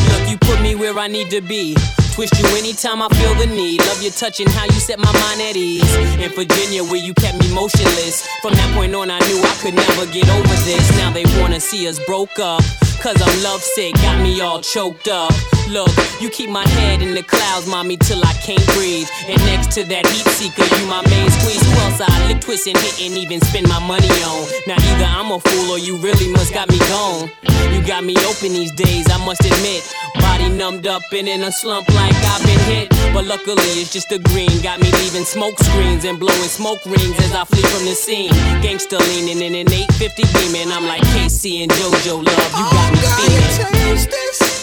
Look, 0.08 0.28
you 0.30 0.38
put 0.38 0.60
me 0.62 0.74
where 0.74 0.98
I 0.98 1.06
need 1.08 1.30
to 1.30 1.40
be. 1.42 1.76
Twist 2.14 2.38
you 2.40 2.46
anytime 2.56 3.02
I 3.02 3.08
feel 3.08 3.34
the 3.34 3.46
need. 3.46 3.80
Love 3.86 4.02
your 4.02 4.12
touch 4.12 4.40
and 4.40 4.48
how 4.50 4.64
you 4.64 4.72
set 4.72 4.98
my 4.98 5.12
mind 5.12 5.40
at 5.42 5.56
ease. 5.56 5.94
In 6.18 6.30
Virginia, 6.32 6.82
where 6.82 6.96
you 6.96 7.12
kept 7.14 7.38
me 7.38 7.52
motionless. 7.54 8.26
From 8.42 8.54
that 8.54 8.74
point 8.74 8.94
on, 8.94 9.10
I 9.10 9.18
knew 9.28 9.40
I 9.40 9.56
could 9.60 9.74
never 9.74 10.06
get 10.06 10.28
over 10.30 10.56
this. 10.64 10.90
Now 10.96 11.12
they 11.12 11.24
wanna 11.40 11.60
see 11.60 11.86
us 11.86 11.98
broke 12.06 12.38
up. 12.38 12.62
Cause 13.02 13.20
I'm 13.20 13.42
lovesick, 13.42 13.94
got 13.96 14.22
me 14.22 14.40
all 14.40 14.60
choked 14.60 15.08
up. 15.08 15.32
Look, 15.70 15.94
you 16.20 16.30
keep 16.30 16.50
my 16.50 16.66
head 16.66 17.00
in 17.00 17.14
the 17.14 17.22
clouds, 17.22 17.64
mommy, 17.64 17.96
till 17.96 18.18
I 18.26 18.34
can't 18.42 18.66
breathe. 18.74 19.06
And 19.30 19.38
next 19.46 19.70
to 19.78 19.84
that 19.86 20.02
heat 20.02 20.26
seeker, 20.34 20.66
you 20.66 20.82
my 20.90 20.98
main 21.06 21.30
squeeze. 21.30 21.62
Who 21.62 21.78
else 21.86 22.02
I 22.02 22.10
lick, 22.26 22.42
twist, 22.42 22.66
and 22.66 22.76
hit, 22.76 23.06
and 23.06 23.14
even 23.14 23.40
spend 23.40 23.68
my 23.68 23.78
money 23.78 24.10
on? 24.26 24.50
Now 24.66 24.74
either 24.82 25.06
I'm 25.06 25.30
a 25.30 25.38
fool 25.38 25.70
or 25.70 25.78
you 25.78 25.94
really 26.02 26.26
must 26.32 26.52
got 26.52 26.68
me 26.68 26.78
gone. 26.90 27.30
You 27.70 27.86
got 27.86 28.02
me 28.02 28.18
open 28.26 28.50
these 28.50 28.74
days, 28.74 29.06
I 29.14 29.22
must 29.24 29.46
admit. 29.46 29.86
Body 30.18 30.50
numbed 30.50 30.88
up 30.88 31.02
and 31.14 31.28
in 31.28 31.42
a 31.46 31.52
slump 31.52 31.86
like 31.94 32.18
I've 32.18 32.42
been 32.42 32.58
hit. 32.66 32.90
But 33.14 33.30
luckily, 33.30 33.70
it's 33.78 33.92
just 33.92 34.08
the 34.10 34.18
green. 34.18 34.50
Got 34.66 34.82
me 34.82 34.90
leaving 34.90 35.22
smoke 35.22 35.54
screens 35.54 36.02
and 36.04 36.18
blowing 36.18 36.50
smoke 36.50 36.82
rings 36.84 37.14
as 37.22 37.30
I 37.30 37.44
flee 37.46 37.62
from 37.70 37.86
the 37.86 37.94
scene. 37.94 38.34
Gangsta 38.58 38.98
leaning 38.98 39.38
in 39.38 39.54
an 39.54 39.70
850 39.70 40.26
beaming. 40.34 40.74
I'm 40.74 40.90
like 40.90 41.06
K-Ci 41.14 41.62
and 41.62 41.70
JoJo 41.70 42.26
love. 42.26 42.50
You 42.58 42.66
oh, 42.66 42.74
got 42.74 42.90
me 42.90 42.98
feeling. 43.06 44.10
change 44.10 44.59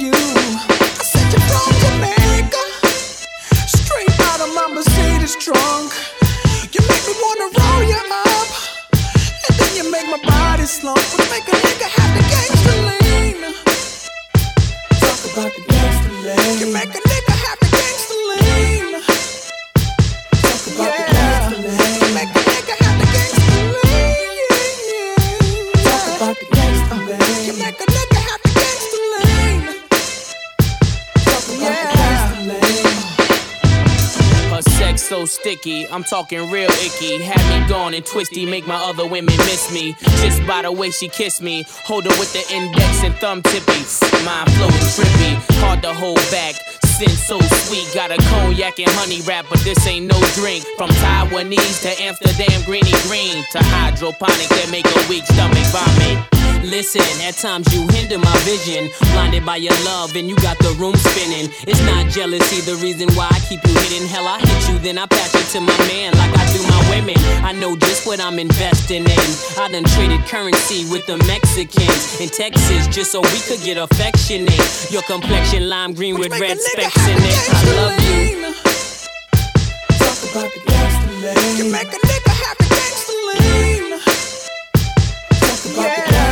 you. 0.00 0.12
I 0.12 1.04
said 1.04 1.32
you 1.32 1.40
from 1.48 1.72
Jamaica, 1.82 2.62
straight 3.66 4.20
out 4.30 4.40
of 4.40 4.50
my 4.54 4.66
Mercedes 4.74 5.36
trunk. 5.36 5.92
You 6.74 6.80
make 6.88 7.04
me 7.08 7.14
wanna 7.24 7.48
roll 7.58 7.82
you 7.92 8.00
up, 8.28 8.48
and 9.46 9.54
then 9.58 9.70
you 9.76 9.90
make 9.90 10.06
my 10.08 10.20
body 10.24 10.64
slump. 10.64 11.00
But 11.16 11.28
make 11.30 11.48
a 11.48 11.56
nigga 11.66 11.88
have 11.96 12.12
the 12.16 12.22
gangster 12.32 12.76
lean. 12.88 13.38
Talk 15.00 15.20
about 15.32 15.52
the 15.56 15.70
so 35.10 35.26
sticky, 35.26 35.88
I'm 35.88 36.04
talking 36.04 36.38
real 36.52 36.70
icky. 36.70 37.20
Had 37.20 37.42
me 37.50 37.68
gone 37.68 37.94
and 37.94 38.06
twisty, 38.06 38.46
make 38.46 38.68
my 38.68 38.76
other 38.76 39.04
women 39.04 39.36
miss 39.38 39.72
me. 39.74 39.96
Just 40.22 40.46
by 40.46 40.62
the 40.62 40.70
way 40.70 40.90
she 40.92 41.08
kissed 41.08 41.42
me, 41.42 41.64
hold 41.82 42.04
her 42.04 42.16
with 42.20 42.32
the 42.32 42.44
index 42.54 43.02
and 43.02 43.12
thumb 43.16 43.42
tippies. 43.42 44.00
Mind 44.24 44.48
flowing 44.52 44.86
trippy, 44.94 45.34
hard 45.58 45.82
to 45.82 45.92
hold 45.92 46.22
back. 46.30 46.54
so 47.26 47.40
sweet. 47.40 47.90
Got 47.92 48.12
a 48.12 48.18
cognac 48.30 48.78
and 48.78 48.88
honey 48.90 49.20
wrap, 49.22 49.46
but 49.50 49.58
this 49.60 49.84
ain't 49.84 50.06
no 50.06 50.18
drink. 50.34 50.64
From 50.78 50.90
Taiwanese 51.02 51.82
to 51.82 52.02
Amsterdam, 52.02 52.62
greeny 52.64 52.94
green 53.08 53.42
to 53.50 53.58
hydroponic 53.58 54.48
that 54.50 54.68
make 54.70 54.86
a 54.86 55.08
weak 55.08 55.26
stomach 55.26 55.66
vomit. 55.74 56.39
Listen, 56.62 57.02
at 57.22 57.36
times 57.36 57.66
you 57.74 57.86
hinder 57.88 58.18
my 58.18 58.36
vision. 58.44 58.90
Blinded 59.12 59.44
by 59.46 59.56
your 59.56 59.74
love, 59.84 60.14
and 60.14 60.28
you 60.28 60.36
got 60.36 60.58
the 60.58 60.76
room 60.78 60.94
spinning. 60.94 61.50
It's 61.66 61.80
not 61.82 62.08
jealousy, 62.12 62.60
the 62.60 62.76
reason 62.76 63.08
why 63.16 63.28
I 63.30 63.40
keep 63.48 63.64
you 63.66 63.74
hidden. 63.74 64.06
Hell, 64.06 64.28
I 64.28 64.38
hit 64.38 64.68
you, 64.68 64.78
then 64.78 64.98
I 64.98 65.06
pass 65.06 65.34
it 65.34 65.46
to 65.56 65.60
my 65.60 65.76
man 65.88 66.12
like 66.14 66.30
I 66.36 66.44
do 66.52 66.62
my 66.68 66.80
women. 66.90 67.16
I 67.44 67.52
know 67.52 67.76
just 67.76 68.06
what 68.06 68.20
I'm 68.20 68.38
investing 68.38 69.04
in. 69.04 69.28
I 69.58 69.68
done 69.72 69.84
traded 69.96 70.20
currency 70.26 70.84
with 70.90 71.06
the 71.06 71.16
Mexicans 71.26 72.20
in 72.20 72.28
Texas 72.28 72.86
just 72.88 73.10
so 73.12 73.20
we 73.20 73.40
could 73.48 73.62
get 73.64 73.76
affectionate. 73.78 74.90
Your 74.92 75.02
complexion 75.02 75.68
lime 75.68 75.94
green 75.94 76.18
with 76.18 76.30
red 76.38 76.58
specks 76.60 77.06
in 77.08 77.16
it. 77.18 77.38
I 77.50 77.62
love 77.76 77.96
you. 78.04 78.52
Talk 79.98 80.18
about 80.30 80.50
the 80.52 80.60
gasoline. 80.66 81.56
You 81.56 81.72
make 81.72 81.88
a 81.88 81.98
nigga 81.98 82.32
happy 82.44 82.64
gangsta 82.68 83.14
lean. 83.28 84.00
Talk 85.40 85.64
about 85.72 85.96
the 85.96 86.10
gasoline. 86.10 86.29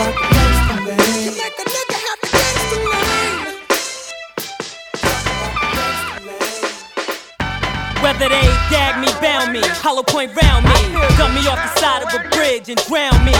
Talk 0.00 0.29
Whether 8.10 8.26
they 8.26 8.50
gag 8.74 8.98
me, 8.98 9.06
bound 9.22 9.54
me, 9.54 9.62
hollow 9.78 10.02
point 10.02 10.34
round 10.34 10.66
me, 10.66 10.82
dump 11.14 11.30
me 11.30 11.46
off 11.46 11.62
the 11.62 11.70
side 11.78 12.02
of 12.02 12.10
a 12.10 12.26
bridge 12.34 12.66
and 12.66 12.74
drown 12.90 13.14
me. 13.22 13.30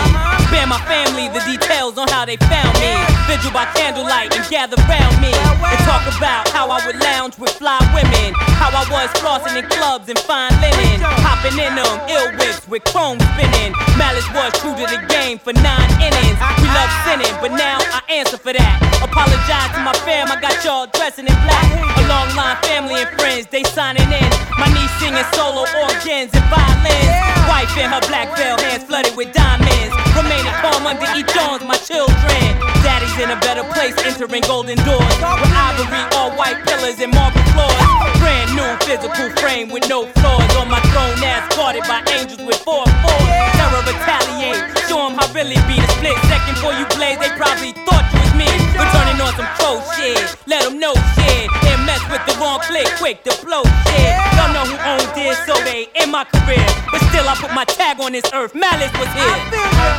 Spare 0.47 0.71
my 0.71 0.79
family 0.87 1.27
the 1.35 1.43
details 1.43 1.99
on 1.99 2.07
how 2.07 2.23
they 2.23 2.39
found 2.47 2.71
me. 2.79 2.95
Vigil 3.27 3.51
by 3.51 3.67
candlelight 3.75 4.31
and 4.31 4.47
gather 4.47 4.79
round 4.87 5.19
me. 5.19 5.35
And 5.35 5.79
talk 5.83 6.07
about 6.15 6.47
how 6.55 6.71
I 6.71 6.79
would 6.87 7.03
lounge 7.03 7.35
with 7.35 7.51
fly 7.59 7.83
women. 7.91 8.31
How 8.63 8.71
I 8.71 8.87
was 8.87 9.11
flossing 9.19 9.59
in 9.59 9.67
clubs 9.75 10.07
and 10.07 10.19
fine 10.23 10.55
linen. 10.63 11.03
Hopping 11.03 11.59
in 11.59 11.75
them, 11.75 11.91
ill 12.07 12.31
whips 12.39 12.63
with 12.71 12.87
chrome 12.95 13.19
spinning. 13.35 13.75
Malice 13.99 14.31
was 14.39 14.55
true 14.63 14.79
to 14.79 14.87
the 14.87 15.03
game 15.11 15.43
for 15.43 15.51
nine 15.51 15.91
innings. 15.99 16.39
We 16.63 16.71
love 16.71 16.95
sinning, 17.03 17.35
but 17.43 17.51
now 17.59 17.83
I 17.91 18.07
answer 18.07 18.39
for 18.39 18.55
that. 18.55 18.90
Apologize 19.21 19.69
to 19.77 19.85
my 19.85 19.93
fam, 20.09 20.33
I 20.33 20.41
got 20.41 20.65
y'all 20.65 20.89
dressing 20.97 21.29
in 21.29 21.37
black. 21.45 21.69
A 22.01 22.09
long 22.09 22.33
line 22.33 22.57
family 22.65 23.05
and 23.05 23.13
friends, 23.21 23.45
they 23.53 23.61
signing 23.69 24.09
in. 24.09 24.31
My 24.57 24.65
niece 24.73 24.89
singing 24.97 25.29
solo 25.37 25.69
organs 25.77 26.33
and 26.33 26.47
violins. 26.49 27.13
Wife 27.45 27.69
in 27.77 27.93
her 27.93 28.01
black 28.09 28.33
veil, 28.33 28.57
hands 28.65 28.89
flooded 28.89 29.13
with 29.21 29.29
diamonds. 29.37 29.93
Remaining 30.17 30.57
calm 30.65 30.89
under 30.89 31.05
each 31.13 31.37
arms, 31.37 31.61
my 31.69 31.77
children. 31.77 32.41
Daddy's 32.81 33.13
in 33.21 33.29
a 33.29 33.37
better 33.45 33.61
place, 33.77 33.93
entering 34.09 34.41
golden 34.49 34.81
doors. 34.89 35.17
With 35.37 35.53
ivory, 35.53 36.01
all 36.17 36.33
white 36.33 36.57
pillars 36.65 36.97
and 37.05 37.13
marble 37.13 37.45
floors. 37.53 37.77
Brand 38.25 38.57
new 38.57 38.73
physical 38.89 39.29
frame 39.37 39.69
with 39.69 39.85
no 39.85 40.09
flaws. 40.17 40.49
On 40.57 40.65
my 40.65 40.81
throne, 40.97 41.21
ass 41.21 41.45
guarded 41.53 41.85
by 41.85 42.01
angels 42.17 42.41
with 42.41 42.57
four 42.65 42.89
fours. 43.05 43.29
Terror 43.53 43.85
retaliate, 43.85 44.65
show 44.89 45.13
'em 45.13 45.21
how 45.21 45.29
really 45.37 45.61
be. 45.69 45.77
The 45.77 45.93
split 45.93 46.17
second 46.33 46.57
before 46.57 46.73
you 46.73 46.89
blaze, 46.97 47.21
they 47.21 47.29
probably 47.37 47.77
thought 47.85 48.09
you 48.17 48.21
was 48.25 48.33
me. 48.33 48.49
Returning 48.81 49.20
on 49.21 49.33
some 49.37 49.49
pro 49.61 49.81
shit, 49.97 50.19
let 50.47 50.65
'em 50.65 50.79
know 50.81 50.95
shit. 51.15 51.47
And 51.71 51.85
mess 51.87 52.03
with 52.11 52.25
the 52.27 52.35
wrong 52.41 52.61
click, 52.61 52.89
quick 52.99 53.23
to 53.25 53.33
blow 53.45 53.63
shit. 53.87 54.15
Y'all 54.37 54.53
know 54.53 54.65
who 54.65 54.77
owned 54.93 55.11
this, 55.15 55.37
so 55.47 55.55
they 55.69 55.89
in 56.01 56.11
my 56.11 56.25
career. 56.25 56.67
But 56.91 57.01
still, 57.09 57.29
I 57.29 57.35
put 57.37 57.53
my 57.53 57.65
tag 57.65 58.01
on 58.01 58.13
this 58.13 58.29
earth. 58.33 58.55
Malice 58.55 58.93
was 58.99 59.11
here. 59.21 59.39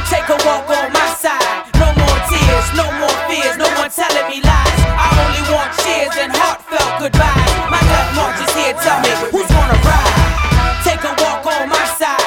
Take 0.10 0.28
a 0.36 0.38
walk 0.48 0.70
on 0.70 0.92
my 0.92 1.08
side. 1.24 1.64
No 1.82 1.88
more 2.02 2.20
tears, 2.30 2.68
no 2.76 2.86
more 3.00 3.16
fears, 3.30 3.56
no 3.58 3.70
one 3.82 3.92
telling 3.92 4.28
me 4.32 4.42
lies. 4.42 4.80
I 5.06 5.08
only 5.24 5.44
want 5.54 5.70
cheers 5.82 6.16
and 6.24 6.32
heartfelt 6.36 6.92
goodbyes. 7.00 7.52
My 7.70 7.82
death 7.92 8.10
march 8.18 8.40
is 8.46 8.54
here, 8.60 8.74
tell 8.86 9.00
me 9.06 9.12
who's 9.32 9.48
gonna 9.48 9.80
ride. 9.88 10.84
Take 10.84 11.04
a 11.04 11.14
walk 11.24 11.46
on 11.46 11.70
my 11.70 11.86
side. 12.00 12.21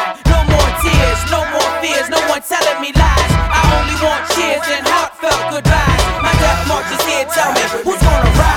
No 1.14 1.38
more 1.38 1.44
no 1.44 1.44
more 1.50 1.70
fears, 1.80 2.08
no 2.10 2.18
one 2.28 2.42
telling 2.42 2.80
me 2.80 2.90
lies. 2.92 3.32
I 3.54 3.60
only 3.78 3.96
want 4.02 4.22
cheers 4.34 4.66
and 4.66 4.86
heartfelt 4.86 5.52
goodbyes. 5.52 6.02
My 6.22 6.32
death 6.42 6.66
march 6.66 6.90
is 6.90 7.02
here, 7.06 7.26
tell 7.30 7.52
me 7.54 7.62
who's 7.84 8.02
gonna 8.02 8.38
ride. 8.38 8.53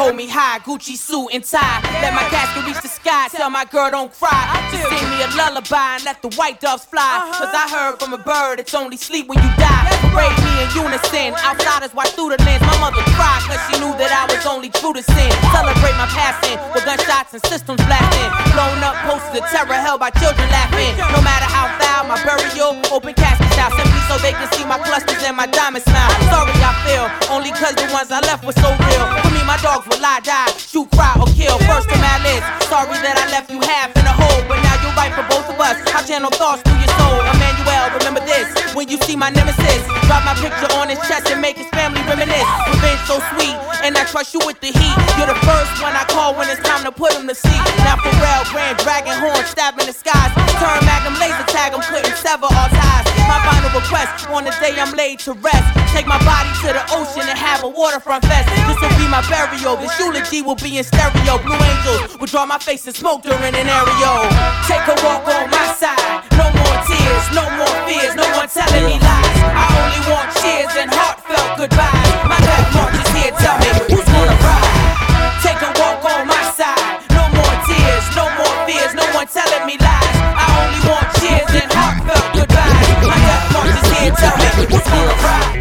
Hold 0.00 0.16
me 0.16 0.24
high, 0.24 0.64
Gucci 0.64 0.96
suit 0.96 1.28
and 1.28 1.44
tie. 1.44 1.84
Let 2.00 2.16
my 2.16 2.24
casket 2.32 2.64
reach 2.64 2.80
the 2.80 2.88
sky. 2.88 3.28
Tell 3.28 3.52
my 3.52 3.68
girl 3.68 3.92
don't 3.92 4.08
cry. 4.08 4.48
Just 4.72 4.88
sing 4.88 5.04
me 5.12 5.20
a 5.20 5.28
lullaby 5.36 6.00
and 6.00 6.04
let 6.08 6.24
the 6.24 6.32
white 6.40 6.56
doves 6.56 6.88
fly. 6.88 7.28
Cause 7.36 7.52
I 7.52 7.68
heard 7.68 8.00
from 8.00 8.16
a 8.16 8.20
bird 8.24 8.64
it's 8.64 8.72
only 8.72 8.96
sleep 8.96 9.28
when 9.28 9.36
you 9.44 9.52
die. 9.60 9.92
Parade 10.08 10.40
me 10.40 10.52
in 10.64 10.72
unison. 10.72 11.36
Outsiders 11.44 11.92
watch 11.92 12.16
through 12.16 12.32
the 12.32 12.40
lens. 12.48 12.64
My 12.64 12.80
mother 12.80 13.04
cried 13.12 13.44
cause 13.44 13.60
she 13.68 13.76
knew 13.76 13.92
that 14.00 14.08
I 14.08 14.24
was 14.24 14.40
only 14.48 14.72
true 14.72 14.96
to 14.96 15.04
sin. 15.04 15.28
Celebrate 15.52 15.92
my 16.00 16.08
passing 16.16 16.56
with 16.72 16.88
gunshots 16.88 17.36
and 17.36 17.44
systems 17.44 17.84
blasting. 17.84 18.32
Blown 18.56 18.80
up 18.80 18.96
posters 19.04 19.44
of 19.44 19.52
terror 19.52 19.76
held 19.84 20.00
by 20.00 20.08
children 20.16 20.48
laughing. 20.48 20.96
No 21.12 21.20
matter 21.20 21.44
how 21.44 21.68
foul 21.76 22.08
my 22.08 22.16
burial, 22.24 22.72
open 22.88 23.12
casket 23.12 23.52
style. 23.52 23.68
Simply 23.76 24.00
so 24.08 24.16
they 24.24 24.32
can 24.32 24.48
see 24.56 24.64
my 24.64 24.80
clusters 24.80 25.20
and 25.28 25.36
my 25.36 25.44
diamond 25.44 25.84
smile. 25.84 26.08
Sorry 26.32 26.56
I 26.56 26.72
feel, 26.88 27.04
only 27.28 27.52
cause 27.52 27.76
the 27.76 27.84
ones 27.92 28.08
I 28.08 28.24
left 28.24 28.48
were 28.48 28.56
so 28.56 28.72
real. 28.72 29.04
For 29.20 29.28
me, 29.36 29.44
my 29.44 29.60
dogs 29.60 29.89
will 29.90 30.00
lie, 30.00 30.20
die, 30.22 30.46
shoot, 30.56 30.88
cry, 30.92 31.12
or 31.18 31.26
kill. 31.34 31.58
First 31.66 31.90
on 31.90 32.00
my 32.00 32.16
list. 32.22 32.46
sorry 32.70 32.96
that 33.02 33.18
I 33.18 33.26
left 33.30 33.50
you 33.50 33.60
half 33.60 33.90
in 33.98 34.06
a 34.06 34.14
hole, 34.14 34.42
but 34.46 34.62
now 34.62 34.76
you're 34.82 34.94
right 34.94 35.12
for 35.12 35.26
both 35.26 35.50
of 35.50 35.58
us. 35.58 35.76
I 35.92 36.02
channel 36.06 36.30
thoughts 36.30 36.62
through 36.62 36.78
your 36.78 36.92
soul. 36.96 37.49
Emmanuel, 37.70 37.98
remember 37.98 38.20
this 38.26 38.74
when 38.74 38.88
you 38.88 38.98
see 39.06 39.14
my 39.14 39.30
nemesis. 39.30 39.82
Drop 40.10 40.24
my 40.26 40.34
picture 40.34 40.70
on 40.74 40.88
his 40.88 40.98
chest 41.06 41.30
and 41.30 41.40
make 41.40 41.56
his 41.56 41.68
family 41.70 42.02
reminisce. 42.02 42.46
Revenge 42.66 43.02
so 43.06 43.22
sweet, 43.34 43.54
and 43.86 43.96
I 43.96 44.04
trust 44.10 44.34
you 44.34 44.40
with 44.44 44.58
the 44.60 44.74
heat. 44.74 44.96
You're 45.14 45.30
the 45.30 45.38
first 45.46 45.70
one 45.78 45.94
I 45.94 46.04
call 46.10 46.34
when 46.34 46.50
it's 46.50 46.62
time 46.66 46.82
to 46.84 46.92
put 46.92 47.14
him 47.14 47.28
to 47.28 47.34
sleep. 47.34 47.62
Now 47.86 47.96
Pharrell, 47.96 48.42
Grand 48.50 48.78
Dragon 48.78 49.14
Horn, 49.22 49.44
stabbing 49.46 49.86
the 49.86 49.94
skies. 49.94 50.34
Turn 50.58 50.82
Magnum 50.82 51.14
laser 51.22 51.46
tag, 51.46 51.74
I'm 51.74 51.82
couldn't 51.86 52.16
sever 52.18 52.50
all 52.50 52.68
ties. 52.74 53.06
My 53.30 53.38
final 53.46 53.70
request 53.70 54.26
on 54.30 54.44
the 54.44 54.54
day 54.58 54.74
I'm 54.74 54.90
laid 54.96 55.20
to 55.30 55.32
rest. 55.38 55.66
Take 55.94 56.06
my 56.06 56.18
body 56.26 56.50
to 56.66 56.74
the 56.74 56.82
ocean 56.90 57.22
and 57.22 57.38
have 57.38 57.62
a 57.62 57.68
waterfront 57.68 58.26
fest. 58.26 58.50
This 58.66 58.78
will 58.82 58.96
be 58.98 59.06
my 59.06 59.22
burial. 59.30 59.76
This 59.76 59.94
eulogy 59.98 60.42
will 60.42 60.58
be 60.58 60.78
in 60.78 60.84
stereo. 60.84 61.38
Blue 61.38 61.54
angels 61.54 62.18
will 62.18 62.26
draw 62.26 62.46
my 62.46 62.58
face 62.58 62.86
and 62.86 62.96
smoke 62.96 63.22
during 63.22 63.54
an 63.54 63.66
aerial. 63.70 64.26
Take 64.66 64.86
a 64.90 64.96
walk 65.06 65.22
on 65.30 65.50
my 65.50 65.70
side. 65.78 66.26
No 66.34 66.59
tears, 66.90 67.26
no 67.34 67.44
more 67.54 67.76
fears, 67.86 68.14
no 68.18 68.26
one 68.34 68.48
telling 68.50 68.84
me 68.90 68.96
lies. 68.98 69.38
I 69.54 69.64
only 69.78 70.02
want 70.10 70.28
cheers 70.42 70.74
and 70.74 70.90
heartfelt 70.90 71.50
goodbyes. 71.58 72.10
My 72.26 72.38
death 72.42 72.68
march 72.74 72.96
is 72.98 73.10
here, 73.14 73.34
tell 73.38 73.56
me 73.62 73.70
who's 73.90 74.08
gonna 74.10 74.36
ride. 74.42 75.38
Take 75.44 75.60
a 75.62 75.70
walk 75.78 76.02
on 76.02 76.26
my 76.26 76.42
side. 76.58 77.06
No 77.14 77.24
more 77.30 77.56
tears, 77.68 78.06
no 78.18 78.26
more 78.38 78.54
fears, 78.66 78.92
no 78.98 79.06
one 79.14 79.28
telling 79.30 79.64
me 79.66 79.76
lies. 79.78 80.16
I 80.34 80.46
only 80.58 80.80
want 80.90 81.06
cheers 81.22 81.52
and 81.62 81.70
heartfelt 81.70 82.26
goodbyes. 82.34 82.88
My 83.06 83.18
death 83.26 83.46
march 83.54 83.74
is 83.78 83.88
here, 83.94 84.12
tell 84.18 84.36
me 84.40 84.48
who's 84.66 84.86
gonna 84.90 85.16
ride. 85.24 85.59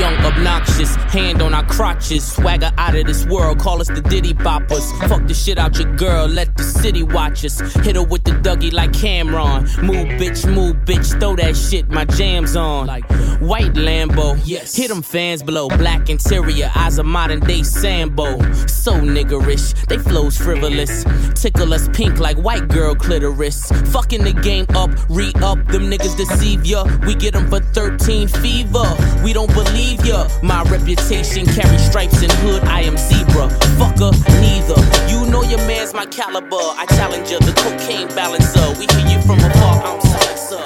Young, 0.00 0.16
obnoxious, 0.24 0.94
hand 1.12 1.42
on 1.42 1.52
our 1.52 1.66
crotches. 1.66 2.26
Swagger 2.26 2.72
out 2.78 2.96
of 2.96 3.04
this 3.04 3.26
world, 3.26 3.58
call 3.58 3.82
us 3.82 3.88
the 3.88 4.00
Diddy 4.00 4.32
Boppers. 4.32 4.90
Fuck 5.10 5.26
the 5.26 5.34
shit 5.34 5.58
out 5.58 5.78
your 5.78 5.94
girl, 5.96 6.26
let 6.26 6.56
the 6.56 6.62
city 6.62 7.02
watch 7.02 7.44
us. 7.44 7.60
Hit 7.84 7.96
her 7.96 8.02
with 8.02 8.24
the 8.24 8.30
Dougie 8.30 8.72
like 8.72 8.94
Cameron. 8.94 9.64
Move, 9.84 10.08
bitch, 10.18 10.50
move, 10.50 10.76
bitch, 10.86 11.20
throw 11.20 11.36
that 11.36 11.54
shit, 11.54 11.90
my 11.90 12.06
jam's 12.06 12.56
on. 12.56 12.86
Like 12.86 13.04
white 13.42 13.74
Lambo, 13.74 14.40
yes. 14.42 14.74
Hit 14.74 14.88
them 14.88 15.02
fans 15.02 15.42
below, 15.42 15.68
black 15.68 16.08
interior, 16.08 16.70
eyes 16.74 16.96
of 16.96 17.04
modern 17.04 17.40
day 17.40 17.62
Sambo. 17.62 18.38
So 18.68 18.94
niggerish, 18.94 19.86
they 19.86 19.98
flows 19.98 20.34
frivolous. 20.34 21.04
Tickle 21.34 21.74
us 21.74 21.90
pink 21.92 22.18
like 22.18 22.38
white 22.38 22.68
girl 22.68 22.94
clitoris. 22.94 23.70
Fucking 23.92 24.24
the 24.24 24.32
game 24.32 24.64
up, 24.70 24.90
re 25.10 25.30
up, 25.42 25.58
them 25.66 25.90
niggas 25.90 26.16
deceive 26.16 26.64
ya. 26.64 26.86
We 27.06 27.14
get 27.14 27.34
them 27.34 27.50
for 27.50 27.60
13 27.60 28.28
fever. 28.28 28.96
We 29.22 29.34
don't 29.34 29.52
believe 29.52 29.89
ya. 30.04 30.28
My 30.42 30.62
reputation 30.64 31.46
carry 31.46 31.78
stripes 31.78 32.22
and 32.22 32.32
hood, 32.42 32.62
I 32.64 32.82
am 32.82 32.96
zebra. 32.96 33.48
Fucker, 33.78 34.12
neither. 34.40 34.80
You 35.10 35.26
know 35.30 35.42
your 35.42 35.58
man's 35.66 35.92
my 35.94 36.06
caliber. 36.06 36.56
I 36.56 36.86
challenge 36.96 37.30
ya, 37.30 37.38
the 37.38 37.52
cocaine 37.52 38.08
balancer. 38.08 38.66
We 38.78 38.86
hear 38.94 39.06
you 39.16 39.22
from 39.22 39.38
afar, 39.38 39.82
I'm 39.84 40.00
silencer. 40.00 40.64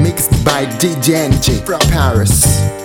Mixed 0.00 0.32
by 0.44 0.66
DJ 0.78 1.30
NG 1.30 1.64
from 1.64 1.80
Paris. 1.90 2.83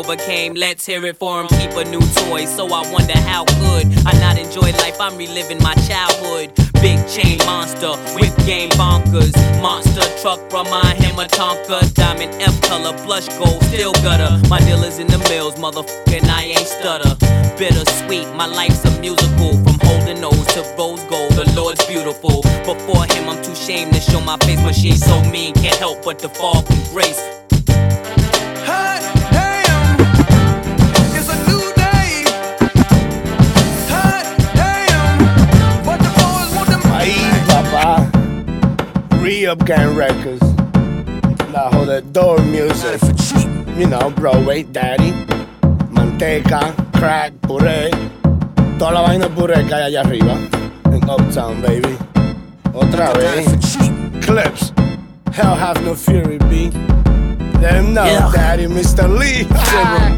Overcame, 0.00 0.54
let's 0.54 0.86
hear 0.86 1.04
it 1.04 1.16
for 1.18 1.40
him. 1.40 1.48
Keep 1.48 1.72
a 1.72 1.84
new 1.84 2.00
toy, 2.24 2.46
so 2.46 2.66
I 2.72 2.90
wonder 2.90 3.18
how 3.18 3.44
could 3.60 3.86
I 4.06 4.12
not 4.18 4.38
enjoy 4.38 4.72
life? 4.82 4.98
I'm 4.98 5.16
reliving 5.16 5.62
my 5.62 5.74
childhood. 5.88 6.52
Big 6.80 6.98
chain 7.06 7.38
monster, 7.44 7.92
whip 8.16 8.34
game 8.46 8.70
bonkers. 8.70 9.34
Monster 9.60 10.06
truck, 10.20 10.40
remind 10.52 10.96
him 11.04 11.18
of 11.18 11.28
Tonka. 11.28 11.92
Diamond 11.92 12.32
F 12.40 12.58
color, 12.62 12.96
blush 13.04 13.28
gold, 13.38 13.62
still 13.64 13.92
gutter. 14.04 14.32
My 14.48 14.58
dealer's 14.60 14.98
in 14.98 15.06
the 15.06 15.18
mills, 15.28 15.56
motherfucking 15.56 16.24
I 16.28 16.44
ain't 16.56 16.66
stutter. 16.66 17.14
Bittersweet, 17.58 18.28
my 18.34 18.46
life's 18.46 18.84
a 18.86 19.00
musical. 19.00 19.52
From 19.64 19.78
holding 19.82 20.20
nose 20.20 20.46
to 20.54 20.62
rose 20.78 21.04
gold, 21.04 21.32
the 21.32 21.52
Lord's 21.54 21.84
beautiful. 21.86 22.40
Before 22.64 23.04
him, 23.12 23.28
I'm 23.28 23.42
too 23.42 23.54
shamed 23.54 23.92
to 23.92 24.00
show 24.00 24.20
my 24.22 24.38
face, 24.38 24.62
but 24.62 24.74
she 24.74 24.88
ain't 24.88 25.00
so 25.00 25.22
mean. 25.30 25.52
Can't 25.54 25.76
help 25.76 26.02
but 26.04 26.18
to 26.20 26.28
fall 26.30 26.62
from 26.62 26.80
grace. 26.94 27.20
Ahí, 28.66 29.19
Re-Up 39.30 39.64
Gang 39.64 39.94
Records. 39.94 40.42
La 41.52 41.70
Jodedor 41.70 42.42
Music. 42.50 42.98
You 43.78 43.86
know, 43.86 44.10
Broadway 44.10 44.64
Daddy. 44.64 45.12
Manteca, 45.88 46.74
crack, 46.98 47.32
puré. 47.42 47.92
Toda 48.76 48.90
la 48.90 49.02
vaina 49.02 49.28
puré 49.28 49.64
que 49.68 49.72
hay 49.72 49.82
allá 49.84 50.00
arriba. 50.00 50.36
En 50.86 51.08
Uptown, 51.08 51.62
baby. 51.62 51.96
Otra 52.74 53.12
vez. 53.12 53.46
Clipse. 54.20 54.72
Hell 55.32 55.54
have 55.54 55.80
no 55.84 55.94
fury, 55.94 56.38
B. 56.50 56.72
Let 57.60 57.74
him 57.74 57.92
know, 57.94 58.04
Yeah. 58.04 58.30
Daddy, 58.32 58.66
Mr. 58.66 59.06
Lee. 59.18 59.46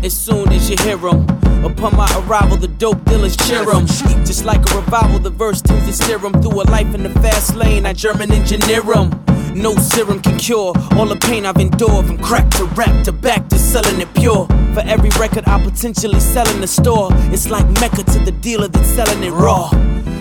as 0.04 0.12
soon 0.14 0.52
as 0.52 0.70
you 0.70 0.76
hear 0.84 0.96
him. 0.98 1.26
Upon 1.64 1.96
my 1.96 2.08
arrival, 2.20 2.56
the 2.56 2.68
dope 2.68 3.04
dealers 3.04 3.36
cheer 3.36 3.64
him. 3.70 3.86
Just 4.24 4.44
like 4.44 4.60
a 4.70 4.76
revival, 4.76 5.18
the 5.18 5.30
verse 5.30 5.60
tends 5.60 5.86
to 5.86 5.92
steer 5.92 6.18
him 6.18 6.32
through 6.40 6.62
a 6.62 6.66
life 6.70 6.94
in 6.94 7.02
the 7.02 7.10
fast 7.20 7.54
lane. 7.56 7.84
I 7.86 7.92
German 7.92 8.32
engineer 8.32 8.82
him. 8.82 9.10
No 9.54 9.74
serum 9.76 10.20
can 10.20 10.38
cure 10.38 10.72
all 10.96 11.06
the 11.06 11.16
pain 11.16 11.44
I've 11.44 11.58
endured 11.58 12.06
from 12.06 12.18
crack 12.18 12.48
to 12.52 12.64
rap 12.76 13.04
to 13.04 13.12
back 13.12 13.48
to 13.50 13.58
selling 13.58 14.00
it 14.00 14.12
pure. 14.14 14.46
For 14.74 14.80
every 14.80 15.10
record 15.20 15.44
I 15.46 15.62
potentially 15.62 16.20
sell 16.20 16.48
in 16.50 16.60
the 16.60 16.66
store, 16.66 17.10
it's 17.32 17.50
like 17.50 17.68
Mecca 17.80 18.02
to 18.04 18.18
the 18.20 18.32
dealer 18.32 18.68
that's 18.68 18.88
selling 18.88 19.22
it 19.22 19.30
raw. 19.32 19.68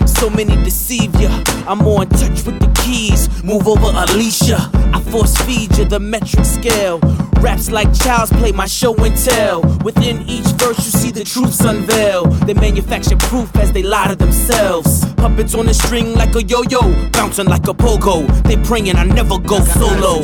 So 0.06 0.30
many 0.30 0.56
deceive 0.62 1.14
ya. 1.20 1.30
I'm 1.66 1.78
more 1.78 2.02
in 2.02 2.08
touch 2.10 2.44
with 2.44 2.58
the 2.60 2.70
keys. 2.82 3.28
Move 3.42 3.66
over, 3.66 3.90
Alicia. 3.94 4.70
I 4.94 5.00
force 5.10 5.36
feed 5.38 5.76
you 5.78 5.84
the 5.84 6.00
metric 6.00 6.44
scale. 6.44 6.98
Raps 7.40 7.70
like 7.70 7.92
child's 7.92 8.32
play, 8.32 8.52
my 8.52 8.66
show 8.66 8.94
and 9.04 9.16
tell. 9.16 9.62
Within 9.84 10.22
each 10.28 10.46
verse, 10.58 10.78
you 10.78 10.92
see 11.00 11.10
the 11.10 11.24
truths 11.24 11.60
unveil. 11.60 12.26
They 12.46 12.54
manufacture 12.54 13.16
proof 13.16 13.54
as 13.56 13.72
they 13.72 13.82
lie 13.82 14.08
to 14.08 14.16
themselves. 14.16 15.04
Puppets 15.14 15.54
on 15.54 15.68
a 15.68 15.74
string 15.74 16.14
like 16.14 16.34
a 16.36 16.42
yo 16.44 16.62
yo, 16.70 16.80
bouncing 17.10 17.46
like 17.46 17.66
a 17.66 17.74
pogo. 17.74 18.26
They 18.44 18.56
praying 18.56 18.96
I 18.96 19.04
never 19.04 19.38
go 19.38 19.60
solo. 19.64 20.22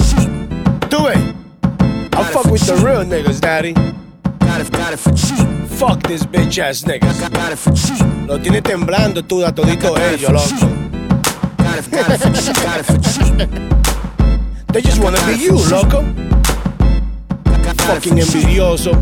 Do 0.89 1.07
it. 1.09 1.35
I 2.15 2.25
fuck 2.33 2.47
with 2.47 2.67
the 2.67 2.75
real 2.85 3.05
niggas, 3.05 3.41
daddy. 3.41 3.75
Got 4.59 4.67
it, 4.67 4.73
got 4.73 4.93
it 4.93 4.97
for 4.97 5.13
cheap. 5.13 5.47
Fuck 5.79 6.03
this 6.03 6.25
bitch 6.25 6.59
ass 6.59 6.83
niggas. 6.83 7.33
Got 7.33 7.53
it 7.53 7.59
for 7.59 7.71
cheap. 7.75 8.05
Lo 8.27 8.41
tiene 8.41 8.61
temblando 8.61 9.23
tú 9.23 9.45
a 9.45 9.53
todito 9.55 9.97
ellos, 9.97 10.33
loco. 10.33 10.67
Got 11.59 11.79
it, 11.79 11.91
got 11.93 12.11
it 12.11 12.19
for 12.19 12.33
cheap. 12.33 12.57
Got 12.57 12.81
it 12.81 12.87
for 12.87 12.99
cheap. 12.99 13.49
They 14.73 14.81
just 14.81 15.01
wanna 15.01 15.25
be 15.27 15.37
you, 15.37 15.53
loco. 15.71 16.03
Fucking 17.87 18.19
envidioso. 18.19 18.95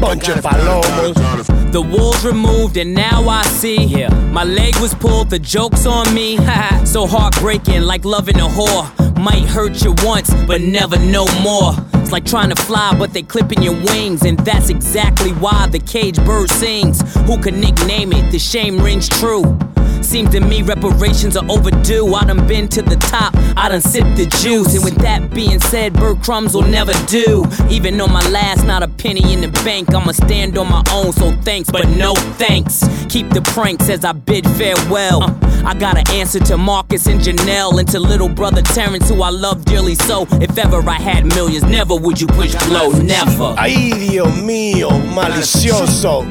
Bunch 0.00 0.28
of 0.28 0.40
palomos. 0.40 1.61
The 1.72 1.80
walls 1.80 2.22
removed 2.22 2.76
and 2.76 2.92
now 2.92 3.26
I 3.30 3.42
see. 3.44 3.82
Yeah. 3.84 4.10
My 4.30 4.44
leg 4.44 4.76
was 4.76 4.92
pulled, 4.92 5.30
the 5.30 5.38
joke's 5.38 5.86
on 5.86 6.12
me. 6.12 6.36
so 6.84 7.06
heartbreaking, 7.06 7.80
like 7.80 8.04
loving 8.04 8.36
a 8.36 8.46
whore. 8.46 8.86
Might 9.18 9.44
hurt 9.44 9.82
you 9.82 9.94
once, 10.04 10.34
but 10.44 10.60
never 10.60 10.98
no 10.98 11.24
more. 11.40 11.72
It's 11.94 12.12
like 12.12 12.26
trying 12.26 12.50
to 12.50 12.62
fly, 12.62 12.94
but 12.98 13.14
they 13.14 13.22
clipping 13.22 13.62
your 13.62 13.74
wings. 13.86 14.22
And 14.22 14.38
that's 14.40 14.68
exactly 14.68 15.30
why 15.30 15.66
the 15.68 15.78
cage 15.78 16.22
bird 16.26 16.50
sings. 16.50 17.00
Who 17.26 17.40
can 17.40 17.58
nickname 17.58 18.12
it? 18.12 18.30
The 18.30 18.38
shame 18.38 18.78
rings 18.78 19.08
true. 19.08 19.58
Seems 20.02 20.30
to 20.30 20.40
me 20.40 20.62
reparations 20.62 21.36
are 21.36 21.44
overdue. 21.50 22.14
I 22.14 22.24
done 22.24 22.46
been 22.46 22.68
to 22.68 22.82
the 22.82 22.96
top, 22.96 23.34
I 23.56 23.68
done 23.68 23.80
sipped 23.80 24.16
the 24.16 24.26
juice. 24.42 24.74
And 24.74 24.84
with 24.84 24.96
that 24.96 25.32
being 25.32 25.60
said, 25.60 25.92
bird 25.94 26.22
crumbs 26.22 26.54
will 26.54 26.66
never 26.68 26.92
do. 27.06 27.44
Even 27.70 28.00
on 28.00 28.12
my 28.12 28.26
last, 28.28 28.66
not 28.66 28.82
a 28.82 28.88
penny 28.88 29.32
in 29.32 29.40
the 29.40 29.48
bank. 29.64 29.94
I'ma 29.94 30.12
stand 30.12 30.58
on 30.58 30.68
my 30.68 30.82
own, 30.90 31.12
so 31.12 31.32
thanks, 31.42 31.70
but 31.70 31.88
no 31.88 32.14
thanks. 32.14 32.84
Keep 33.08 33.30
the 33.30 33.42
pranks 33.42 33.88
as 33.88 34.04
I 34.04 34.12
bid 34.12 34.46
farewell. 34.50 35.22
Uh, 35.22 35.34
I 35.64 35.74
got 35.74 35.96
an 35.96 36.10
answer 36.10 36.40
to 36.40 36.56
Marcus 36.56 37.06
and 37.06 37.20
Janelle, 37.20 37.78
and 37.78 37.88
to 37.90 38.00
little 38.00 38.28
brother 38.28 38.62
Terrence, 38.62 39.08
who 39.08 39.22
I 39.22 39.30
love 39.30 39.64
dearly. 39.64 39.94
So, 39.94 40.26
if 40.32 40.58
ever 40.58 40.78
I 40.88 41.00
had 41.00 41.24
millions, 41.26 41.64
never 41.64 41.94
would 41.94 42.20
you 42.20 42.26
push 42.26 42.54
blow, 42.66 42.90
never. 42.90 43.54
Ay, 43.56 43.92
Dios 43.98 44.28
mío, 44.38 44.90
malicioso. 45.14 46.24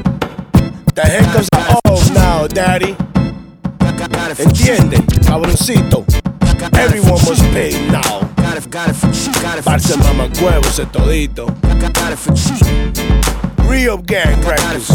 The 0.94 1.02
heck 1.02 1.34
comes 1.34 1.48
off 1.86 2.14
now, 2.14 2.48
daddy. 2.48 2.98
Entiende, 4.38 4.98
cabroncito. 5.26 6.06
Everyone 6.74 7.22
must 7.26 7.44
pay 7.52 7.72
now. 7.92 8.22
Parce 9.64 9.96
mamacuevo 9.98 10.68
ese 10.68 10.86
todito. 10.92 11.48
Real 13.68 13.98
gang 13.98 14.40
records. 14.46 14.90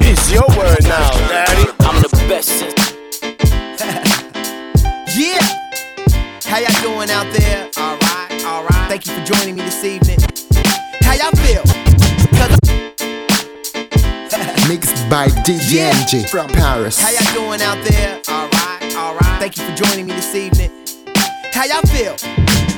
It's 0.00 0.30
your 0.30 0.46
word 0.56 0.82
now, 0.84 1.10
daddy. 1.28 1.64
I'm 1.80 2.00
the 2.02 2.08
best. 2.28 2.64
Yeah. 5.16 5.38
How 6.44 6.58
y'all 6.58 6.82
doing 6.82 7.10
out 7.10 7.30
there? 7.34 7.68
All 7.76 7.96
right, 7.98 8.44
all 8.46 8.62
right. 8.62 8.88
Thank 8.88 9.06
you 9.06 9.12
for 9.12 9.24
joining 9.24 9.54
me 9.56 9.62
this 9.62 9.84
evening. 9.84 10.18
How 11.02 11.14
y'all 11.14 11.32
feel? 11.44 11.62
Mixed 14.68 14.99
by 15.10 15.26
DJ 15.42 15.90
NG 15.90 16.24
from 16.28 16.48
Paris. 16.48 17.00
How 17.00 17.10
y'all 17.10 17.34
doing 17.34 17.60
out 17.60 17.82
there? 17.84 18.22
All 18.28 18.48
right, 18.48 18.94
all 18.96 19.14
right. 19.14 19.40
Thank 19.40 19.58
you 19.58 19.64
for 19.64 19.74
joining 19.74 20.06
me 20.06 20.12
this 20.12 20.36
evening. 20.36 20.70
How 21.52 21.64
y'all 21.64 21.82
feel? 21.90 22.14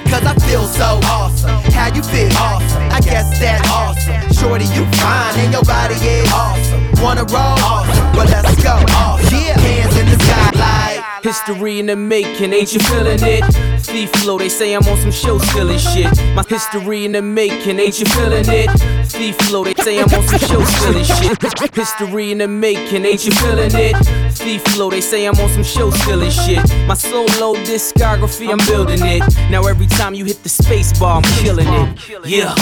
Cause 0.08 0.24
I 0.24 0.34
feel 0.48 0.64
so 0.64 0.98
awesome. 1.04 1.50
How 1.72 1.94
you 1.94 2.02
feel? 2.02 2.32
Awesome. 2.38 2.82
I 2.90 3.00
guess 3.00 3.38
that 3.38 3.60
awesome. 3.68 4.32
Shorty, 4.32 4.64
you 4.72 4.86
fine 4.96 5.44
and 5.44 5.52
your 5.52 5.62
body 5.62 5.94
is 5.94 6.32
awesome. 6.32 7.02
Wanna 7.02 7.24
roll? 7.24 7.60
Awesome. 7.60 8.16
Well, 8.16 8.26
let's 8.26 8.62
go. 8.62 8.80
Awesome. 8.96 9.38
Yeah. 9.38 9.60
Hands 9.60 9.96
in 9.98 10.06
the 10.06 10.24
sky 10.24 11.02
like. 11.04 11.22
History 11.22 11.80
in 11.80 11.86
the 11.86 11.96
making, 11.96 12.52
ain't 12.54 12.72
you 12.72 12.80
feeling 12.80 13.20
it? 13.20 13.71
Thief 13.92 14.10
flow, 14.22 14.38
they 14.38 14.48
say 14.48 14.72
I'm 14.72 14.82
on 14.88 14.96
some 14.96 15.10
show 15.10 15.36
stealing 15.36 15.78
shit. 15.78 16.10
My 16.34 16.42
history 16.48 17.04
in 17.04 17.12
the 17.12 17.20
making, 17.20 17.78
ain't 17.78 18.00
you 18.00 18.06
feeling 18.06 18.46
it? 18.48 18.70
Thief 19.06 19.36
flow, 19.36 19.64
they 19.64 19.74
say 19.74 19.98
I'm 19.98 20.08
on 20.14 20.26
some 20.26 20.38
show 20.38 20.64
stealing 20.64 21.04
shit. 21.04 21.74
History 21.74 22.32
in 22.32 22.38
the 22.38 22.48
making, 22.48 23.04
ain't 23.04 23.26
you 23.26 23.32
feeling 23.32 23.70
it? 23.74 23.94
Thief 24.32 24.62
flow, 24.68 24.88
they 24.88 25.02
say 25.02 25.26
I'm 25.26 25.38
on 25.38 25.50
some 25.50 25.62
show 25.62 25.90
stealing 25.90 26.30
shit. 26.30 26.66
My 26.86 26.94
solo 26.94 27.54
discography, 27.66 28.50
I'm 28.50 28.66
building 28.66 29.00
it. 29.02 29.22
Now 29.50 29.66
every 29.66 29.88
time 29.88 30.14
you 30.14 30.24
hit 30.24 30.42
the 30.42 30.48
space 30.48 30.98
bar, 30.98 31.18
I'm 31.18 31.44
killing 31.44 31.68
it. 31.68 32.26
Yeah. 32.26 32.54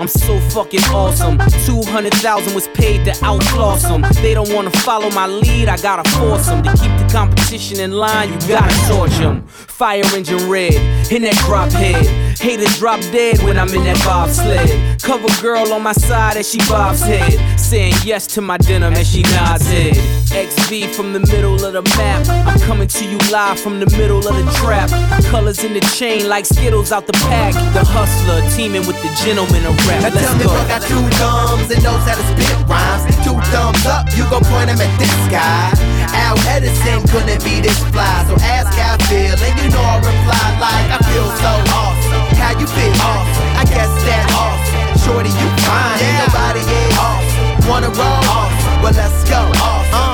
I'm 0.00 0.08
so 0.08 0.38
fucking 0.50 0.82
awesome. 0.92 1.38
200,000 1.66 2.54
was 2.54 2.68
paid 2.68 3.04
to 3.04 3.24
outclass 3.24 3.82
them. 3.82 4.02
They 4.22 4.34
don't 4.34 4.52
wanna 4.52 4.70
follow 4.70 5.10
my 5.10 5.26
lead, 5.26 5.68
I 5.68 5.76
gotta 5.76 6.08
force 6.18 6.46
them. 6.46 6.62
To 6.62 6.70
keep 6.70 6.92
the 6.98 7.08
competition 7.10 7.80
in 7.80 7.92
line, 7.92 8.32
you 8.32 8.38
gotta 8.48 8.74
torch 8.92 9.16
them. 9.18 9.46
Fire 9.46 10.02
engine 10.14 10.48
red, 10.48 10.74
in 11.10 11.22
that 11.22 11.36
drop 11.46 11.70
head. 11.70 12.04
Haters 12.38 12.78
drop 12.78 13.00
dead 13.12 13.42
when 13.42 13.58
I'm 13.58 13.68
in 13.68 13.84
that 13.84 13.98
bobsled. 14.04 15.00
Cover 15.02 15.28
girl 15.42 15.72
on 15.72 15.82
my 15.82 15.92
side 15.92 16.36
as 16.36 16.50
she 16.50 16.58
bobs 16.68 17.00
head. 17.00 17.58
Saying 17.58 17.94
yes 18.04 18.26
to 18.28 18.40
my 18.40 18.58
denim 18.58 18.94
as 18.94 19.10
she 19.10 19.22
nods 19.22 19.66
head. 19.66 19.96
XV 20.28 20.94
from 20.94 21.12
the 21.12 21.20
middle 21.20 21.58
of 21.64 21.72
the 21.72 21.82
map. 21.96 22.26
I'm 22.46 22.58
coming 22.60 22.88
to 22.88 23.04
you 23.04 23.18
live 23.30 23.58
from 23.60 23.80
the 23.80 23.86
middle 23.96 24.18
of 24.18 24.34
the 24.34 24.46
trap. 24.62 24.90
Colors 25.30 25.62
in 25.64 25.74
the 25.74 25.80
chain 25.96 26.28
like 26.28 26.46
Skittles 26.46 26.92
out 26.92 27.06
the 27.06 27.12
pack. 27.28 27.54
The 27.74 27.84
hustler 27.84 28.40
teaming 28.56 28.86
with 28.86 28.96
the 29.02 29.10
gentleman 29.24 29.64
of 29.66 29.74
rap. 29.86 30.02
Now 30.02 30.08
Let's 30.14 30.26
tell 30.26 30.36
me 30.36 30.44
go. 30.44 30.52
what 30.54 30.68
got 30.68 30.82
two 30.82 31.02
thumbs 31.20 31.68
and 31.70 31.82
knows 31.84 32.02
how 32.08 32.16
to 32.16 32.24
spit 32.32 32.50
rhymes. 32.68 33.04
Two 33.24 33.36
thumbs 33.52 33.84
up, 33.86 34.08
you 34.16 34.24
gon' 34.32 34.44
point 34.48 34.68
them 34.72 34.80
at 34.80 34.92
this 34.98 35.14
guy. 35.28 35.72
Al 36.14 36.38
Edison 36.48 37.02
couldn't 37.10 37.42
be 37.44 37.60
this 37.60 37.78
fly, 37.92 38.24
so 38.28 38.34
ask 38.44 38.70
how 38.78 38.94
I 38.94 38.98
feel, 39.10 39.34
and 39.36 39.54
you 39.60 39.68
know 39.74 39.82
I 39.82 39.98
reply 40.00 40.46
like 40.62 40.88
I 40.94 40.98
feel 41.10 41.28
so 41.42 41.52
awesome. 41.74 42.22
How 42.38 42.52
you 42.58 42.66
feel? 42.66 42.94
Awesome. 43.02 43.48
I 43.60 43.64
guess 43.66 43.90
that 44.06 44.24
awesome. 44.34 44.82
Shorty, 45.02 45.30
you 45.30 45.48
fine, 45.66 45.98
and 46.00 46.14
your 46.22 46.30
body 46.32 46.62
is 46.64 46.96
awesome. 46.96 47.68
Wanna 47.68 47.90
roll? 47.92 48.22
Awesome. 48.30 48.82
Well, 48.82 48.92
let's 48.94 49.20
go. 49.28 49.40
Awesome. 49.60 49.94
Uh. 49.94 50.13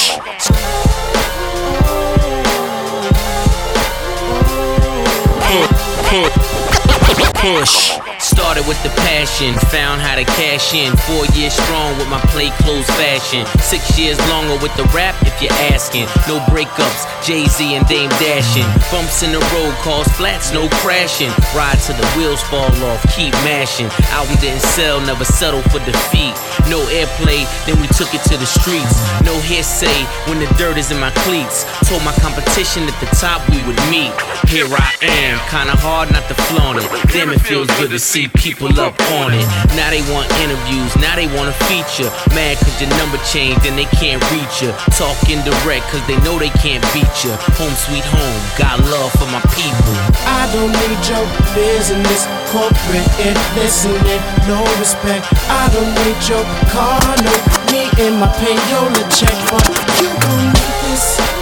Push. 7.41 8.00
Started 8.41 8.65
with 8.67 8.81
the 8.81 8.89
passion, 9.05 9.53
found 9.69 10.01
how 10.01 10.15
to 10.17 10.25
cash 10.25 10.73
in. 10.73 10.97
Four 11.05 11.29
years 11.37 11.53
strong 11.53 11.95
with 12.01 12.09
my 12.09 12.19
play 12.33 12.49
clothes 12.65 12.89
fashion. 12.97 13.45
Six 13.61 13.99
years 13.99 14.17
longer 14.33 14.57
with 14.65 14.73
the 14.75 14.83
rap, 14.97 15.13
if 15.21 15.37
you're 15.37 15.53
asking. 15.69 16.09
No 16.25 16.41
breakups, 16.49 17.05
Jay 17.21 17.45
Z 17.45 17.61
and 17.77 17.85
Dame 17.85 18.09
dashing. 18.17 18.65
Bumps 18.89 19.21
in 19.21 19.31
the 19.31 19.39
road 19.53 19.77
cause 19.85 20.09
flats, 20.17 20.51
no 20.51 20.67
crashing. 20.81 21.29
Ride 21.53 21.77
till 21.85 21.95
the 21.95 22.07
wheels 22.17 22.41
fall 22.49 22.73
off, 22.89 23.05
keep 23.13 23.31
mashing. 23.45 23.85
Album 24.09 24.35
didn't 24.41 24.65
sell, 24.73 24.99
never 25.05 25.23
settle 25.23 25.61
for 25.69 25.77
defeat. 25.85 26.33
No 26.65 26.81
airplay, 26.89 27.45
then 27.69 27.77
we 27.79 27.87
took 27.93 28.09
it 28.17 28.25
to 28.25 28.35
the 28.41 28.49
streets. 28.49 28.97
No 29.21 29.37
hearsay 29.45 30.01
when 30.25 30.41
the 30.41 30.49
dirt 30.57 30.81
is 30.81 30.89
in 30.89 30.99
my 30.99 31.13
cleats. 31.29 31.63
Told 31.85 32.03
my 32.03 32.13
competition 32.17 32.89
at 32.89 32.97
the 32.99 33.09
top 33.21 33.45
we 33.53 33.61
would 33.69 33.77
meet. 33.93 34.11
Here 34.49 34.65
I 34.65 34.91
am, 35.05 35.37
kinda 35.47 35.77
hard 35.77 36.11
not 36.11 36.27
to 36.27 36.33
flaunt 36.49 36.81
it. 36.81 36.89
Damn, 37.13 37.29
it 37.29 37.39
feels 37.39 37.69
good 37.77 37.91
to 37.91 37.99
see 37.99 38.30
people 38.37 38.71
up 38.79 38.95
on 39.19 39.33
it. 39.33 39.45
Now 39.75 39.89
they 39.89 40.03
want 40.13 40.29
interviews, 40.43 40.91
now 40.97 41.15
they 41.15 41.27
want 41.31 41.49
a 41.49 41.55
feature. 41.67 42.09
Mad 42.35 42.57
cause 42.57 42.75
your 42.79 42.91
number 43.01 43.17
changed 43.27 43.65
and 43.65 43.77
they 43.77 43.89
can't 43.97 44.21
reach 44.31 44.61
you. 44.61 44.71
Talking 44.95 45.41
direct 45.43 45.87
cause 45.91 46.03
they 46.07 46.17
know 46.21 46.37
they 46.39 46.53
can't 46.63 46.83
beat 46.95 47.15
you. 47.23 47.33
Home 47.59 47.75
sweet 47.75 48.05
home, 48.05 48.41
got 48.57 48.79
love 48.91 49.11
for 49.17 49.29
my 49.29 49.43
people. 49.55 49.95
I 50.27 50.47
don't 50.53 50.71
need 50.71 51.01
your 51.09 51.25
business, 51.55 52.27
corporate 52.53 53.09
and 53.25 53.37
listening, 53.57 54.21
no 54.47 54.61
respect. 54.79 55.27
I 55.49 55.67
don't 55.73 55.91
need 56.03 56.19
your 56.27 56.45
car, 56.71 56.99
no 57.23 57.61
me 57.71 57.87
and 58.03 58.19
my 58.19 58.27
payola 58.27 59.03
check, 59.15 59.35
but 59.49 59.65
you 60.01 60.09
gon' 60.19 60.53
need 60.53 60.91
this. 60.91 61.40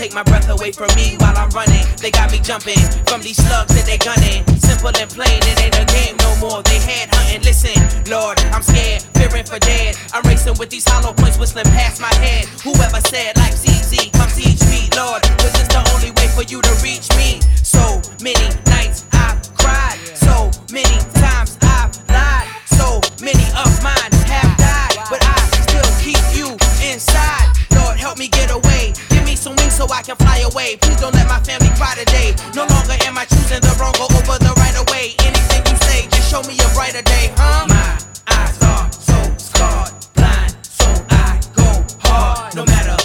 Take 0.00 0.14
my 0.14 0.22
breath 0.22 0.48
away 0.48 0.72
from 0.72 0.88
me 0.96 1.12
while 1.20 1.36
I'm 1.36 1.50
running. 1.50 1.84
They 2.00 2.10
got 2.10 2.32
me 2.32 2.40
jumping 2.40 2.80
from 3.04 3.20
these 3.20 3.36
slugs 3.36 3.76
that 3.76 3.84
they 3.84 4.00
gunning. 4.00 4.40
Simple 4.56 4.96
and 4.96 5.10
plain, 5.12 5.36
it 5.44 5.60
ain't 5.60 5.76
a 5.76 5.84
game 5.92 6.16
no 6.24 6.32
more. 6.40 6.64
They 6.64 6.80
head 6.80 7.12
hunting. 7.12 7.44
Listen, 7.44 7.76
Lord, 8.08 8.40
I'm 8.48 8.64
scared, 8.64 9.04
fearing 9.12 9.44
for 9.44 9.60
dead. 9.60 10.00
I'm 10.16 10.24
racing 10.24 10.56
with 10.56 10.70
these 10.70 10.88
hollow 10.88 11.12
points 11.12 11.36
whistling 11.36 11.68
past 11.76 12.00
my 12.00 12.12
head. 12.16 12.48
Whoever 12.64 12.96
said 13.12 13.36
life's 13.36 13.68
easy, 13.68 14.08
come 14.16 14.32
teach 14.32 14.64
me, 14.72 14.88
Lord. 14.96 15.20
Cause 15.36 15.52
it's 15.60 15.68
the 15.68 15.84
only 15.92 16.16
way 16.16 16.32
for 16.32 16.48
you 16.48 16.64
to 16.64 16.72
reach 16.80 17.12
me. 17.20 17.44
So 17.60 18.00
many 18.24 18.48
nights 18.72 19.04
I've 19.12 19.36
cried, 19.60 20.00
so 20.16 20.48
many 20.72 20.96
times 21.20 21.60
I've 21.60 21.92
lied. 22.08 22.48
So 22.72 23.04
many 23.20 23.44
of 23.52 23.68
mine 23.84 24.12
have 24.32 24.48
died, 24.56 24.96
but 25.12 25.20
I 25.20 25.36
still 25.68 25.90
keep 26.00 26.24
you 26.32 26.48
inside. 26.88 27.52
Lord, 27.76 28.00
help 28.00 28.16
me 28.16 28.28
get 28.32 28.48
away. 28.48 28.96
Give 29.40 29.52
me 29.52 29.56
some 29.56 29.64
wings 29.64 29.76
so 29.76 29.86
I 29.90 30.02
can 30.02 30.16
fly 30.16 30.38
away. 30.40 30.76
Please 30.76 31.00
don't 31.00 31.14
let 31.14 31.26
my 31.26 31.40
family 31.40 31.70
cry 31.76 31.94
today. 31.94 32.34
No 32.54 32.66
longer 32.66 32.96
am 33.06 33.16
I 33.16 33.24
choosing 33.24 33.60
the 33.60 33.74
wrong 33.80 33.94
or 33.96 34.04
over 34.12 34.36
the 34.36 34.52
right 34.58 34.76
away. 34.76 35.14
Anything 35.24 35.64
you 35.64 35.76
say, 35.80 36.08
just 36.08 36.30
show 36.30 36.42
me 36.42 36.58
a 36.60 36.68
brighter 36.74 37.00
day, 37.00 37.32
huh? 37.36 37.66
My 37.68 37.96
eyes 38.28 38.60
are 38.62 38.92
so 38.92 39.16
scarred, 39.38 39.92
blind, 40.14 40.54
so 40.62 40.84
I 41.08 41.40
go 41.56 41.84
hard. 42.00 42.54
No 42.54 42.66
matter 42.66 42.96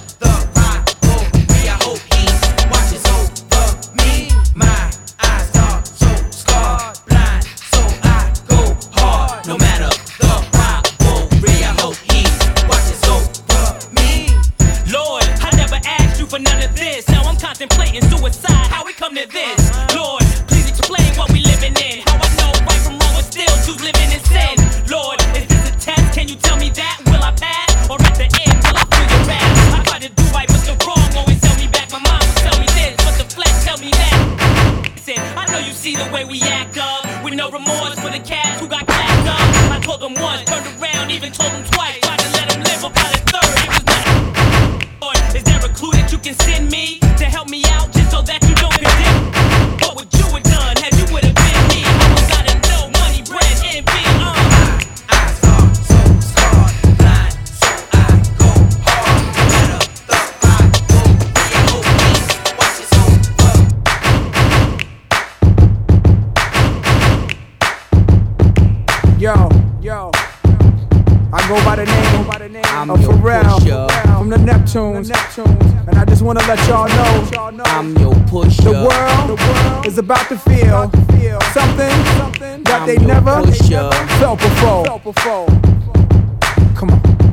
for 16.35 16.41
none 16.41 16.61
of 16.61 16.75
this. 16.75 17.07
Now 17.07 17.23
I'm 17.23 17.37
contemplating 17.37 18.01
suicide. 18.11 18.67
How 18.67 18.83
we 18.83 18.91
come 18.91 19.15
to 19.15 19.25
this? 19.27 19.59
Lord, 19.95 20.23
please 20.51 20.67
explain 20.67 21.07
what 21.15 21.31
we 21.31 21.39
living 21.39 21.75
in. 21.79 22.03
How 22.03 22.19
I 22.19 22.27
know 22.35 22.51
right 22.67 22.81
from 22.83 22.99
wrong, 22.99 23.15
but 23.15 23.23
still 23.23 23.55
choose 23.63 23.79
living 23.79 24.11
in 24.11 24.19
sin. 24.19 24.55
Lord, 24.91 25.21
is 25.39 25.47
this 25.47 25.63
a 25.71 25.73
test? 25.79 26.13
Can 26.13 26.27
you 26.27 26.35
tell 26.35 26.57
me 26.57 26.69
that? 26.75 26.99
Will 27.07 27.23
I 27.23 27.31
pass? 27.39 27.71
Or 27.89 27.95
at 28.01 28.15
the 28.19 28.27
end, 28.27 28.57
will 28.67 28.75
I 28.75 28.83
feel 28.91 29.07
your 29.15 29.23
wrath? 29.31 29.79
I 29.79 29.83
try 29.87 29.99
to 29.99 30.11
do 30.11 30.23
right, 30.35 30.47
but 30.47 30.61
the 30.67 30.75
wrong 30.83 31.07
always 31.15 31.39
tell 31.39 31.55
me 31.55 31.67
back. 31.71 31.87
My 31.95 32.03
mom 32.03 32.19
would 32.19 32.39
tell 32.43 32.57
me 32.59 32.67
this, 32.75 32.95
but 32.99 33.15
the 33.15 33.27
flesh 33.31 33.55
tell 33.63 33.79
me 33.79 33.91
that. 33.95 34.91
Listen, 34.91 35.19
I 35.39 35.47
know 35.51 35.59
you 35.59 35.71
see 35.71 35.95
the 35.95 36.09
way 36.11 36.25
we 36.25 36.41
act 36.41 36.77
up. 36.77 37.23
With 37.23 37.35
no 37.35 37.47
remorse 37.49 37.95
for 38.03 38.11
the 38.11 38.19
cats 38.19 38.59
who 38.59 38.67
got 38.67 38.83
clapped 38.85 39.27
up. 39.31 39.71
I 39.71 39.79
told 39.79 40.01
them 40.01 40.15
once, 40.19 40.43
turned 40.43 40.67
around, 40.67 41.11
even 41.11 41.31
told 41.31 41.53
them 41.53 41.63
twice. 41.71 42.04
Can 46.25 46.33
send 46.39 46.71
me 46.71 46.97
to 47.17 47.25
help 47.25 47.47
me 47.49 47.61
out 47.67 47.91
just 47.91 48.09
so 48.09 48.19
that 48.19 48.41
you 48.49 48.55
don't 48.55 48.73
condemn? 48.73 49.29
What 49.77 49.95
would 49.95 50.11
you 50.17 50.25
have 50.25 50.41
done 50.41 50.75
had 50.81 50.91
you 50.97 51.05
would 51.13 51.23
have 51.23 51.35
been 51.37 51.67
me? 51.69 51.85
I 51.85 52.09
was 52.09 52.25
gotta 52.25 52.57
know 52.65 52.89
money, 52.97 53.21
bread, 53.29 53.45
envy, 53.69 54.01
uh. 54.17 54.33
Yo, 69.19 69.49
yo. 69.79 70.09
I 71.31 71.47
go 71.47 71.55
by 71.63 71.75
the 71.75 71.85
name, 71.85 72.17
go 72.17 72.23
by 72.27 72.39
the 72.39 72.49
name 72.49 72.65
I'm 72.65 72.89
of 72.89 72.99
your 72.99 73.13
Pharrell 73.13 73.59
pusher. 73.59 73.94
From 74.25 74.43
the 74.43 74.51
Neptunes. 74.51 75.11
And 75.87 75.99
I 75.99 76.05
just 76.05 76.23
want 76.23 76.39
to 76.39 76.47
let 76.47 76.57
y'all 76.67 76.87
know 76.87 77.61
I'm 77.65 77.95
your 77.97 78.15
pusher. 78.25 78.63
the 78.63 78.71
world 78.71 79.85
is 79.85 79.99
about 79.99 80.27
to 80.29 80.37
feel 80.39 80.89
something 81.53 82.63
that 82.63 82.83
they 82.87 82.97
never 82.97 83.45
felt 84.17 84.39
before. 84.39 85.45
From 86.75 87.24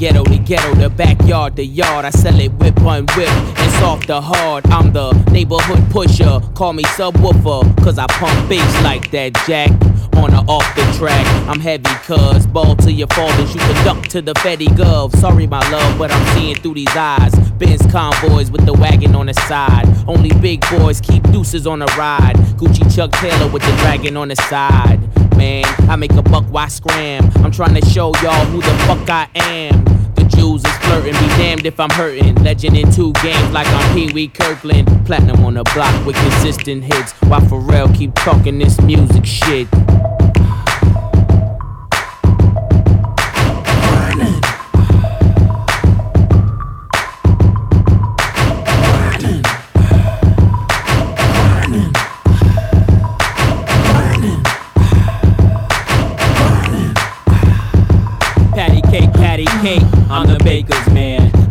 ghetto 0.00 0.24
to 0.24 0.38
ghetto, 0.38 0.74
the 0.76 0.88
backyard 0.88 1.54
to 1.56 1.62
yard, 1.62 2.06
I 2.06 2.10
sell 2.10 2.40
it 2.40 2.50
whip 2.54 2.80
on 2.80 3.04
whip 3.14 3.28
It's 3.58 3.78
soft 3.80 4.06
to 4.06 4.22
hard. 4.22 4.66
I'm 4.68 4.94
the 4.94 5.12
neighborhood 5.30 5.90
pusher. 5.90 6.40
Call 6.54 6.72
me 6.72 6.84
subwoofer, 6.84 7.84
cause 7.84 7.98
I 7.98 8.06
pump 8.06 8.48
bass 8.48 8.82
like 8.82 9.10
that 9.10 9.34
jack. 9.46 9.70
On 10.16 10.34
or 10.34 10.44
off 10.48 10.74
the 10.74 10.82
track, 10.98 11.26
I'm 11.46 11.60
heavy, 11.60 11.94
cuz 12.06 12.46
ball 12.46 12.76
to 12.76 12.90
your 12.90 13.08
fathers, 13.08 13.54
you 13.54 13.60
can 13.60 13.84
duck 13.84 14.02
to 14.08 14.22
the 14.22 14.32
Fetty 14.36 14.68
Gov. 14.68 15.14
Sorry, 15.16 15.46
my 15.46 15.60
love, 15.70 15.98
but 15.98 16.10
I'm 16.10 16.26
seeing 16.34 16.56
through 16.56 16.74
these 16.74 16.96
eyes. 16.96 17.34
Benz 17.58 17.82
convoys 17.92 18.50
with 18.50 18.64
the 18.64 18.72
wagon 18.72 19.14
on 19.14 19.26
the 19.26 19.34
side. 19.34 19.86
Only 20.08 20.30
big 20.40 20.64
boys 20.70 21.02
keep 21.02 21.22
deuces 21.30 21.66
on 21.66 21.80
the 21.80 21.94
ride. 21.98 22.36
Gucci 22.56 22.84
Chuck 22.94 23.12
Taylor 23.12 23.52
with 23.52 23.62
the 23.62 23.72
dragon 23.82 24.16
on 24.16 24.28
the 24.28 24.36
side. 24.36 24.98
Man, 25.40 25.64
I 25.88 25.96
make 25.96 26.12
a 26.12 26.22
buck, 26.22 26.44
why 26.50 26.68
scram? 26.68 27.30
I'm 27.36 27.50
trying 27.50 27.74
to 27.74 27.80
show 27.88 28.12
y'all 28.16 28.44
who 28.44 28.60
the 28.60 28.74
fuck 28.86 29.08
I 29.08 29.26
am. 29.36 29.82
The 30.14 30.24
Jews 30.36 30.62
is 30.62 30.76
flirting, 30.80 31.14
be 31.14 31.28
damned 31.38 31.64
if 31.64 31.80
I'm 31.80 31.88
hurting. 31.88 32.34
Legend 32.44 32.76
in 32.76 32.92
two 32.92 33.14
games 33.22 33.50
like 33.50 33.66
I'm 33.66 33.94
Pee 33.94 34.12
Wee 34.12 34.28
Kirkland. 34.28 34.86
Platinum 35.06 35.42
on 35.46 35.54
the 35.54 35.64
block 35.72 36.04
with 36.04 36.16
consistent 36.16 36.84
hits. 36.84 37.12
While 37.22 37.40
Pharrell 37.40 37.96
keep 37.96 38.14
talking 38.16 38.58
this 38.58 38.78
music 38.82 39.24
shit. 39.24 39.66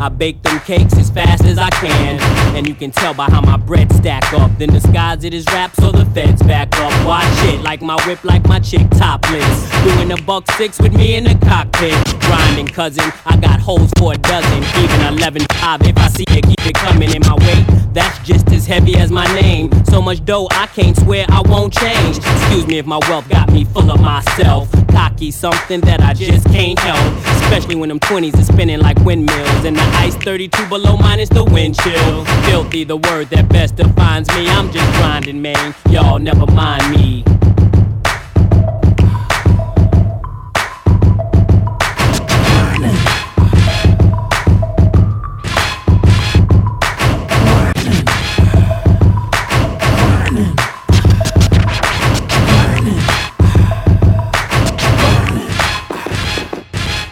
I 0.10 0.12
bake 0.12 0.42
them 0.42 0.60
cakes 0.62 0.98
as 0.98 1.12
fast 1.12 1.46
as 1.46 1.60
I 1.60 1.70
can. 1.70 2.20
And 2.56 2.68
you 2.68 2.74
can 2.74 2.90
tell 2.90 3.14
by 3.14 3.26
how 3.26 3.42
my 3.42 3.58
bread 3.58 3.94
stack 3.94 4.34
up. 4.34 4.50
Then 4.58 4.70
disguise 4.70 5.24
it 5.24 5.36
as 5.36 5.46
rap 5.48 5.76
so 5.76 5.92
the 5.92 6.04
feds 6.06 6.42
back 6.42 6.76
up. 6.80 7.06
Watch 7.06 7.26
it, 7.44 7.62
like 7.62 7.84
my 7.84 7.96
whip, 8.08 8.24
like 8.24 8.44
my 8.48 8.60
chick 8.60 8.90
topless. 8.90 9.84
Doing 9.84 10.12
a 10.12 10.18
buck 10.24 10.50
six 10.54 10.80
with 10.82 10.96
me 10.96 11.14
in 11.14 11.26
the 11.26 11.36
cockpit. 11.46 12.19
Grinding, 12.30 12.68
cousin, 12.68 13.12
I 13.26 13.38
got 13.38 13.60
holes 13.60 13.92
for 13.98 14.14
a 14.14 14.18
dozen. 14.18 14.64
Even 14.84 15.18
11 15.18 15.42
five 15.70 15.82
if 15.84 15.98
I 15.98 16.08
see 16.10 16.26
it, 16.30 16.46
keep 16.46 16.66
it 16.66 16.76
coming 16.76 17.14
in 17.14 17.22
my 17.22 17.36
way. 17.36 17.66
That's 17.94 18.18
just 18.20 18.48
as 18.50 18.66
heavy 18.66 18.96
as 18.98 19.12
my 19.12 19.26
name. 19.42 19.72
So 19.86 20.02
much 20.02 20.24
dough, 20.26 20.48
I 20.52 20.68
can't 20.68 20.96
swear 20.96 21.26
I 21.30 21.42
won't 21.42 21.74
change. 21.74 22.18
Excuse 22.18 22.68
me 22.68 22.78
if 22.78 22.86
my 22.86 23.00
wealth 23.10 23.28
got 23.30 23.52
me 23.52 23.66
full 23.66 23.90
of 23.92 24.00
myself. 24.00 24.70
Cocky, 24.90 25.32
something 25.32 25.82
that 25.82 26.02
I 26.02 26.14
just 26.14 26.46
can't 26.48 26.78
help. 26.80 27.18
Especially 27.42 27.76
when 27.76 27.90
them 27.90 28.00
20s 28.00 28.40
are 28.40 28.44
spinning 28.44 28.80
like 28.80 28.98
windmills. 29.00 29.66
And 29.66 29.76
the 29.76 29.88
ice 30.06 30.16
32 30.16 30.68
below 30.70 30.98
minus 30.98 31.30
the 31.30 31.44
wind 31.44 31.80
chill. 31.82 32.26
Filthy, 32.46 32.84
the 32.84 32.98
word 32.98 33.30
that 33.30 33.50
best 33.50 33.76
defines 33.76 34.28
me. 34.30 34.48
I'm 34.50 34.72
just 34.72 34.92
grinding, 35.00 35.42
man. 35.42 35.76
Y'all 35.90 36.20
never 36.20 36.46
mind 36.48 36.96
me. 36.96 37.24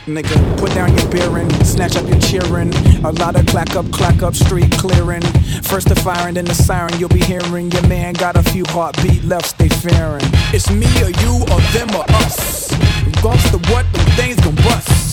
Nigga, 0.08 0.58
put 0.58 0.74
down 0.74 0.98
your 0.98 1.10
beering, 1.10 1.50
snatch 1.66 1.98
up 1.98 2.08
your 2.08 2.18
cheering. 2.20 2.74
A 3.04 3.12
lot 3.12 3.36
of 3.36 3.46
clack 3.46 3.76
up, 3.76 3.92
clack 3.92 4.24
up, 4.24 4.36
street 4.36 4.72
clearing. 4.72 5.22
First 5.64 5.90
the 5.90 5.96
firing, 5.98 6.36
then 6.36 6.46
the 6.46 6.56
siren 6.56 6.98
you'll 6.98 7.10
be 7.10 7.20
hearing. 7.20 7.70
Your 7.72 7.86
man 7.90 8.14
got 8.14 8.38
a 8.38 8.44
few 8.44 8.64
heartbeat 8.68 9.26
left, 9.26 9.48
stay 9.48 9.68
fearing. 9.68 10.24
It's 10.54 10.72
me 10.72 10.88
or 11.04 11.10
you 11.10 11.42
or 11.52 11.60
them 11.76 11.94
or 11.94 12.06
us. 12.24 12.72
Regardless 13.06 13.54
of 13.54 13.70
what, 13.70 13.86
them 13.92 14.06
things 14.16 14.40
gon' 14.40 14.56
bust. 14.56 15.07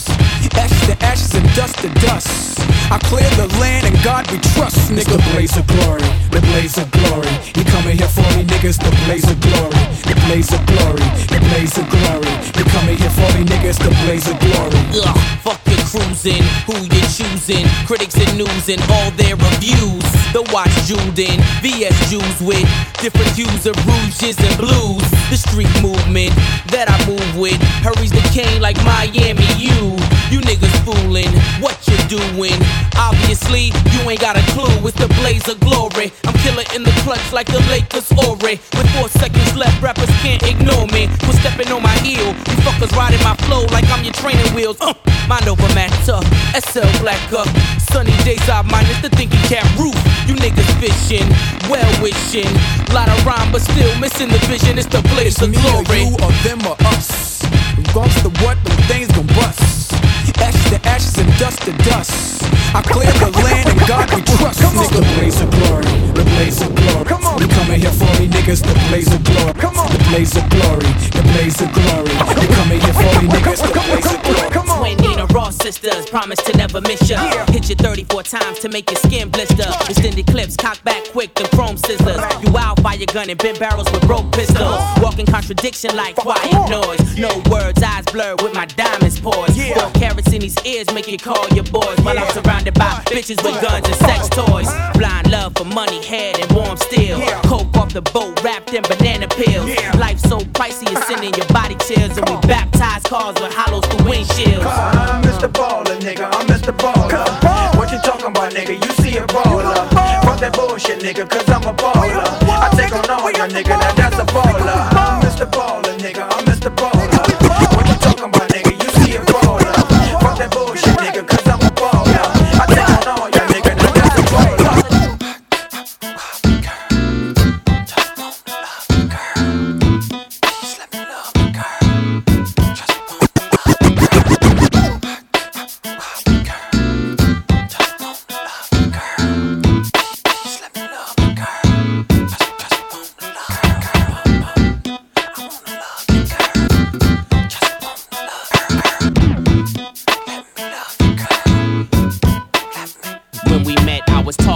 Ashes 0.57 0.81
to 0.87 0.95
ashes 1.05 1.33
and 1.35 1.47
dust 1.55 1.77
to 1.79 1.89
dust. 2.05 2.59
I 2.91 2.99
clear 3.09 3.27
the 3.35 3.47
land 3.59 3.87
and 3.87 3.97
God 4.03 4.29
we 4.31 4.37
trust, 4.53 4.91
nigga. 4.91 5.17
The 5.17 5.23
blaze 5.33 5.57
of 5.57 5.65
glory, 5.67 6.05
the 6.29 6.41
blaze 6.53 6.77
of 6.77 6.89
glory. 6.91 7.33
You 7.57 7.65
coming 7.73 7.97
here 7.97 8.07
for 8.07 8.27
me, 8.37 8.45
niggas? 8.45 8.77
The 8.77 8.93
blaze 9.05 9.25
of 9.25 9.39
glory, 9.41 9.81
the 10.05 10.15
blaze 10.29 10.53
of 10.53 10.61
glory, 10.69 11.05
the 11.33 11.39
blaze 11.49 11.77
of 11.77 11.89
glory. 11.89 12.29
You 12.57 12.65
coming 12.69 12.97
here 12.97 13.09
for 13.09 13.29
me, 13.33 13.41
niggas? 13.45 13.81
The 13.81 13.89
blaze 14.05 14.27
of 14.29 14.37
glory. 14.39 14.81
Ugh, 15.01 15.17
fuck 15.41 15.59
your 15.65 15.81
cruising, 15.89 16.43
who 16.69 16.77
you 16.85 17.03
choosing? 17.09 17.65
Critics 17.89 18.15
and 18.21 18.37
news 18.37 18.69
and 18.69 18.81
all 18.91 19.09
their 19.17 19.35
reviews. 19.35 20.05
The 20.35 20.45
watch 20.53 20.73
Jewed 20.85 21.17
in, 21.17 21.41
VS 21.65 21.95
Jews 22.11 22.37
with 22.41 22.67
different 23.01 23.31
hues 23.33 23.65
of 23.65 23.73
rouges 23.87 24.37
and 24.37 24.53
blues. 24.61 25.01
The 25.33 25.37
street 25.41 25.73
movement 25.81 26.35
that 26.69 26.85
I 26.85 26.97
move 27.09 27.33
with 27.39 27.57
hurries 27.81 28.11
the 28.11 28.21
cane 28.29 28.61
like 28.61 28.77
Miami. 28.85 29.47
You, 29.57 29.97
you 30.29 30.44
niggas 30.45 30.73
fooling, 30.85 31.29
what 31.59 31.75
you 31.89 31.97
doing? 32.07 32.55
Obviously, 32.95 33.73
you 33.91 33.99
ain't 34.09 34.21
got 34.21 34.37
a 34.37 34.43
clue. 34.53 34.71
It's 34.87 34.95
the 34.95 35.09
blaze 35.19 35.47
of 35.49 35.59
glory. 35.59 36.13
I'm 36.25 36.33
killer 36.45 36.63
in 36.73 36.83
the 36.83 36.93
clutch 37.03 37.33
like 37.33 37.47
the 37.47 37.59
Lakers 37.67 38.07
Horry. 38.13 38.61
With 38.77 38.87
four 38.95 39.09
seconds 39.09 39.55
left, 39.57 39.81
rappers 39.81 40.09
can't 40.21 40.41
ignore 40.43 40.87
me. 40.93 41.09
Quit 41.25 41.35
stepping 41.41 41.69
on 41.73 41.81
my 41.81 41.95
heel. 42.05 42.27
You 42.29 42.55
fuckers 42.63 42.93
riding 42.95 43.21
my 43.25 43.35
flow 43.49 43.65
like 43.73 43.89
I'm 43.89 44.03
your 44.05 44.13
training 44.13 44.47
wheels. 44.53 44.77
Uh, 44.79 44.93
mind 45.27 45.47
over 45.49 45.67
matter. 45.73 46.21
SL 46.53 46.87
black 47.01 47.21
up. 47.33 47.49
Sunny 47.91 48.15
days 48.23 48.47
out 48.47 48.65
minus 48.69 49.01
the 49.01 49.09
thinking 49.09 49.41
cap 49.49 49.65
roof. 49.77 49.97
You 50.29 50.35
niggas 50.37 50.69
fishing, 50.79 51.27
well 51.69 51.89
wishing. 52.01 52.49
Lot 52.93 53.09
of 53.09 53.17
rhyme, 53.25 53.51
but 53.51 53.61
still 53.61 53.91
missing 53.99 54.29
the 54.29 54.39
vision. 54.45 54.77
It's 54.77 54.87
the 54.87 55.01
blaze 55.13 55.41
of 55.41 55.49
me 55.49 55.57
glory. 55.61 55.85
or 55.85 55.95
you 55.95 56.13
or 56.21 56.31
them 56.45 56.61
or 56.69 56.77
us. 56.93 57.43
Regardless 57.77 58.25
of 58.25 58.33
what, 58.41 58.61
them 58.63 58.77
things 58.87 59.09
gon' 59.11 59.27
bust. 59.27 59.94
Ashes 60.41 60.69
to 60.71 60.79
ashes 60.87 61.17
and 61.17 61.29
dust 61.39 61.61
to 61.63 61.71
dust. 61.83 62.43
I 62.75 62.81
clear 62.81 63.11
the 63.23 63.31
land 63.43 63.69
and 63.69 63.79
God 63.87 64.09
we 64.13 64.21
trust. 64.21 64.59
Nigga, 64.59 64.89
the 64.91 65.01
blaze 65.15 65.41
of 65.41 65.49
glory, 65.51 65.85
the 66.11 66.23
blaze 66.35 66.61
of 66.61 66.75
glory. 66.75 67.05
Come 67.05 67.25
on, 67.25 67.39
you 67.39 67.47
coming 67.47 67.79
here 67.79 67.91
for 67.91 68.11
me, 68.19 68.27
niggas? 68.27 68.61
The 68.61 68.75
blaze 68.89 69.11
of 69.13 69.23
glory. 69.23 69.53
Come 69.53 69.79
on, 69.79 69.89
the 69.91 70.03
blaze 70.09 70.35
of 70.35 70.49
glory, 70.49 70.91
the 71.15 71.23
blaze 71.31 71.61
of 71.61 71.71
glory. 71.71 72.11
You 72.41 72.49
coming 72.59 72.79
here 72.81 72.93
for 72.93 73.11
me, 73.21 73.27
niggas? 73.31 73.61
The 73.63 73.71
blaze 73.73 74.11
of 74.11 74.21
glory. 74.23 74.49
Come 74.51 74.69
on. 74.69 75.14
Twin 75.57 75.73
Nina 75.73 75.95
Ross 75.95 76.01
sisters, 76.01 76.05
promise 76.09 76.41
to 76.43 76.57
never 76.57 76.81
miss 76.81 77.09
ya. 77.09 77.45
Hit 77.47 77.69
you 77.69 77.75
34 77.75 78.23
times 78.23 78.59
to 78.59 78.69
make 78.69 78.89
your 78.89 78.99
skin 78.99 79.29
blister. 79.29 79.67
Extended 79.89 80.27
clips, 80.27 80.55
cock 80.55 80.83
back 80.83 81.03
quick, 81.11 81.33
the 81.35 81.47
chrome 81.55 81.77
scissors. 81.77 82.21
You 82.43 82.51
wildfire 82.51 83.05
gun 83.13 83.29
and 83.29 83.39
bent 83.39 83.59
barrels 83.59 83.91
with 83.91 84.05
broke 84.07 84.31
pistols. 84.31 84.79
Walking 85.01 85.25
contradiction 85.25 85.95
like 85.95 86.15
quiet 86.15 86.69
noise. 86.69 87.17
No 87.17 87.29
words, 87.49 87.81
eyes 87.83 88.05
blurred 88.05 88.41
with 88.41 88.53
my 88.53 88.65
diamonds 88.65 89.19
poised. 89.19 89.59
Four 89.73 89.91
carrots 89.91 90.31
in 90.33 90.41
these 90.41 90.57
ears 90.65 90.91
make 90.93 91.07
you 91.07 91.17
call 91.17 91.47
your 91.49 91.65
boys. 91.65 91.97
While 92.01 92.19
I'm 92.19 92.31
surrounded 92.31 92.73
by 92.73 93.03
bitches 93.05 93.43
with 93.43 93.61
guns 93.61 93.87
and 93.87 93.95
sex 93.95 94.29
toys. 94.29 94.69
Blind 94.97 95.31
love 95.31 95.53
for 95.55 95.65
money, 95.65 96.03
head 96.05 96.39
and 96.39 96.51
warm 96.51 96.77
steel. 96.77 97.19
Coke 97.43 97.75
off 97.77 97.93
the 97.93 98.01
boat 98.01 98.41
wrapped 98.43 98.73
in 98.73 98.83
banana 98.83 99.27
peels. 99.27 99.69
Life 99.95 100.19
so 100.19 100.39
pricey, 100.39 100.91
it's 100.91 101.07
sending 101.07 101.33
your 101.33 101.47
body 101.47 101.75
chills. 101.75 102.17
And 102.17 102.27
we 102.29 102.35
baptize 102.47 103.03
cars 103.03 103.35
with 103.39 103.53
hollows 103.53 103.85
through 103.85 104.05
windshields. 104.05 105.44
I'm 105.45 105.51
Mr. 105.51 105.61
Baller, 105.61 105.99
nigga. 105.99 106.25
I'm 106.31 106.47
Mr. 106.47 106.75
Baller. 106.75 107.77
What 107.77 107.91
you 107.91 107.99
talking 107.99 108.25
about, 108.25 108.51
nigga? 108.51 108.83
You 108.83 108.91
see 109.03 109.17
a 109.17 109.27
baller. 109.27 109.75
Fuck 110.23 110.39
that 110.39 110.53
bullshit, 110.53 111.01
nigga, 111.01 111.29
cause 111.29 111.47
I'm 111.47 111.61
a 111.61 111.73
baller. 111.73 112.25
I 112.49 112.69
take 112.75 112.91
on 112.91 113.07
all 113.11 113.31
your 113.31 113.47
nigga, 113.47 113.77
now 113.79 113.93
that's 113.93 114.17
a 114.17 114.25
baller. 114.25 114.94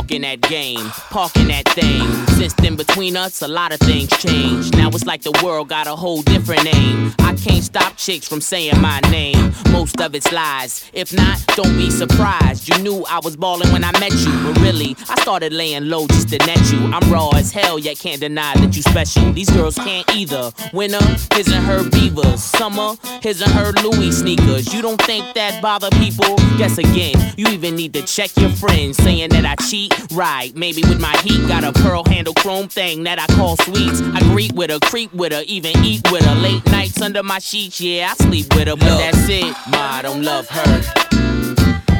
Talking 0.10 0.22
that 0.22 0.41
game, 0.41 0.89
parking 1.12 1.47
that 1.49 1.68
thing. 1.70 2.01
Since 2.38 2.53
then, 2.55 2.76
between 2.76 3.16
us, 3.16 3.43
a 3.43 3.47
lot 3.47 3.72
of 3.72 3.80
things 3.80 4.10
changed. 4.18 4.76
Now 4.76 4.89
it's 4.89 5.05
like 5.05 5.22
the 5.22 5.39
world 5.43 5.70
got 5.70 5.86
a 5.86 5.95
whole 5.95 6.24
different 6.24 6.64
name. 6.64 7.14
I 7.20 7.36
can't 7.36 7.64
stop 7.64 7.95
chicks 7.95 8.28
from 8.28 8.41
saying 8.41 8.82
my 8.82 8.99
name. 9.12 9.53
Most 9.72 10.01
of 10.01 10.16
it's 10.16 10.32
lies. 10.32 10.89
If 10.93 11.14
not, 11.14 11.38
don't 11.49 11.78
be 11.78 11.91
surprised. 11.91 12.68
You 12.68 12.82
knew 12.82 13.05
I 13.07 13.20
was 13.20 13.38
ballin' 13.38 13.72
when 13.72 13.84
I 13.84 13.91
met 13.99 14.14
you, 14.14 14.32
but 14.43 14.60
really, 14.62 14.95
I 15.10 15.22
started 15.22 15.53
laying 15.53 15.89
low 15.89 16.07
just 16.07 16.30
to 16.30 16.38
net 16.39 16.72
you. 16.72 16.80
I'm 16.91 17.07
raw 17.12 17.30
as 17.36 17.51
hell, 17.51 17.78
yet 17.78 17.99
can't 17.99 18.20
deny 18.20 18.55
that 18.55 18.76
you 18.76 18.82
special. 18.82 19.32
These 19.34 19.51
girls 19.51 19.76
can't 19.76 20.10
either. 20.16 20.51
Winter, 20.74 21.03
his 21.36 21.47
and 21.53 21.64
her 21.66 21.88
beavers. 21.88 22.41
Summer, 22.41 22.95
his 23.22 23.41
and 23.41 23.51
her 23.51 23.74
Louis 23.84 24.12
sneakers. 24.12 24.74
You 24.74 24.82
don't 24.82 25.01
think 25.03 25.36
that 25.36 25.62
bother 25.62 25.91
people? 25.91 26.36
Guess 26.57 26.80
again, 26.80 27.14
you 27.38 27.47
even 27.49 27.76
need 27.76 27.93
to 27.93 28.01
check 28.03 28.36
your 28.38 28.49
friends 28.51 28.97
saying 28.97 29.30
that 29.30 29.45
I 29.45 29.55
cheat. 29.55 29.99
Right, 30.12 30.56
maybe 30.56 30.82
with 30.82 31.00
my 31.00 31.16
heat, 31.18 31.47
got 31.47 31.64
a 31.64 31.72
pearl 31.72 32.04
handle 32.04 32.34
chrome 32.34 32.68
thing 32.68 33.04
that 33.04 33.20
I 33.20 33.28
call 33.36 33.58
sweets. 33.58 34.02
I 34.02 34.20
greet 34.32 34.52
with 34.54 34.72
her, 34.72 34.80
creep 34.80 35.14
with 35.14 35.32
her, 35.32 35.43
even 35.45 35.72
eat 35.84 36.12
with 36.12 36.26
her. 36.26 36.36
Late 36.36 36.66
nights 36.72 37.02
under 37.02 37.24
my 37.24 37.39
sheets, 37.39 37.80
yeah, 37.80 38.12
I 38.12 38.24
sleep 38.24 38.54
with 38.56 38.68
her, 38.68 38.76
but 38.76 38.97
that's 38.97 39.30
it. 39.30 39.56
Ma, 39.70 39.78
I 39.78 40.02
don't 40.02 40.24
love 40.24 40.50
her. 40.50 40.82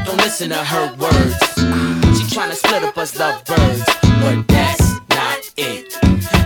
Don't 0.06 0.18
listen 0.18 0.50
to 0.50 0.56
her 0.56 0.96
words. 0.96 1.38
She 2.18 2.26
tryna 2.36 2.56
split 2.56 2.84
up 2.84 2.98
us 2.98 3.18
lovebirds, 3.18 3.86
but 4.22 4.48
that's 4.48 5.00
not 5.10 5.52
it. 5.56 5.98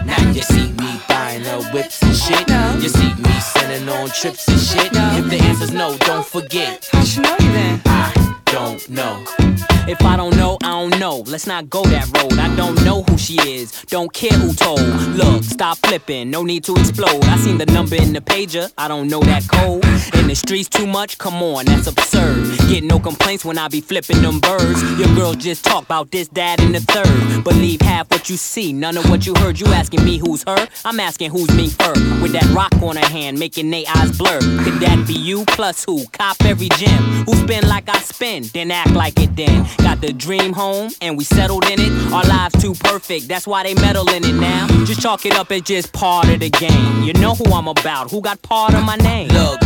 Now 0.06 0.32
you 0.32 0.42
see 0.42 0.72
me 0.74 1.02
buying 1.08 1.44
her 1.44 1.62
whips 1.72 2.02
and 2.04 2.16
shit. 2.16 2.48
You 2.84 2.90
see 2.90 3.14
me 3.16 3.40
sending 3.40 3.88
on 3.90 4.10
trips 4.10 4.48
and 4.48 4.60
shit. 4.60 4.92
If 4.94 5.30
the 5.30 5.40
answer's 5.44 5.72
no, 5.72 5.98
don't 6.00 6.26
forget. 6.26 6.90
How 6.92 7.04
she 7.04 7.22
know 7.22 7.36
you 7.40 7.52
then? 7.52 7.82
I 7.86 8.42
don't 8.46 8.90
know. 8.90 9.73
If 9.86 10.02
I 10.06 10.16
don't 10.16 10.36
know, 10.38 10.58
I 10.64 10.70
don't 10.70 10.98
know. 10.98 11.18
let's 11.28 11.46
not 11.46 11.70
go 11.70 11.84
that 11.84 12.08
road. 12.18 12.40
I 12.40 12.56
don't 12.56 12.82
know 12.86 13.04
who 13.04 13.18
she 13.18 13.36
is, 13.42 13.84
don't 13.90 14.12
care 14.14 14.32
who 14.32 14.54
told. 14.54 14.80
Look, 14.80 15.44
stop 15.44 15.78
flipping, 15.80 16.30
no 16.32 16.44
need 16.44 16.64
to 16.66 16.76
explode. 16.76 17.22
I 17.26 17.38
seen 17.38 17.58
the 17.58 17.66
number 17.66 17.98
in 17.98 18.14
the 18.14 18.22
pager, 18.22 18.72
I 18.78 18.88
don't 18.88 19.10
know 19.10 19.20
that 19.22 19.46
code. 19.48 19.84
In 20.16 20.28
the 20.28 20.36
streets 20.36 20.70
too 20.70 20.88
much, 20.88 21.18
come 21.18 21.36
on, 21.44 21.66
that's 21.66 21.88
absurd. 21.88 22.58
Get 22.70 22.86
no 22.86 22.98
complaints 22.98 23.44
when 23.44 23.58
I 23.58 23.68
be 23.68 23.82
flipping 23.82 24.22
them 24.22 24.40
birds. 24.40 24.82
Your 24.98 25.14
girls 25.16 25.38
just 25.38 25.66
talk 25.66 25.84
about 25.84 26.12
this, 26.12 26.30
that, 26.30 26.62
and 26.62 26.74
the 26.74 26.80
third. 26.80 27.44
Believe 27.44 27.82
half 27.82 28.10
what 28.10 28.30
you 28.30 28.38
see, 28.38 28.72
none 28.72 28.96
of 28.96 29.10
what 29.10 29.26
you 29.26 29.36
heard. 29.36 29.60
You 29.60 29.68
asking 29.68 30.06
me 30.06 30.18
who's 30.18 30.44
her? 30.44 30.68
I'm 30.86 31.00
asking 31.02 31.32
who's 31.32 31.54
me 31.56 31.70
her. 31.82 31.94
With 32.22 32.32
that 32.32 32.50
rock 32.56 32.74
on 32.82 32.96
her 32.96 33.06
hand, 33.06 33.38
making 33.38 33.70
they 33.70 33.86
eyes 33.86 34.18
blur. 34.18 34.40
Could 34.40 34.80
that 34.80 35.04
be 35.06 35.14
you 35.14 35.44
plus 35.46 35.84
who? 35.84 36.06
Cop 36.14 36.38
every 36.46 36.70
gem. 36.70 37.04
Who 37.26 37.36
spin 37.36 37.68
like 37.68 37.90
I 37.90 38.00
spin, 38.00 38.44
then 38.54 38.72
act 38.72 38.92
like 38.92 39.20
it 39.20 39.36
then. 39.36 39.68
Got 39.78 40.02
the 40.02 40.14
dream 40.14 40.54
home, 40.54 40.92
and 41.02 41.18
we 41.18 41.24
settled 41.24 41.66
in 41.66 41.80
it. 41.80 42.14
Our 42.14 42.24
lives 42.24 42.62
too 42.62 42.74
perfect, 42.74 43.28
that's 43.28 43.48
why 43.48 43.64
they 43.64 43.74
meddle 43.76 44.10
in 44.10 44.24
it 44.24 44.34
now. 44.34 44.68
Just 44.86 45.02
chalk 45.02 45.26
it 45.26 45.34
up 45.34 45.52
as 45.52 45.62
just 45.62 45.94
part 45.94 46.30
of 46.30 46.40
the 46.40 46.50
game. 46.50 47.04
You 47.04 47.14
know 47.14 47.36
who 47.36 47.46
I'm 47.52 47.68
about, 47.68 48.12
who 48.12 48.22
got 48.22 48.42
part 48.42 48.74
of 48.74 48.84
my 48.84 48.96
name. 48.98 49.30
Look, 49.30 49.62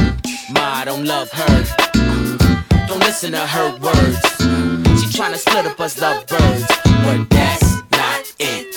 Ma, 0.51 0.81
I 0.81 0.85
don't 0.85 1.05
love 1.05 1.29
her. 1.31 1.65
Don't 2.87 2.99
listen 2.99 3.31
to 3.33 3.45
her 3.45 3.71
words. 3.79 4.21
She 4.99 5.07
tryna 5.17 5.37
split 5.37 5.65
up 5.65 5.79
us 5.79 5.99
lovebirds, 5.99 6.67
but 7.03 7.29
that's 7.29 7.81
not 7.91 8.33
it. 8.39 8.75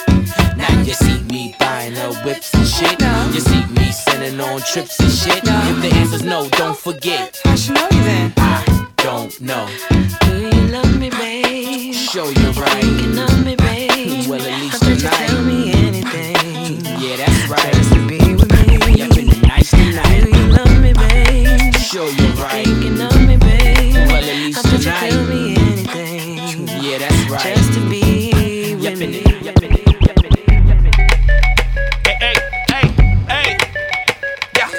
Now 0.57 0.83
you 0.83 0.95
see 0.95 1.23
me 1.25 1.55
buying 1.59 1.95
her 1.95 2.13
whips 2.25 2.53
and 2.55 2.67
shit. 2.67 3.01
You 3.35 3.41
see 3.41 3.65
me 3.67 3.93
sending 3.93 4.41
on 4.41 4.61
trips 4.61 4.99
and 5.01 5.11
shit. 5.11 5.43
If 5.45 5.83
the 5.83 5.91
answer's 5.95 6.25
no, 6.25 6.49
don't 6.51 6.77
forget. 6.77 7.41
I 7.45 7.55
should 7.55 7.75
know 7.75 7.89
you 7.91 8.03
then. 8.03 8.33
I 8.37 8.80
don't 9.03 9.41
know. 9.41 9.69
Do 10.23 10.39
you 10.39 10.51
love 10.69 10.99
me, 10.99 11.11
babe? 11.11 11.95
Show 11.95 12.29
you 12.29 12.51
right. 12.53 12.83
Thinking 12.83 13.19
of 13.19 13.45
me, 13.45 13.57
babe. 13.57 14.29
Well, 14.29 14.41
at 14.41 14.61
least 14.61 14.73
How 14.73 14.79
could 14.89 14.89
you 14.89 14.97
tonight. 15.09 15.27
tell 15.29 15.43
me 15.43 15.73
anything? 15.73 16.85
Yeah, 17.01 17.17
that's 17.17 17.49
right. 17.49 17.73
Just 17.75 17.93
to 17.95 18.07
be 18.07 18.19
with 18.35 18.51
me. 18.53 18.97
Yeah, 18.97 19.09
been 19.09 19.41
nice 19.43 19.71
tonight. 19.71 20.23
Do 20.25 20.31
you 20.31 20.47
love 20.53 20.81
me, 20.83 20.93
babe? 20.93 21.75
Show 21.77 22.07
you 22.09 22.29
right. 22.43 22.65
Thinking 22.67 23.01
of 23.01 23.17
me, 23.27 23.37
babe. 23.37 23.95
Well, 23.95 24.17
at 24.17 24.25
least 24.25 24.57
How 24.57 24.71
could 24.71 24.73
you 24.85 24.93
tonight. 24.93 25.11
tell 25.11 25.27
me 25.27 25.57
anything? 25.57 26.69
Yeah, 26.83 26.99
that's 26.99 27.31
right. 27.31 27.57
Just 27.57 27.73
to 27.75 27.81
be 27.89 28.75
with 28.75 28.83
Yup, 28.85 28.93
in 28.95 28.99
me. 29.11 29.19
it, 29.19 29.43
yup, 29.45 29.63
in 29.63 29.73
it. 29.73 29.81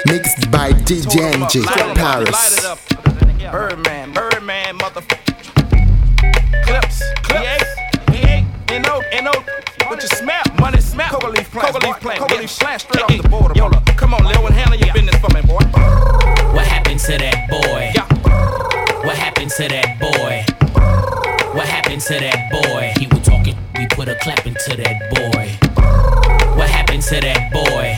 Mixed 0.06 0.50
by 0.50 0.72
DJ 0.72 1.32
NG 1.34 1.62
from 1.62 1.94
Paris. 1.94 2.91
Birdman, 3.52 4.14
Birdman, 4.14 4.78
motherfucker. 4.78 5.34
Clipse, 6.64 7.02
Clipse. 7.22 7.64
Yeah, 8.10 8.46
you 8.72 8.80
know, 8.80 9.02
you 9.12 9.20
know, 9.20 9.44
what 9.88 10.00
you 10.02 10.08
smell, 10.08 10.42
money 10.58 10.80
smell. 10.80 11.10
Coca 11.10 11.26
leaf 11.28 11.50
plant, 11.50 11.74
Coca 11.74 11.86
leaf 11.86 12.00
plant, 12.00 12.20
Coca 12.20 12.34
leaf 12.36 12.58
plant, 12.58 12.80
straight 12.80 13.02
off 13.04 13.22
the 13.22 13.28
border. 13.28 13.52
Yo, 13.54 13.68
look, 13.68 13.84
come 13.84 14.14
on, 14.14 14.24
Lil, 14.24 14.46
and 14.46 14.54
handle 14.54 14.78
your 14.78 14.94
business 14.94 15.16
for 15.16 15.28
me, 15.34 15.42
boy. 15.42 15.62
What 16.54 16.66
happened 16.66 17.00
to 17.00 17.18
that 17.18 17.50
boy? 17.50 17.92
What 19.06 19.18
happened 19.18 19.50
to 19.50 19.68
that 19.68 20.00
boy? 20.00 20.46
What 21.52 21.68
happened 21.68 22.00
to 22.00 22.14
that 22.14 22.50
boy? 22.50 22.94
He 22.96 23.06
was 23.06 23.20
talking, 23.20 23.54
we 23.76 23.86
put 23.88 24.08
a 24.08 24.14
clap 24.14 24.46
into 24.46 24.76
that 24.78 25.10
boy. 25.12 25.58
What 26.56 26.70
happened 26.70 27.02
to 27.02 27.20
that 27.20 27.52
boy? 27.52 27.96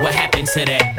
What 0.00 0.14
happened 0.14 0.46
to 0.48 0.64
that 0.66 0.95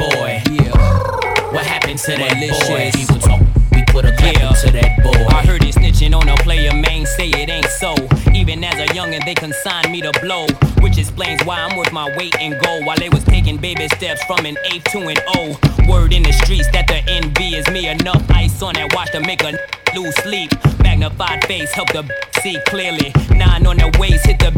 to 2.07 2.15
that 2.15 2.39
boy? 2.39 2.91
Was 2.95 3.21
talking, 3.21 3.47
we 3.73 3.83
put 3.83 4.05
a 4.05 4.15
clap 4.15 4.39
into 4.39 4.71
that 4.71 5.03
boy. 5.03 5.27
I 5.27 5.45
heard 5.45 5.61
it 5.63 5.75
snitching 5.75 6.15
on 6.15 6.29
a 6.29 6.35
player, 6.37 6.71
man, 6.71 7.05
say 7.05 7.27
it 7.29 7.49
ain't 7.49 7.65
so. 7.65 7.95
Even 8.33 8.63
as 8.63 8.79
a 8.79 8.87
youngin', 8.93 9.25
they 9.25 9.35
consigned 9.35 9.91
me 9.91 9.99
to 10.01 10.13
blow. 10.21 10.47
Which 10.79 10.97
explains 10.97 11.43
why 11.43 11.59
I'm 11.59 11.75
worth 11.75 11.91
my 11.91 12.15
weight 12.15 12.35
in 12.39 12.57
gold. 12.63 12.85
While 12.85 12.95
they 12.97 13.09
was 13.09 13.25
taking 13.25 13.57
baby 13.57 13.89
steps 13.89 14.23
from 14.23 14.45
an 14.45 14.55
eighth 14.71 14.85
to 14.93 14.99
an 14.99 15.17
O. 15.35 15.59
Word 15.89 16.13
in 16.13 16.23
the 16.23 16.31
streets 16.31 16.71
that 16.71 16.87
the 16.87 17.03
envy 17.11 17.55
is 17.55 17.67
me. 17.69 17.89
Enough 17.89 18.23
ice 18.31 18.61
on 18.61 18.75
that 18.75 18.93
watch 18.95 19.11
to 19.11 19.19
make 19.19 19.43
a 19.43 19.59
lose 19.93 20.15
sleep. 20.23 20.51
Magnified 20.79 21.43
face, 21.45 21.73
help 21.73 21.91
the 21.91 22.07
see 22.41 22.57
clearly. 22.67 23.11
Nine 23.31 23.67
on 23.67 23.77
the 23.77 23.93
waist, 23.99 24.25
hit 24.25 24.39
the 24.39 24.51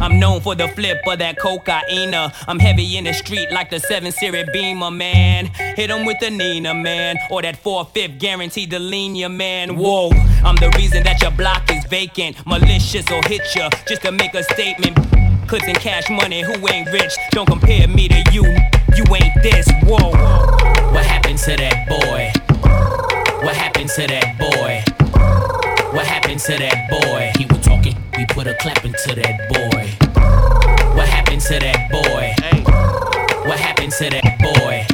I'm 0.00 0.20
known 0.20 0.40
for 0.40 0.54
the 0.54 0.68
flip 0.68 0.98
of 1.06 1.18
that 1.18 1.38
cocaine. 1.38 2.14
I'm 2.14 2.58
heavy 2.58 2.96
in 2.96 3.04
the 3.04 3.12
street 3.12 3.50
like 3.50 3.68
the 3.68 3.80
7 3.80 4.12
Series 4.12 4.46
Beamer, 4.52 4.90
man. 4.90 5.46
Hit 5.76 5.90
'em 5.90 6.04
with 6.04 6.18
the 6.20 6.30
Nina, 6.30 6.72
man. 6.74 7.16
Or 7.30 7.42
that 7.42 7.56
4-5 7.56 8.18
guaranteed 8.18 8.70
to 8.70 8.78
lean 8.78 9.16
ya, 9.16 9.28
man. 9.28 9.76
Whoa, 9.76 10.10
I'm 10.44 10.56
the 10.56 10.70
reason 10.76 11.02
that 11.04 11.20
your 11.20 11.32
block 11.32 11.70
is 11.70 11.84
vacant. 11.86 12.36
Malicious 12.46 13.06
will 13.10 13.22
hit 13.22 13.42
ya 13.56 13.70
just 13.88 14.02
to 14.02 14.12
make 14.12 14.34
a 14.34 14.44
statement. 14.44 14.96
Clipse 15.48 15.66
and 15.66 15.80
cash 15.80 16.08
money, 16.10 16.42
who 16.42 16.54
ain't 16.68 16.88
rich? 16.92 17.14
Don't 17.32 17.46
compare 17.46 17.88
me 17.88 18.08
to 18.08 18.22
you. 18.30 18.44
You 18.96 19.04
ain't 19.16 19.42
this, 19.42 19.68
whoa. 19.82 20.10
What 20.92 21.04
happened 21.04 21.38
to 21.40 21.56
that 21.56 21.88
boy? 21.88 22.32
What 23.42 23.56
happened 23.56 23.90
to 23.90 24.06
that 24.06 24.38
boy? 24.38 24.84
What 25.92 26.06
happened 26.06 26.40
to 26.40 26.56
that 26.58 26.88
boy? 26.88 27.32
He 27.38 27.46
was 27.46 27.60
talking, 27.64 27.96
we 28.16 28.26
put 28.26 28.46
a 28.46 28.54
clap 28.54 28.84
into 28.84 29.14
that 29.14 29.48
boy. 29.48 29.84
What 30.94 31.08
happened 31.08 31.40
to 31.42 31.58
that 31.58 31.90
boy? 31.90 32.34
What 33.48 33.58
happened 33.58 33.92
to 33.92 34.10
that 34.10 34.38
boy? 34.38 34.86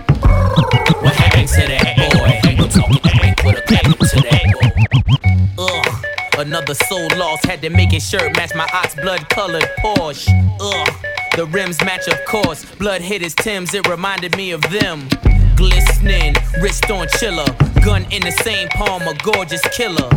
What 1.01 1.14
happened 1.14 1.49
to 1.49 1.61
that 1.68 1.97
boy? 1.97 2.51
He 2.51 2.57
was 2.61 2.75
talking, 2.75 3.35
put 3.37 3.59
a 3.59 3.62
clap 3.62 3.85
into 3.85 4.21
that 4.29 4.45
boy. 4.55 5.64
Ugh, 5.64 6.05
another 6.39 6.75
soul 6.75 7.09
lost. 7.16 7.45
Had 7.45 7.61
to 7.62 7.71
make 7.71 7.91
his 7.91 8.09
shirt 8.09 8.35
match 8.37 8.55
my 8.55 8.68
ox 8.73 8.95
blood 8.95 9.29
colored 9.29 9.68
Porsche. 9.81 10.29
Ugh, 10.61 10.89
the 11.37 11.47
rims 11.47 11.81
match, 11.85 12.09
of 12.09 12.25
course. 12.27 12.64
Blood 12.77 13.03
hit 13.03 13.23
his 13.23 13.35
Tims, 13.35 13.75
it 13.75 13.87
reminded 13.89 14.37
me 14.37 14.53
of 14.53 14.62
them. 14.62 15.09
Glistening, 15.57 16.35
wrist 16.61 16.91
on 16.91 17.07
chiller. 17.18 17.45
Gun 17.85 18.07
in 18.11 18.23
the 18.23 18.33
same 18.43 18.68
palm, 18.68 19.03
a 19.03 19.14
gorgeous 19.23 19.62
killer. 19.68 20.09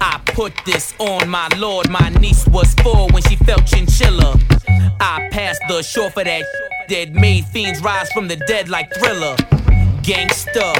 I 0.00 0.20
put 0.26 0.52
this 0.64 0.94
on 0.98 1.28
my 1.28 1.48
lord. 1.56 1.88
My 1.90 2.08
niece 2.20 2.46
was 2.48 2.74
four 2.74 3.08
when 3.10 3.22
she 3.24 3.36
felt 3.36 3.66
chinchilla. 3.66 4.38
I 5.00 5.28
passed 5.30 5.62
the 5.68 5.82
shore 5.82 6.10
for 6.10 6.24
that 6.24 6.44
dead 6.88 7.14
made 7.14 7.44
fiends 7.44 7.82
rise 7.82 8.10
from 8.12 8.28
the 8.28 8.36
dead 8.36 8.68
like 8.68 8.92
thriller. 8.94 9.36
Gangster, 10.02 10.72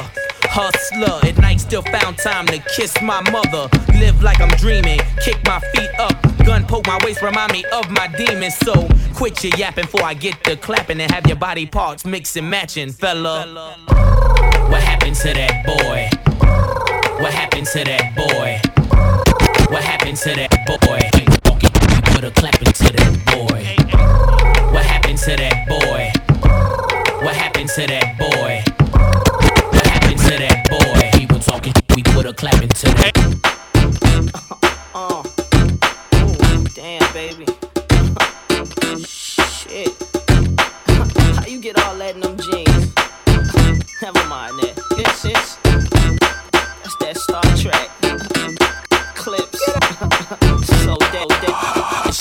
hustler, 0.45 1.21
at 1.29 1.37
night 1.39 1.61
still 1.61 1.83
found 1.83 2.17
time 2.17 2.47
to 2.47 2.59
kiss 2.77 3.01
my 3.03 3.21
mother. 3.31 3.69
Live 3.99 4.23
like 4.23 4.41
I'm 4.41 4.49
dreaming, 4.57 5.01
kick 5.23 5.39
my 5.45 5.61
feet 5.75 5.91
up. 5.99 6.17
Gun 6.47 6.65
poke 6.65 6.87
my 6.87 6.99
waist, 7.05 7.21
remind 7.21 7.53
me 7.53 7.65
of 7.73 7.91
my 7.91 8.09
demons. 8.09 8.57
So 8.57 8.89
quit 9.15 9.45
your 9.45 9.53
yapping 9.57 9.85
before 9.85 10.03
I 10.03 10.15
get 10.15 10.43
the 10.45 10.57
clapping 10.57 11.01
and 11.01 11.11
have 11.11 11.27
your 11.27 11.37
body 11.37 11.67
parts 11.67 12.07
mix 12.07 12.37
and 12.37 12.51
matching, 12.51 12.91
fella. 12.91 13.75
What 14.71 14.83
happened 14.83 15.17
to 15.17 15.35
that 15.35 15.67
boy? 15.67 16.09
What 17.23 17.35
happened 17.35 17.67
to 17.67 17.85
that 17.85 18.17
boy? 18.17 18.68
What 19.71 19.85
happened 19.85 20.17
to 20.19 20.31
that 20.35 20.51
boy? 20.67 20.99
Put 22.15 22.25
a 22.25 22.31
clap 22.31 22.59
into 22.63 22.85
that 22.85 23.13
boy. 23.27 23.77
What 24.73 24.85
happened 24.87 25.19
to 25.19 25.37
that 25.37 25.69
boy? 25.69 26.11
What 27.23 27.37
happened 27.37 27.69
to 27.71 27.87
that 27.87 28.17
boy? 28.19 28.63
What 29.71 29.87
happened 29.87 30.19
to 30.21 30.39
that 30.39 30.69
boy? 30.71 31.19
People 31.19 31.39
talking, 31.39 31.75
we 31.95 32.03
put 32.03 32.25
a 32.25 32.33
clap 32.33 32.63
into 32.63 32.87
that. 32.87 33.58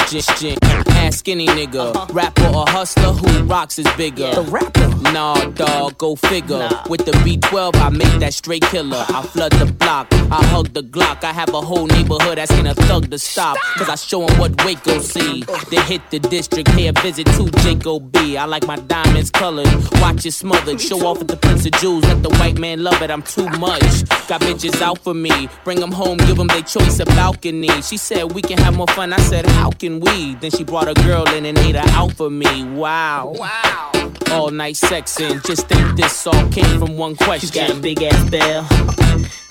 Shit. 0.08 0.58
Ask 0.88 1.28
any 1.28 1.48
nigga, 1.48 2.14
rapper 2.14 2.46
or 2.48 2.66
hustler, 2.68 3.12
who 3.12 3.44
rocks 3.44 3.78
is 3.78 3.88
bigger. 3.98 4.32
The 4.34 4.42
rapper? 4.44 4.88
Nah, 5.12 5.36
dog, 5.50 5.98
go 5.98 6.16
figure. 6.16 6.70
With 6.90 7.06
the 7.06 7.12
B12, 7.12 7.76
I 7.76 7.90
make 7.90 8.20
that 8.20 8.34
straight 8.34 8.64
killer. 8.64 9.06
I 9.10 9.22
flood 9.22 9.52
the 9.54 9.66
block, 9.66 10.08
I 10.32 10.44
hug 10.46 10.74
the 10.74 10.82
Glock. 10.82 11.24
I 11.24 11.34
have 11.34 11.54
a 11.54 11.62
whole 11.62 11.88
neighborhood 11.88 12.40
asking 12.40 12.68
a 12.68 12.74
thug 12.74 13.12
to 13.12 13.20
stop. 13.20 13.58
Cause 13.76 13.90
I 13.90 13.96
show 13.96 14.26
'em 14.26 14.40
what 14.40 14.64
Waco 14.64 15.00
see. 15.00 15.44
They 15.70 15.82
hit 15.82 16.02
the 16.10 16.20
district, 16.20 16.70
pay 16.72 16.88
a 16.88 16.94
visit 16.94 17.28
to 17.38 17.50
Jacob 17.62 18.12
B. 18.14 18.38
I 18.38 18.46
like 18.46 18.66
my 18.66 18.78
diamonds 18.78 19.30
colored, 19.30 19.68
watch 20.02 20.26
it 20.26 20.34
smothered. 20.34 20.80
Show 20.80 21.06
off 21.06 21.20
at 21.22 21.28
the 21.28 21.38
Prince 21.38 21.66
of 21.66 21.74
Jewels, 21.74 22.06
let 22.06 22.24
the 22.24 22.30
white 22.40 22.58
man 22.58 22.82
love 22.84 23.02
it. 23.02 23.12
I'm 23.12 23.24
too 23.24 23.50
much. 23.60 24.08
Got 24.28 24.42
bitches 24.42 24.82
out 24.82 25.00
for 25.00 25.14
me, 25.14 25.50
bring 25.66 25.82
'em 25.84 25.92
home, 25.92 26.18
give 26.18 26.40
'em 26.40 26.48
their 26.48 26.64
choice 26.64 27.00
of 27.00 27.08
balcony. 27.10 27.70
She 27.82 27.98
said 27.98 28.32
we 28.34 28.42
can 28.42 28.58
have 28.58 28.76
more 28.76 28.88
fun. 28.88 29.14
I 29.14 29.20
said, 29.20 29.46
how 29.46 29.70
can 29.72 29.97
we? 30.00 30.36
Then 30.36 30.52
she 30.52 30.64
brought 30.64 30.88
a 30.88 30.94
girl 30.94 31.28
in 31.30 31.46
and 31.46 31.58
ate 31.60 31.76
her 31.76 31.84
out 31.90 32.14
for 32.14 32.30
me. 32.30 32.64
Wow. 32.64 33.34
Wow. 33.36 33.92
All 34.32 34.50
night 34.50 34.76
sexing. 34.76 35.46
Just 35.46 35.68
think 35.68 35.98
this 35.98 36.28
all 36.28 36.48
came 36.50 36.80
from 36.80 36.98
one 36.98 37.16
question. 37.16 37.62
You 37.62 37.68
got 37.68 37.78
a 37.78 37.80
big 37.80 38.02
ass 38.04 38.30
bell. 38.30 38.68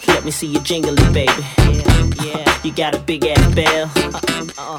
Let 0.09 0.25
me 0.25 0.31
see 0.31 0.49
your 0.49 0.63
jingly, 0.63 0.95
baby. 1.13 1.33
Yeah. 1.59 1.86
You 2.65 2.73
got 2.73 2.95
a 2.95 2.99
big 2.99 3.25
ass 3.25 3.55
bell. 3.55 3.91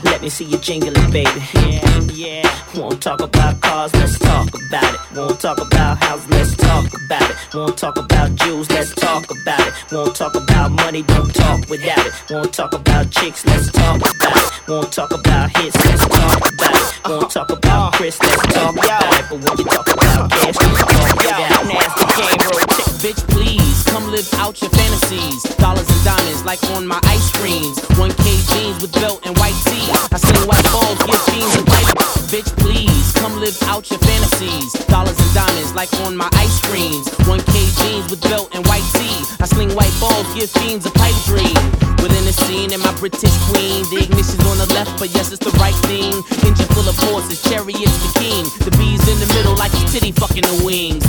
Let 0.04 0.22
me 0.22 0.30
see 0.30 0.46
you 0.46 0.58
jingle 0.58 0.94
it, 0.96 1.12
baby. 1.12 1.42
Yeah, 1.54 2.00
yeah. 2.14 2.54
Won't 2.76 3.02
talk 3.02 3.22
about 3.22 3.62
cars, 3.62 3.94
let's 3.94 4.20
talk 4.20 4.50
about 4.50 4.94
it. 4.94 5.00
Won't 5.16 5.40
talk 5.40 5.60
about 5.60 5.98
houses, 6.04 6.30
let's 6.30 6.56
talk 6.56 6.86
about 7.06 7.30
it. 7.30 7.38
Won't 7.54 7.78
talk 7.78 7.98
about 7.98 8.36
jewels, 8.36 8.70
let's 8.70 8.94
talk 8.94 9.32
about 9.32 9.68
it. 9.68 9.74
Won't 9.92 10.16
talk 10.16 10.36
about 10.36 10.72
money, 10.72 11.04
don't 11.04 11.34
talk 11.34 11.68
without 11.70 12.06
it. 12.06 12.14
Won't 12.30 12.54
talk 12.54 12.74
about 12.74 13.10
chicks, 13.10 13.46
let's 13.46 13.72
talk 13.72 13.98
about 13.98 14.38
it. 14.38 14.68
Won't 14.68 14.92
talk 14.92 15.12
about 15.14 15.56
hits, 15.58 15.86
let's 15.86 16.06
talk 16.06 16.38
about 16.54 16.76
it. 16.76 17.10
Won't 17.10 17.32
talk 17.32 17.50
about 17.50 17.94
Chris, 17.94 18.20
let's 18.22 18.54
talk 18.54 18.76
about 18.76 19.14
it. 19.14 19.26
But 19.30 19.40
when 19.40 19.58
you 19.58 19.64
talk 19.64 19.88
about 19.88 20.30
cash, 20.32 20.56
let's 20.56 20.84
talk 20.84 21.14
about 21.26 21.66
nasty 21.66 22.06
game 22.20 22.42
roll. 22.52 22.68
Bitch, 22.98 23.28
please 23.30 23.84
come 23.86 24.12
live 24.12 24.28
out 24.36 24.60
your 24.62 24.72
fantasies. 24.72 25.44
Dollars 25.56 25.90
and 25.90 26.04
diamonds 26.04 26.44
like 26.44 26.64
on 26.72 26.86
my 26.86 27.00
ice 27.06 27.27
creams. 27.34 27.78
1K 28.00 28.26
jeans 28.54 28.82
with 28.82 28.94
belt 28.94 29.26
and 29.26 29.38
white 29.38 29.58
tee. 29.66 29.88
I 30.12 30.18
sling 30.18 30.48
white 30.48 30.64
balls, 30.72 31.00
give 31.04 31.22
fiends 31.28 31.56
and 31.56 31.66
pipe. 31.68 31.98
Bitch, 32.32 32.52
please 32.60 33.12
come 33.14 33.40
live 33.40 33.58
out 33.64 33.90
your 33.90 34.00
fantasies. 34.00 34.74
Dollars 34.88 35.18
and 35.20 35.34
diamonds 35.34 35.74
like 35.74 35.92
on 36.06 36.16
my 36.16 36.30
ice 36.34 36.60
creams. 36.68 37.08
1K 37.28 37.56
jeans 37.80 38.10
with 38.12 38.22
belt 38.22 38.54
and 38.54 38.66
white 38.68 38.86
tee. 38.94 39.20
I 39.40 39.46
sling 39.46 39.72
white 39.76 39.94
balls, 40.00 40.28
give 40.36 40.50
fiends 40.50 40.86
a 40.86 40.92
pipe 40.92 41.16
dream. 41.26 41.56
Within 42.04 42.26
the 42.26 42.34
scene 42.34 42.74
and 42.74 42.84
my 42.84 42.94
British 43.00 43.34
queen. 43.50 43.84
The 43.90 44.04
ignition's 44.04 44.46
on 44.46 44.58
the 44.58 44.70
left, 44.74 45.00
but 45.00 45.10
yes, 45.16 45.32
it's 45.32 45.44
the 45.44 45.56
right 45.58 45.76
thing. 45.90 46.14
Engine 46.46 46.70
full 46.76 46.88
of 46.88 46.98
horses, 47.10 47.42
chariots 47.44 47.98
the 48.06 48.12
king. 48.20 48.44
The 48.64 48.72
bees 48.78 49.04
in 49.08 49.18
the 49.20 49.30
middle 49.34 49.56
like 49.56 49.72
his 49.72 49.92
titty 49.92 50.12
fucking 50.12 50.46
the 50.46 50.62
wings. 50.64 51.04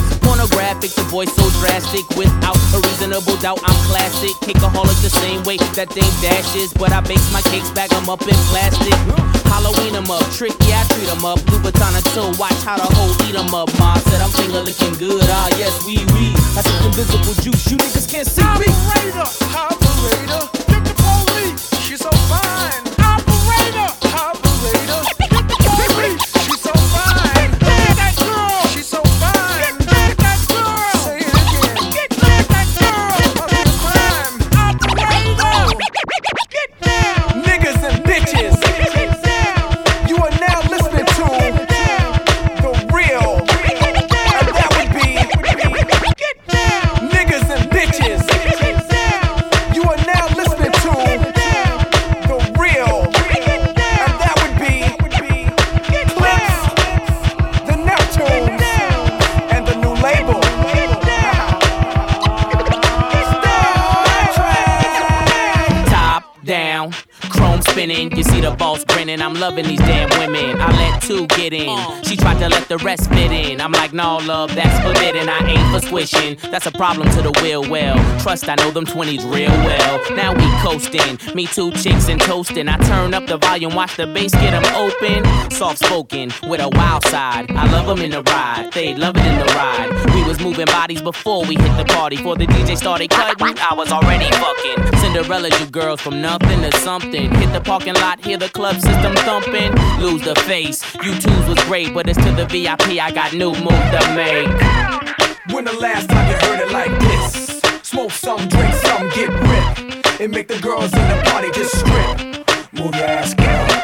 Pornographic, 0.49 0.91
the 0.91 1.03
voice 1.03 1.33
so 1.35 1.49
drastic. 1.59 2.07
Without 2.17 2.57
a 2.73 2.79
reasonable 2.87 3.37
doubt, 3.37 3.59
I'm 3.63 3.75
classic. 3.85 4.31
Cakeaholic 4.41 4.97
the 5.01 5.09
same 5.09 5.43
way 5.43 5.57
that 5.75 5.89
Dame 5.89 6.15
Dash 6.21 6.55
is. 6.55 6.73
But 6.73 6.91
I 6.91 7.01
bake 7.01 7.21
my 7.31 7.41
cakes, 7.41 7.69
bag 7.71 7.93
'em 7.93 8.09
up 8.09 8.21
in 8.23 8.35
plastic. 8.49 8.93
Halloween 9.45 9.95
'em 9.95 10.09
up, 10.09 10.23
trick, 10.31 10.53
yeah, 10.67 10.81
I 10.81 10.93
treat 10.93 11.09
'em 11.09 11.25
up. 11.25 11.39
Louboutin 11.51 11.95
until 11.95 12.31
watch 12.39 12.57
how 12.65 12.77
the 12.77 12.89
whole 12.95 13.13
eat 13.27 13.35
'em 13.35 13.53
up. 13.53 13.69
Ma 13.79 13.95
said 14.09 14.21
I'm 14.21 14.31
finger 14.31 14.61
licking 14.61 14.95
good. 14.97 15.25
Ah, 15.29 15.49
yes, 15.57 15.73
we, 15.85 15.97
we. 16.13 16.33
That's 16.55 16.67
some 16.69 16.85
invisible 16.87 17.35
juice. 17.43 17.69
You 17.69 17.77
niggas 17.77 18.07
can't 18.09 18.27
see 18.27 18.41
me. 18.41 18.47
Operator, 18.49 19.27
operator, 19.53 20.43
get 20.71 20.83
the 20.85 20.95
police. 21.03 21.61
She's 21.85 21.99
so 21.99 22.11
fine. 22.31 22.81
Operator, 22.99 23.87
loving 69.39 69.65
these 69.65 69.79
damn 69.79 70.08
two 71.09 71.25
get 71.27 71.53
in. 71.53 72.03
She 72.03 72.15
tried 72.15 72.37
to 72.37 72.47
let 72.49 72.69
the 72.69 72.77
rest 72.77 73.09
fit 73.09 73.31
in. 73.31 73.59
I'm 73.59 73.71
like, 73.71 73.93
no, 73.93 74.17
love, 74.17 74.53
that's 74.53 74.77
forbidden. 74.85 75.27
I 75.27 75.39
ain't 75.39 75.73
for 75.73 75.87
squishing. 75.87 76.37
That's 76.51 76.67
a 76.67 76.71
problem 76.71 77.09
to 77.09 77.21
the 77.23 77.31
will. 77.41 77.67
Well, 77.67 77.97
trust 78.19 78.47
I 78.47 78.53
know 78.55 78.69
them 78.69 78.85
20s 78.85 79.23
real 79.33 79.49
well. 79.49 80.15
Now 80.15 80.35
we 80.35 80.45
coasting. 80.61 81.17
Me 81.33 81.47
two 81.47 81.71
chicks 81.71 82.09
and 82.09 82.21
toasting. 82.21 82.67
I 82.67 82.77
turn 82.77 83.15
up 83.15 83.25
the 83.25 83.37
volume, 83.37 83.73
watch 83.73 83.97
the 83.97 84.05
bass 84.05 84.33
get 84.33 84.51
them 84.51 84.65
open. 84.75 85.25
Soft 85.49 85.79
spoken 85.79 86.31
with 86.47 86.61
a 86.61 86.69
wild 86.69 87.03
side. 87.05 87.49
I 87.51 87.65
love 87.71 87.87
them 87.87 88.05
in 88.05 88.11
the 88.11 88.21
ride. 88.21 88.69
They 88.73 88.93
love 88.93 89.17
it 89.17 89.25
in 89.25 89.39
the 89.39 89.51
ride. 89.55 89.89
We 90.13 90.23
was 90.27 90.39
moving 90.39 90.67
bodies 90.67 91.01
before 91.01 91.43
we 91.45 91.55
hit 91.55 91.75
the 91.77 91.85
party. 91.85 92.17
Before 92.17 92.35
the 92.35 92.45
DJ 92.45 92.77
started 92.77 93.09
cutting, 93.09 93.57
I 93.57 93.73
was 93.73 93.91
already 93.91 94.29
fucking. 94.31 94.99
Cinderella, 94.99 95.49
you 95.59 95.65
girls 95.71 96.01
from 96.01 96.21
nothing 96.21 96.61
to 96.61 96.71
something. 96.77 97.33
Hit 97.33 97.51
the 97.51 97.61
parking 97.61 97.95
lot, 97.95 98.23
hear 98.23 98.37
the 98.37 98.49
club 98.49 98.75
system 98.75 99.15
thumping. 99.15 99.73
Lose 99.99 100.21
the 100.21 100.35
face. 100.41 100.83
You 101.01 101.13
twos 101.17 101.47
was 101.47 101.63
great, 101.63 101.93
but 101.93 102.09
it's 102.09 102.17
to 102.17 102.31
the 102.33 102.45
VIP. 102.45 102.99
I 102.99 103.09
got 103.11 103.31
new 103.33 103.51
move 103.53 103.85
to 103.95 104.13
make. 104.15 104.49
When 105.55 105.63
the 105.63 105.71
last 105.79 106.09
time 106.09 106.27
you 106.29 106.35
heard 106.35 106.59
it 106.59 106.73
like 106.73 106.99
this? 106.99 107.61
Smoke 107.83 108.11
some, 108.11 108.45
drink 108.49 108.73
some, 108.73 109.07
get 109.11 109.29
ripped. 109.29 110.19
It 110.19 110.29
make 110.29 110.49
the 110.49 110.59
girls 110.59 110.91
in 110.91 111.07
the 111.07 111.21
party 111.25 111.51
just 111.51 111.79
strip. 111.79 112.73
Move 112.73 112.93
your 112.95 113.05
ass, 113.05 113.33
girl. 113.33 113.78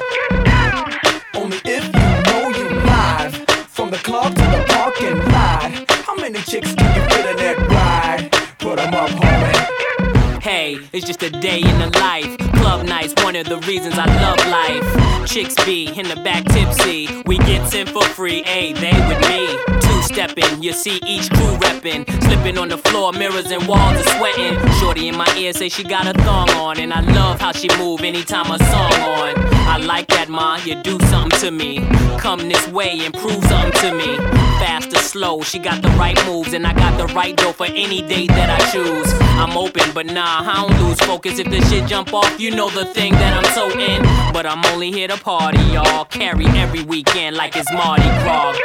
It's 10.94 11.06
just 11.06 11.24
a 11.24 11.30
day 11.30 11.60
in 11.60 11.80
the 11.80 11.98
life. 12.00 12.38
Club 12.60 12.86
nights, 12.86 13.14
one 13.24 13.36
of 13.36 13.48
the 13.48 13.58
reasons 13.60 13.96
I 13.98 14.06
love 14.06 14.40
life. 14.48 15.28
Chicks 15.28 15.56
be 15.66 15.88
in 15.88 16.08
the 16.08 16.16
back 16.18 16.46
tipsy. 16.46 17.24
We 17.26 17.38
get 17.40 17.74
in 17.74 17.88
for 17.88 18.04
free, 18.04 18.44
hey, 18.44 18.74
they 18.74 18.94
with 19.08 19.22
me. 19.30 19.58
Two 19.82 20.02
stepping, 20.04 20.62
you 20.62 20.74
see 20.74 21.00
each 21.06 21.30
crew 21.32 21.58
reppin'. 21.58 22.06
Slipping 22.24 22.58
on 22.58 22.70
the 22.70 22.78
floor, 22.78 23.12
mirrors 23.14 23.52
and 23.52 23.68
walls 23.68 23.98
are 23.98 24.18
sweating. 24.18 24.58
Shorty 24.80 25.08
in 25.08 25.18
my 25.18 25.32
ear 25.38 25.54
say 25.54 25.70
she 25.70 25.84
got 25.84 26.08
a 26.08 26.14
thong 26.24 26.50
on. 26.52 26.80
And 26.80 26.94
I 26.94 27.02
love 27.02 27.40
how 27.40 27.52
she 27.52 27.68
move 27.78 28.02
anytime 28.02 28.52
a 28.52 28.58
song 28.58 28.94
on. 28.94 29.34
I 29.68 29.78
like 29.78 30.08
that, 30.08 30.30
ma, 30.30 30.58
you 30.58 30.82
do 30.82 31.00
something 31.08 31.40
to 31.40 31.52
me. 31.52 31.86
Come 32.20 32.48
this 32.50 32.68
way 32.70 33.00
and 33.06 33.14
prove 33.14 33.44
something 33.46 33.72
to 33.82 33.94
me. 33.94 34.18
Fast 34.60 34.94
or 34.94 35.00
slow, 35.00 35.42
she 35.42 35.60
got 35.60 35.82
the 35.82 35.90
right 35.90 36.18
moves. 36.26 36.54
And 36.54 36.66
I 36.66 36.74
got 36.74 36.98
the 36.98 37.14
right 37.14 37.36
dough 37.36 37.54
for 37.54 37.66
any 37.66 38.02
date 38.02 38.30
that 38.30 38.50
I 38.50 38.72
choose. 38.72 39.25
I'm 39.38 39.58
open, 39.58 39.84
but 39.94 40.06
nah, 40.06 40.42
I 40.50 40.66
don't 40.68 40.82
lose 40.82 41.00
focus. 41.02 41.40
If 41.40 41.50
the 41.50 41.62
shit 41.66 41.88
jump 41.88 42.14
off, 42.14 42.40
you 42.40 42.52
know 42.52 42.70
the 42.70 42.86
thing 42.86 43.12
that 43.14 43.34
I'm 43.34 43.54
so 43.54 43.70
in. 43.78 44.02
But 44.34 44.46
I'm 44.46 44.66
only 44.74 44.92
here 44.92 45.10
to 45.10 45.18
party, 45.18 45.62
y'all. 45.74 46.06
Carry 46.06 46.46
every 46.48 46.84
weekend 46.84 47.36
like 47.36 47.56
it's 47.56 47.72
Mardi 47.72 48.04
Gras. 48.24 48.58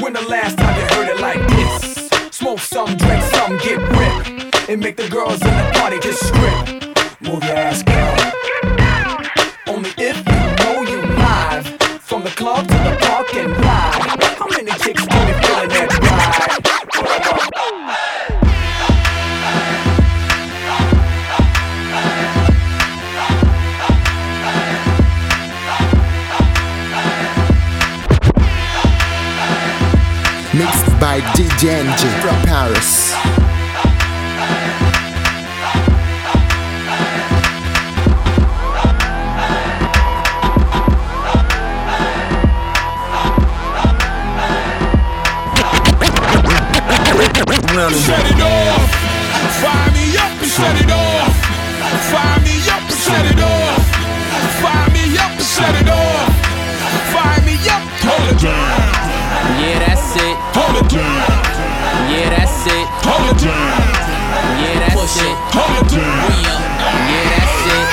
When 0.00 0.12
the 0.12 0.22
last 0.28 0.58
time 0.58 0.76
you 0.78 0.86
heard 0.94 1.08
it 1.08 1.20
like 1.20 1.40
this? 1.48 2.08
Smoke 2.36 2.60
some, 2.60 2.96
drink 2.96 3.22
some, 3.22 3.56
get 3.58 3.78
ripped. 3.78 4.68
And 4.68 4.80
make 4.80 4.96
the 4.96 5.08
girls 5.08 5.40
in 5.40 5.48
the 5.48 5.70
party 5.74 5.98
just 6.00 6.24
strip. 6.26 7.22
Move 7.22 7.42
your 7.42 7.56
ass, 7.56 7.82
girl. 7.82 8.14
Only 9.74 9.90
if 9.96 10.16
you 10.16 10.64
know 10.64 10.82
you 10.82 11.00
live. 11.16 11.66
From 12.02 12.22
the 12.22 12.30
club 12.30 12.68
to 12.68 12.74
the 12.74 12.96
parking 13.00 13.50
lot. 13.62 14.15
By 31.00 31.20
DJ 31.34 31.84
NG 31.84 32.02
from 32.20 32.36
Paris. 32.46 33.12
Set 48.06 48.26
it 48.26 48.40
off. 48.40 48.90
Fire 49.60 49.92
me 49.92 50.16
up 50.16 50.42
and 50.42 50.50
set 50.50 50.76
it 50.80 50.90
off. 50.90 51.36
Fire 52.10 52.40
me 52.40 52.56
up 52.70 52.82
and 52.82 52.92
set 52.92 53.26
it 53.26 53.40
off. 53.42 53.65
Hold 60.56 60.80
it 60.80 60.88
down. 60.88 61.28
Yeah, 62.08 62.32
that's 62.32 62.64
it. 62.64 62.86
Hold 63.04 63.28
it 63.28 63.44
down. 63.44 63.76
Yeah, 64.56 64.88
that's 64.88 64.96
Push 64.96 65.20
it. 65.20 65.36
Hold 65.52 65.84
it 65.84 65.88
down. 65.92 66.16
We 66.32 66.36
up. 66.48 66.64
Yeah, 67.12 67.24
that's 67.28 67.60
it. 67.76 67.86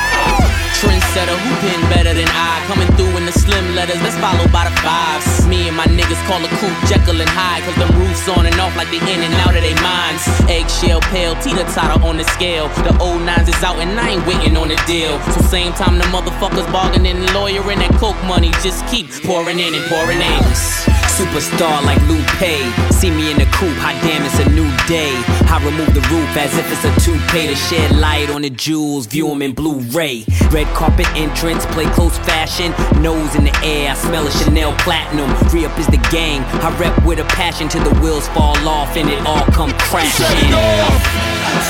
Trendsetter, 0.79 1.35
who 1.43 1.51
been 1.59 1.83
better 1.91 2.15
than 2.15 2.27
I? 2.31 2.63
Coming 2.71 2.87
through 2.95 3.19
in 3.19 3.25
the 3.27 3.35
slim 3.35 3.75
letters, 3.75 3.99
let's 3.99 4.15
follow 4.15 4.47
by 4.47 4.63
the 4.63 4.75
fives. 4.79 5.43
Me 5.47 5.67
and 5.67 5.75
my 5.75 5.87
niggas 5.91 6.23
call 6.23 6.39
a 6.39 6.47
coupe 6.55 6.79
Jekyll 6.87 7.19
and 7.19 7.27
Hyde, 7.35 7.67
cause 7.67 7.75
the 7.75 7.91
roof's 7.99 8.23
on 8.31 8.47
and 8.47 8.55
off 8.63 8.75
like 8.79 8.87
they 8.95 9.03
in 9.11 9.19
and 9.19 9.35
out 9.43 9.55
of 9.55 9.63
their 9.63 9.79
minds. 9.83 10.23
Eggshell 10.47 11.03
pale, 11.11 11.35
teeter 11.43 11.67
totter 11.75 11.99
on 12.07 12.15
the 12.15 12.23
scale. 12.31 12.71
The 12.87 12.95
old 13.03 13.27
nines 13.27 13.51
is 13.51 13.59
out 13.59 13.75
and 13.83 13.91
I 13.99 14.15
ain't 14.15 14.25
waiting 14.25 14.55
on 14.55 14.71
a 14.71 14.79
deal. 14.87 15.19
So 15.35 15.43
same 15.43 15.73
time 15.75 15.99
the 15.99 16.07
motherfuckers 16.15 16.71
bargaining 16.71 17.27
lawyering 17.35 17.79
that 17.83 17.91
coke 17.99 18.19
money 18.23 18.55
just 18.63 18.87
keep 18.87 19.11
pouring 19.27 19.59
in 19.59 19.75
and 19.75 19.83
pouring 19.91 20.23
in. 20.23 20.92
Superstar 21.13 21.85
like 21.85 22.01
Lupe. 22.09 22.49
See 22.89 23.11
me 23.11 23.29
in 23.29 23.37
the 23.37 23.45
coupe, 23.53 23.77
hot 23.77 23.93
damn, 24.01 24.25
it's 24.25 24.39
a 24.41 24.49
new 24.49 24.65
day. 24.89 25.13
I 25.45 25.61
remove 25.61 25.93
the 25.93 26.01
roof 26.09 26.25
as 26.33 26.57
if 26.57 26.65
it's 26.73 26.81
a 26.81 26.93
toupee 27.05 27.45
to 27.45 27.55
shed 27.55 27.95
light 28.01 28.31
on 28.31 28.41
the 28.41 28.49
jewels, 28.49 29.05
view 29.05 29.27
them 29.29 29.43
in 29.43 29.53
Blu-ray. 29.53 30.25
Red 30.49 30.65
carpet 30.73 31.05
entrance, 31.13 31.67
play 31.67 31.85
close 31.93 32.17
fashion, 32.25 32.73
nose 32.99 33.35
in 33.35 33.45
the 33.45 33.53
air, 33.61 33.91
I 33.91 33.93
smell 33.93 34.25
a 34.25 34.31
Chanel 34.31 34.73
platinum. 34.81 35.29
Free 35.53 35.65
up 35.65 35.77
is 35.77 35.85
the 35.85 36.01
gang, 36.09 36.41
I 36.65 36.75
rep 36.81 36.97
with 37.05 37.19
a 37.19 37.25
passion 37.37 37.69
till 37.69 37.83
the 37.83 37.93
wheels 38.01 38.27
fall 38.29 38.57
off 38.67 38.97
and 38.97 39.07
it 39.07 39.21
all 39.23 39.45
come 39.53 39.69
crashing. 39.85 40.25
Set 40.25 40.33
it 40.33 40.49
off, 40.49 40.97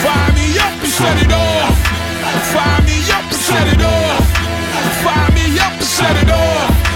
fire 0.07 0.31
me 0.39 0.55
up 0.55 0.71
and 0.79 0.87
set 0.87 1.19
it 1.19 1.33
off. 1.35 1.75
Fire 2.55 2.81
me 2.87 2.95
up 3.11 3.27
and 3.27 3.43
set 3.43 3.67
it 3.67 3.81
off. 3.83 4.23
Fire 5.03 5.31
me 5.35 5.59
up 5.59 5.73
and 5.75 5.83
set 5.83 6.15
it 6.23 6.31
off. 6.31 6.92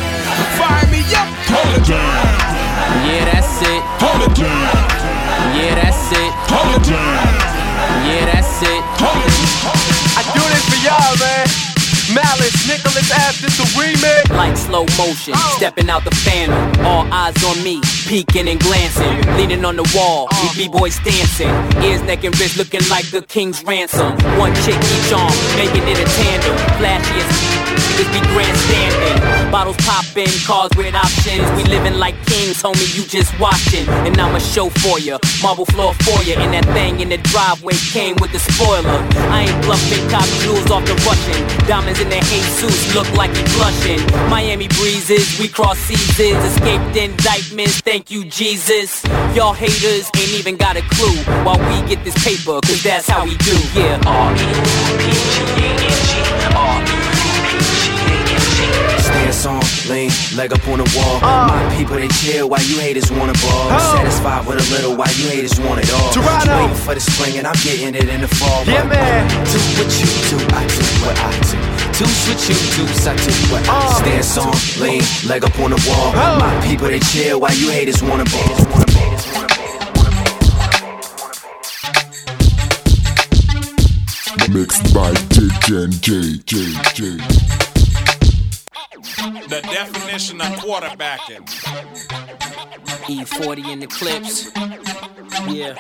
Fire 1.77 1.85
me 1.85 1.85
up, 1.85 1.85
hold 1.85 1.85
it 1.85 1.87
down. 1.87 2.57
Yeah, 3.05 3.25
that's 3.29 3.61
it. 3.61 3.81
Hold 4.01 4.21
it 4.25 4.33
down. 4.33 4.73
Yeah, 5.53 5.75
that's 5.77 6.11
it. 6.11 6.31
Hold 6.49 6.73
it 6.73 6.83
down. 6.89 7.27
Yeah, 8.07 8.25
that's 8.33 8.61
it. 8.65 8.81
Hold 8.97 9.21
it. 9.21 9.37
I 10.17 10.23
do 10.33 10.41
this 10.49 10.65
for 10.65 10.79
y'all, 10.81 11.17
man. 11.21 11.45
Malice, 12.15 12.67
Nicholas 12.67 13.11
F, 13.11 13.41
this 13.41 13.59
a 13.59 13.67
remix. 13.77 14.35
Like 14.35 14.57
slow 14.57 14.85
motion, 14.97 15.33
oh. 15.35 15.53
stepping 15.57 15.89
out 15.89 16.03
the 16.03 16.15
phantom. 16.15 16.57
All 16.85 17.05
eyes 17.11 17.37
on 17.43 17.61
me, 17.63 17.81
peeking 18.07 18.47
and 18.47 18.59
glancing. 18.59 19.21
Leaning 19.37 19.63
on 19.65 19.75
the 19.75 19.85
wall, 19.93 20.27
we 20.31 20.47
uh-huh. 20.47 20.53
B-boys 20.55 20.97
dancing. 20.99 21.51
Ears, 21.83 22.01
neck, 22.03 22.23
and 22.23 22.33
wrist 22.39 22.57
looking 22.57 22.81
like 22.89 23.05
the 23.11 23.21
king's 23.21 23.63
ransom. 23.63 24.13
One 24.39 24.55
chick 24.65 24.79
each 24.79 25.13
arm, 25.13 25.33
making 25.57 25.83
it 25.85 25.99
a 25.99 26.07
tandem. 26.15 26.57
Flashy 26.79 27.21
as 27.21 27.56
niggas 27.75 28.09
be 28.13 28.21
grandstanding. 28.33 29.51
Bottles 29.51 29.77
popping, 29.77 30.29
cars 30.45 30.71
with 30.77 30.93
options. 30.93 31.45
We 31.57 31.63
living 31.63 31.97
like 31.97 32.15
kings, 32.25 32.61
homie, 32.61 32.87
you 32.95 33.03
just 33.05 33.37
watching. 33.39 33.87
And 34.05 34.19
I'ma 34.19 34.39
show 34.39 34.69
for 34.69 34.99
ya, 34.99 35.17
marble 35.41 35.65
floor 35.65 35.93
for 36.05 36.21
ya. 36.23 36.39
And 36.39 36.53
that 36.53 36.65
thing 36.73 36.99
in 36.99 37.09
the 37.09 37.17
driveway 37.17 37.75
came 37.91 38.15
with 38.21 38.31
the 38.31 38.39
spoiler. 38.39 38.99
I 39.31 39.47
ain't 39.47 39.65
bluffing, 39.65 40.03
cop 40.09 40.27
jewels 40.43 40.69
off 40.71 40.85
the 40.85 40.95
Russian. 41.07 41.39
Diamonds 41.67 41.99
in 41.99 42.09
the 42.09 42.19
Jesus 42.27 42.93
look 42.93 43.09
like 43.13 43.31
he 43.35 43.43
blushing. 43.55 44.01
Miami 44.29 44.67
breezes, 44.67 45.39
we 45.39 45.47
cross 45.47 45.77
seasons. 45.77 46.43
Escaped 46.43 46.95
indictments, 46.95 47.79
thank 47.81 48.11
you, 48.11 48.25
Jesus. 48.25 49.03
Y'all 49.35 49.53
haters 49.53 50.09
ain't 50.17 50.33
even 50.39 50.57
got 50.57 50.75
a 50.75 50.81
clue 50.81 51.17
while 51.43 51.59
we 51.59 51.87
get 51.87 52.03
this 52.03 52.15
paper, 52.23 52.59
cause 52.65 52.83
that's 52.83 53.07
how 53.07 53.23
we 53.23 53.35
do. 53.37 53.57
Yeah. 53.73 55.76
Stance 59.37 59.53
on, 59.53 59.93
lean, 59.93 60.09
leg 60.35 60.51
up 60.51 60.67
on 60.67 60.79
the 60.79 60.89
wall. 60.97 61.21
My 61.21 61.61
people 61.77 61.95
they 61.95 62.07
chill 62.07 62.49
while 62.49 62.63
you 62.63 62.79
haters 62.79 63.11
wanna 63.11 63.33
ball. 63.37 63.69
Satisfied 63.93 64.47
with 64.47 64.57
a 64.57 64.65
little 64.73 64.95
while 64.97 65.13
you 65.13 65.29
haters 65.29 65.59
want 65.59 65.79
it 65.79 65.93
all. 65.93 66.09
Toronto. 66.11 66.57
Waiting 66.57 66.75
for 66.75 66.95
the 66.95 67.01
spring 67.01 67.37
and 67.37 67.45
I'm 67.45 67.53
getting 67.61 67.93
it 67.93 68.09
in 68.09 68.21
the 68.21 68.27
fall. 68.27 68.65
Yeah, 68.65 68.81
But, 68.81 68.97
man. 68.97 69.29
uh, 69.29 69.45
do 69.45 69.59
what 69.77 69.89
you 69.93 70.09
do, 70.33 70.37
I 70.57 70.65
do 70.65 70.85
what 71.05 71.17
I 71.21 71.31
do. 71.45 71.57
Do 72.01 72.05
what 72.25 72.39
you 72.49 72.57
do, 72.73 72.83
I 73.05 73.13
do 73.13 73.33
what 73.53 73.63
I 73.69 73.77
do. 73.77 73.95
Stance 74.01 74.37
on, 74.41 74.53
lean, 74.81 75.03
leg 75.29 75.43
up 75.45 75.53
on 75.59 75.69
the 75.69 75.81
wall. 75.85 76.13
My 76.41 76.57
people 76.65 76.87
they 76.87 76.99
chill 76.99 77.39
while 77.39 77.53
you 77.53 77.69
haters 77.69 78.01
wanna 78.01 78.25
ball. 78.25 78.57
Mixed 84.49 84.93
by 84.95 85.13
JJ 85.29 86.41
J. 86.95 87.66
The 89.17 89.61
definition 89.63 90.39
of 90.41 90.47
quarterbacking. 90.59 91.41
E40 93.07 93.65
E 93.65 93.71
in 93.71 93.79
the 93.79 93.87
Clipse. 93.87 94.51
Yeah. 95.49 95.73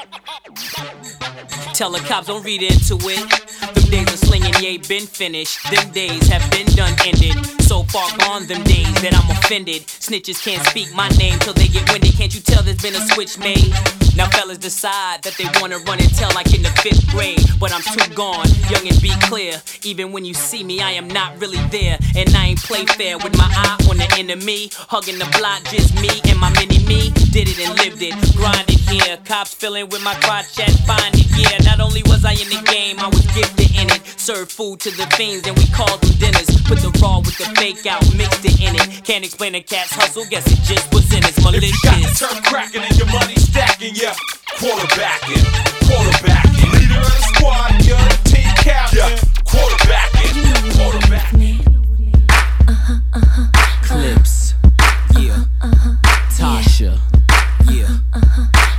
Tell 1.73 1.91
the 1.91 1.99
cops 1.99 2.27
don't 2.27 2.43
read 2.43 2.63
into 2.63 2.97
it. 3.01 3.75
Them 3.75 3.89
days 3.91 4.13
of 4.13 4.19
slinging, 4.19 4.53
yeah, 4.59 4.77
been 4.87 5.05
finished. 5.05 5.59
Them 5.69 5.91
days 5.91 6.27
have 6.29 6.49
been 6.49 6.65
done, 6.67 6.93
ended. 7.05 7.35
So 7.61 7.83
far 7.83 8.09
gone, 8.17 8.47
them 8.47 8.63
days 8.63 8.91
that 9.01 9.13
I'm 9.13 9.29
offended. 9.29 9.83
Snitches 9.85 10.43
can't 10.43 10.65
speak 10.67 10.93
my 10.95 11.09
name 11.09 11.37
till 11.39 11.53
they 11.53 11.67
get 11.67 11.87
winded. 11.91 12.13
Can't 12.13 12.33
you 12.33 12.41
tell 12.41 12.63
there's 12.63 12.81
been 12.81 12.95
a 12.95 13.05
switch 13.13 13.37
made? 13.37 14.06
Now 14.17 14.27
fellas 14.29 14.57
decide 14.57 15.21
that 15.21 15.35
they 15.37 15.45
wanna 15.61 15.77
run 15.77 15.99
and 15.99 16.11
tell 16.15 16.31
like 16.33 16.51
in 16.55 16.63
the 16.63 16.71
fifth 16.81 17.07
grade. 17.11 17.39
But 17.59 17.71
I'm 17.71 17.83
too 17.83 18.15
gone, 18.15 18.47
young 18.67 18.87
and 18.87 18.99
be 18.99 19.11
clear. 19.29 19.61
Even 19.83 20.11
when 20.11 20.25
you 20.25 20.33
see 20.33 20.63
me, 20.63 20.81
I 20.81 20.91
am 20.93 21.07
not 21.07 21.39
really 21.39 21.61
there. 21.69 21.99
And 22.15 22.35
I 22.35 22.47
ain't 22.47 22.63
play 22.63 22.85
fair 22.85 23.19
with 23.19 23.37
my 23.37 23.47
eye 23.47 23.77
on 23.87 23.97
the 23.97 24.11
enemy. 24.17 24.71
Hugging 24.73 25.19
the 25.19 25.29
block, 25.37 25.63
just 25.65 25.93
me 26.01 26.09
and 26.29 26.39
my 26.39 26.49
mini 26.57 26.79
me. 26.87 27.26
Did 27.37 27.49
it 27.49 27.69
and 27.69 27.77
lived 27.77 28.01
it, 28.01 28.17
grinded 28.33 28.81
here. 28.89 29.15
Cops 29.23 29.53
filling 29.53 29.89
with 29.89 30.03
my 30.03 30.15
crotch 30.25 30.57
at 30.57 30.73
find 30.89 31.13
it, 31.13 31.29
yeah. 31.37 31.61
Not 31.69 31.79
only 31.79 32.01
was 32.09 32.25
I 32.25 32.31
in 32.33 32.49
the 32.49 32.65
game, 32.65 32.97
I 32.97 33.05
was 33.13 33.21
gifted 33.29 33.77
in 33.77 33.93
it. 33.93 34.01
Served 34.17 34.49
food 34.51 34.79
to 34.79 34.89
the 34.97 35.05
fiends 35.13 35.45
and 35.45 35.55
we 35.55 35.69
called 35.69 36.01
them 36.01 36.17
dinners. 36.17 36.49
Put 36.65 36.81
the 36.81 36.89
raw 36.97 37.19
with 37.19 37.37
the 37.37 37.45
fake 37.53 37.85
out, 37.85 38.01
mixed 38.17 38.41
it 38.41 38.57
in 38.57 38.73
it. 38.73 39.05
Can't 39.05 39.23
explain 39.23 39.53
a 39.53 39.61
cat's 39.61 39.93
hustle, 39.93 40.25
guess 40.25 40.49
it 40.49 40.65
just 40.65 40.91
was 40.91 41.13
in 41.13 41.21
its 41.21 41.37
malicious. 41.45 41.77
If 41.77 41.77
you 41.77 41.85
got 41.85 42.01
the 42.01 42.09
turf 42.17 42.41
cracking 42.49 42.81
and 42.81 42.97
your 42.97 43.05
money 43.13 43.35
stacking, 43.37 43.93
yeah. 43.93 44.17
Quarterbacking, 44.57 45.45
quarterbacking. 45.85 46.73
Leader 46.73 46.97
of 46.97 47.05
the 47.05 47.21
squad, 47.37 47.85
you're 47.85 48.01
the 48.01 48.17
team 48.33 48.49
captain. 48.65 48.97
Yeah. 48.97 49.13
Quarterbacking, 49.45 50.41
quarterbacking. 50.73 51.61
Clipse, 53.85 54.57
yeah. 55.21 55.37
Uh-huh, 55.37 55.69
uh-huh, 55.69 55.93
uh-huh. 55.93 56.17
Tasha, 56.33 56.97
yeah. 57.69 57.87
Uh-huh, 58.13 58.41
uh-huh. 58.41 58.76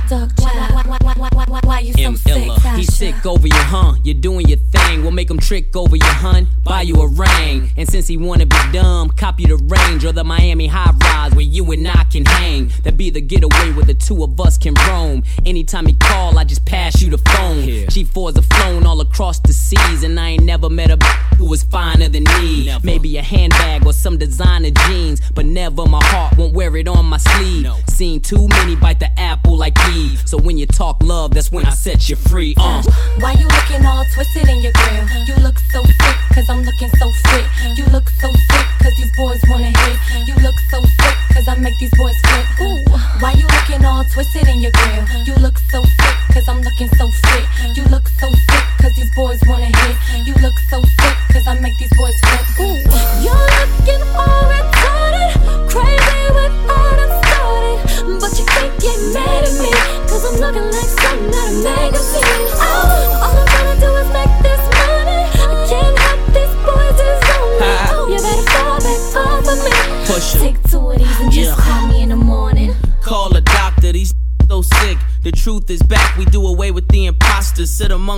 M 2.05 2.15
Illa. 2.43 2.59
He 2.77 2.83
sick 2.85 3.25
over 3.25 3.47
you, 3.47 3.53
huh? 3.55 3.93
You're 4.03 4.15
doing 4.15 4.47
your 4.47 4.57
thing. 4.57 5.01
We'll 5.01 5.11
make 5.11 5.29
him 5.29 5.39
trick 5.39 5.75
over 5.75 5.95
you, 5.95 6.01
hun. 6.05 6.47
Buy 6.63 6.81
you 6.83 6.95
a 6.95 7.07
ring. 7.07 7.71
And 7.77 7.87
since 7.87 8.07
he 8.07 8.17
wanna 8.17 8.45
be 8.45 8.57
dumb, 8.71 9.09
copy 9.11 9.45
the 9.45 9.57
range 9.57 10.05
or 10.05 10.11
the 10.11 10.23
Miami 10.23 10.67
high 10.67 10.91
rise 11.03 11.31
where 11.33 11.45
you 11.45 11.69
and 11.71 11.87
I 11.87 12.03
can 12.05 12.25
hang. 12.25 12.71
That 12.83 12.97
be 12.97 13.09
the 13.09 13.21
getaway 13.21 13.71
where 13.73 13.85
the 13.85 13.93
two 13.93 14.23
of 14.23 14.39
us 14.39 14.57
can 14.57 14.73
roam. 14.87 15.23
Anytime 15.45 15.85
he 15.85 15.93
call, 15.93 16.37
I 16.37 16.43
just 16.43 16.65
pass 16.65 17.01
you 17.01 17.09
the 17.11 17.17
phone. 17.19 17.63
G4s 17.63 18.35
have 18.35 18.45
flown 18.45 18.85
all 18.85 19.01
across 19.01 19.39
the 19.39 19.53
seas, 19.53 20.03
and 20.03 20.19
I 20.19 20.29
ain't 20.29 20.43
never 20.43 20.69
met 20.69 20.91
a 20.91 20.97
b- 20.97 21.05
who 21.37 21.45
was 21.45 21.63
finer 21.63 22.09
than 22.09 22.23
me. 22.23 22.65
Maybe 22.83 23.17
a 23.17 23.21
handbag 23.21 23.85
or 23.85 23.93
some 23.93 24.17
designer 24.17 24.71
jeans, 24.87 25.21
but 25.33 25.45
never 25.45 25.85
my 25.85 26.03
heart 26.05 26.37
won't 26.37 26.53
wear 26.53 26.75
it 26.77 26.87
on 26.87 27.05
my 27.05 27.17
sleeve. 27.17 27.67
Seen 27.87 28.21
too 28.21 28.47
many 28.47 28.75
bite 28.75 28.99
the 28.99 29.09
apple 29.19 29.55
like 29.57 29.75
Eve. 29.99 30.21
So 30.25 30.37
when 30.37 30.57
you 30.57 30.65
talk 30.65 31.03
love, 31.03 31.31
that's 31.33 31.51
when 31.51 31.65
I 31.65 31.71
set 31.71 32.09
you 32.09 32.15
free. 32.15 32.53
Uh. 32.57 32.83
Why 33.19 33.33
you 33.33 33.47
looking 33.47 33.85
all 33.85 34.05
twisted 34.13 34.47
in 34.47 34.59
your 34.59 34.71
grill? 34.71 35.05
You 35.27 35.35
look 35.43 35.57
so 35.73 35.83
sick, 35.83 36.17
cause 36.33 36.49
I'm 36.49 36.63
looking 36.63 36.89
so 37.01 37.11
fit. 37.27 37.45
You 37.77 37.85
look 37.91 38.07
so 38.21 38.31
sick, 38.31 38.67
cause 38.81 38.95
these 38.97 39.11
boys 39.17 39.41
wanna 39.49 39.71
hit. 39.83 39.97
You 40.27 40.35
look 40.45 40.55
so 40.71 40.79
sick, 40.81 41.15
cause 41.33 41.47
I 41.47 41.55
make 41.55 41.77
these 41.79 41.93
boys 41.97 42.17
flip. 42.21 42.47
Ooh. 42.61 42.83
Why 43.19 43.33
you 43.33 43.47
looking 43.55 43.83
all 43.85 44.03
twisted 44.05 44.47
in 44.47 44.59
your 44.59 44.71
grill? 44.71 45.03
You 45.27 45.35
look 45.35 45.57
so 45.57 45.83
sick, 45.83 46.15
cause 46.33 46.47
I'm 46.47 46.61
looking 46.61 46.89
so 46.95 47.09
fit. 47.09 47.45
You 47.75 47.83
look 47.85 48.07
so 48.07 48.29
sick, 48.31 48.65
cause 48.79 48.95
these 48.95 49.13
boys 49.15 49.39
wanna 49.47 49.71
hit. 49.81 49.95
You 50.27 50.33
look 50.35 50.57
so 50.69 50.81
sick, 50.81 51.15
cause 51.33 51.45
I 51.47 51.59
make 51.59 51.77
these 51.77 51.93
boys 51.97 52.17
flip. 52.21 52.45
Ooh. 52.61 52.79
You're 53.23 53.47
looking 53.59 54.03
all 54.15 54.68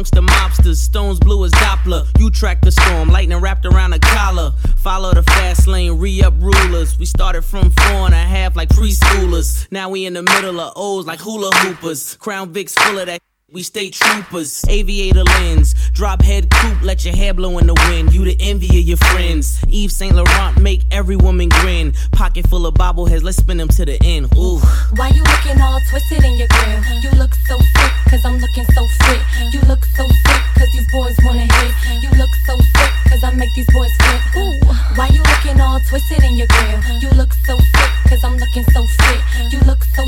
amongst 0.02 0.15
the 0.15 0.22
mobsters, 0.22 0.78
stones 0.78 1.19
blue 1.19 1.45
as 1.45 1.52
Doppler. 1.52 2.07
You 2.18 2.32
track 2.32 2.61
the 2.61 2.72
storm, 2.72 3.10
lightning 3.10 3.40
wrapped 3.40 3.68
around 3.68 3.94
a 3.94 3.99
collar. 3.99 4.52
Follow 4.78 5.14
the 5.14 5.22
fast 5.22 5.68
lane, 5.68 5.99
re 5.99 6.23
up 6.23 6.34
rulers. 6.40 6.98
We 6.98 7.06
started 7.06 7.44
from 7.44 7.69
four 7.69 8.06
and 8.07 8.14
a 8.15 8.18
half 8.18 8.56
like 8.56 8.69
preschoolers. 8.69 9.72
Now 9.72 9.90
we 9.90 10.07
in 10.07 10.14
the 10.14 10.23
middle 10.23 10.60
of 10.60 10.73
O's 10.76 11.06
like 11.06 11.19
hula 11.19 11.52
hoopers. 11.53 12.15
Crown 12.15 12.52
Vic's 12.52 12.73
full 12.73 12.98
of 12.98 13.06
that. 13.06 13.22
We 13.53 13.64
stay 13.64 13.90
troopers, 13.90 14.64
aviator 14.69 15.26
lens, 15.26 15.76
drop 15.91 16.22
head 16.22 16.49
coupe, 16.49 16.82
let 16.84 17.03
your 17.03 17.14
hair 17.14 17.34
blow 17.34 17.57
in 17.57 17.68
the 17.68 17.73
wind. 17.90 18.14
You 18.14 18.23
the 18.23 18.38
envy 18.40 18.80
of 18.80 18.88
your 18.88 18.95
friends. 18.95 19.60
Yves 19.68 19.94
Saint 19.94 20.15
Laurent 20.15 20.61
make 20.61 20.84
every 20.90 21.18
woman 21.18 21.49
grin. 21.49 21.91
Pocket 22.14 22.48
full 22.48 22.65
of 22.65 22.76
bobbleheads, 22.76 23.23
let's 23.23 23.36
spin 23.36 23.57
them 23.57 23.68
to 23.68 23.84
the 23.84 24.02
end. 24.06 24.32
Ooh. 24.38 24.60
Why 24.95 25.10
you 25.10 25.22
looking 25.22 25.60
all 25.60 25.82
twisted 25.90 26.23
in 26.23 26.40
your 26.40 26.48
grill? 26.48 26.80
You 27.03 27.11
look 27.19 27.36
so 27.44 27.60
sick, 27.60 27.91
cause 28.07 28.23
I'm 28.23 28.40
looking 28.40 28.64
so 28.72 28.88
fit. 29.03 29.19
You 29.52 29.60
look 29.68 29.84
so 29.84 30.07
sick, 30.07 30.41
cause 30.56 30.72
these 30.72 30.90
boys 30.90 31.19
wanna 31.22 31.44
hit. 31.44 32.03
You 32.03 32.10
look 32.15 32.32
so 32.48 32.56
sick, 32.56 32.91
cause 33.11 33.22
I 33.22 33.32
make 33.36 33.53
these 33.53 33.68
boys 33.73 33.91
flip. 33.99 34.22
Ooh. 34.38 34.64
Why 34.95 35.10
you 35.11 35.23
looking 35.28 35.60
all 35.60 35.82
twisted 35.90 36.23
in 36.23 36.36
your 36.36 36.48
grill? 36.48 36.80
You 37.03 37.10
look 37.19 37.34
so 37.44 37.57
sick, 37.60 37.91
cause 38.07 38.23
I'm 38.23 38.38
looking 38.38 38.64
so 38.72 38.86
fit. 38.86 39.19
You 39.52 39.60
look 39.68 39.84
so 39.84 40.07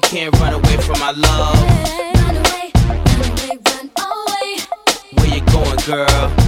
You 0.00 0.08
can't 0.08 0.40
run 0.40 0.54
away 0.54 0.76
from 0.78 0.98
my 0.98 1.10
love. 1.10 1.62
Run 1.62 2.36
away, 2.36 2.72
run 2.74 2.96
away, 3.32 3.58
run 3.66 3.90
away. 3.98 4.58
Where 5.12 5.26
you 5.26 5.42
going, 5.52 5.76
girl? 5.84 6.39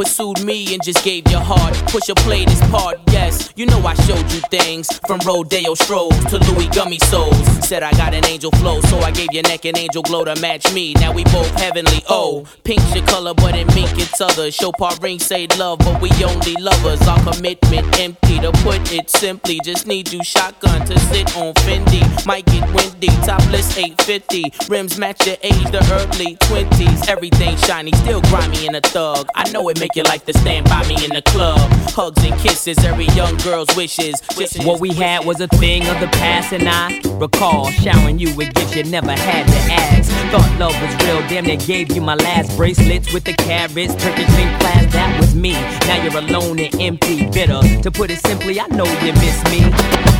Pursued 0.00 0.42
me 0.42 0.72
and 0.72 0.82
just 0.82 1.04
gave 1.04 1.30
your 1.30 1.42
heart. 1.42 1.74
Pusha 1.92 2.16
played 2.24 2.48
his 2.48 2.60
part, 2.70 2.98
yes. 3.12 3.52
You 3.54 3.66
know 3.66 3.80
I 3.80 3.92
showed 4.06 4.32
you 4.32 4.40
things. 4.50 4.88
From 5.06 5.20
Rodeo 5.26 5.74
strolls 5.74 6.24
to 6.30 6.38
Louis 6.38 6.68
Gummy 6.68 6.98
Souls. 7.00 7.36
Said 7.68 7.82
I 7.82 7.90
got 7.92 8.14
an 8.14 8.24
angel 8.24 8.50
flow, 8.52 8.80
so 8.80 8.98
I 9.00 9.10
gave 9.10 9.28
your 9.30 9.42
neck 9.42 9.66
an 9.66 9.76
angel 9.76 10.02
glow 10.02 10.24
to 10.24 10.40
match 10.40 10.72
me. 10.72 10.94
Now 10.94 11.12
we 11.12 11.24
both 11.24 11.50
heavenly. 11.60 12.02
Oh, 12.08 12.46
pink's 12.64 12.94
your 12.94 13.04
color, 13.04 13.34
but 13.34 13.54
in 13.54 13.66
mink 13.74 13.90
it's 13.98 14.22
other. 14.22 14.50
Show 14.50 14.72
part 14.72 15.02
ring 15.02 15.18
say 15.18 15.46
love, 15.58 15.80
but 15.80 16.00
we 16.00 16.08
only 16.24 16.54
lovers. 16.54 17.06
Our 17.06 17.34
commitment 17.34 18.00
empty. 18.00 18.30
To 18.40 18.52
put 18.62 18.92
it 18.92 19.10
simply, 19.10 19.60
just 19.62 19.86
need 19.86 20.10
you 20.12 20.24
shotgun 20.24 20.86
to 20.86 20.98
sit 20.98 21.36
on 21.36 21.52
Fendi. 21.54 22.00
Might 22.24 22.46
get 22.46 22.66
windy, 22.72 23.08
topless 23.26 23.76
850. 23.76 24.44
Rims 24.68 24.96
match 24.96 25.26
your 25.26 25.36
age, 25.42 25.70
the 25.70 25.82
early 25.92 26.36
20s. 26.36 27.08
Everything 27.08 27.54
shiny, 27.58 27.92
still 27.92 28.22
grimy 28.22 28.68
and 28.68 28.76
a 28.76 28.80
thug. 28.80 29.28
I 29.34 29.50
know 29.50 29.68
it 29.68 29.78
make 29.90 30.04
you 30.04 30.08
like 30.08 30.24
to 30.24 30.32
stand 30.38 30.68
by 30.68 30.86
me 30.86 30.94
in 31.04 31.10
the 31.10 31.22
club. 31.22 31.58
Hugs 31.90 32.22
and 32.24 32.38
kisses, 32.40 32.78
every 32.84 33.06
young 33.06 33.36
girl's 33.38 33.74
wishes. 33.76 34.20
wishes. 34.36 34.64
What 34.64 34.80
we 34.80 34.92
had 34.92 35.24
was 35.24 35.40
a 35.40 35.48
thing 35.48 35.86
of 35.88 35.98
the 36.00 36.06
past, 36.08 36.52
and 36.52 36.68
I 36.68 37.00
recall 37.18 37.70
showering 37.70 38.18
you 38.18 38.34
with 38.36 38.54
gifts 38.54 38.76
you 38.76 38.84
never 38.84 39.12
had 39.12 39.46
to 39.46 39.72
ask. 39.72 40.10
Thought 40.30 40.58
love 40.58 40.80
was 40.80 40.94
real, 41.04 41.20
damn 41.28 41.44
they 41.44 41.56
gave 41.56 41.92
you 41.92 42.00
my 42.00 42.14
last 42.14 42.56
bracelets 42.56 43.12
with 43.12 43.24
the 43.24 43.32
carrots, 43.32 43.94
Turkish 43.94 44.28
pink 44.36 44.60
class. 44.60 44.92
That 44.92 45.18
was 45.18 45.34
me. 45.34 45.52
Now 45.52 46.02
you're 46.02 46.18
alone 46.18 46.60
and 46.60 46.74
empty, 46.80 47.28
bitter. 47.30 47.60
To 47.82 47.90
put 47.90 48.10
it 48.10 48.18
simply, 48.18 48.60
I 48.60 48.66
know 48.68 48.86
you 49.02 49.12
miss 49.14 49.42
me, 49.50 49.62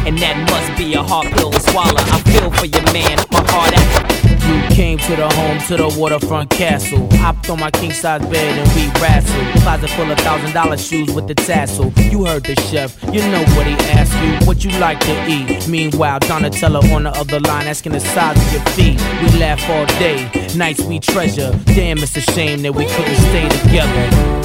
and 0.06 0.18
that 0.18 0.36
must 0.50 0.78
be 0.78 0.94
a 0.94 1.02
hard 1.02 1.28
pill 1.34 1.50
to 1.50 1.60
swallow. 1.60 1.94
I 1.96 2.20
feel 2.32 2.50
for 2.50 2.66
your 2.66 2.92
man, 2.92 3.18
my 3.30 3.44
heart 3.46 3.76
out. 3.76 4.20
You 4.50 4.74
came 4.74 4.98
to 4.98 5.14
the 5.14 5.28
home 5.28 5.58
to 5.68 5.76
the 5.76 5.96
waterfront 5.96 6.50
castle. 6.50 7.08
Hopped 7.18 7.48
on 7.50 7.60
my 7.60 7.70
king 7.70 7.92
size 7.92 8.20
bed 8.26 8.58
and 8.58 8.68
we 8.74 8.88
wrestled. 9.00 9.59
Closet 9.62 9.90
full 9.90 10.10
of 10.10 10.18
thousand 10.18 10.52
dollar 10.52 10.76
shoes 10.76 11.12
with 11.12 11.26
the 11.26 11.34
tassel. 11.34 11.92
You 12.10 12.24
heard 12.24 12.44
the 12.44 12.54
chef, 12.56 13.02
you 13.12 13.20
know 13.30 13.44
what 13.56 13.66
he 13.66 13.74
asked 13.92 14.14
you, 14.22 14.46
what 14.46 14.64
you 14.64 14.70
like 14.80 15.00
to 15.00 15.28
eat. 15.28 15.68
Meanwhile, 15.68 16.20
Donatella 16.20 16.82
on 16.92 17.04
the 17.04 17.10
other 17.10 17.40
line 17.40 17.66
asking 17.66 17.92
the 17.92 18.00
size 18.00 18.36
of 18.36 18.52
your 18.52 18.64
feet. 18.72 18.98
We 19.20 19.38
laugh 19.38 19.62
all 19.68 19.86
day, 19.98 20.30
nights 20.56 20.82
we 20.82 20.98
treasure. 20.98 21.52
Damn, 21.66 21.98
it's 21.98 22.16
a 22.16 22.20
shame 22.20 22.62
that 22.62 22.74
we 22.74 22.86
couldn't 22.86 23.16
stay 23.16 23.48
together. 23.60 24.40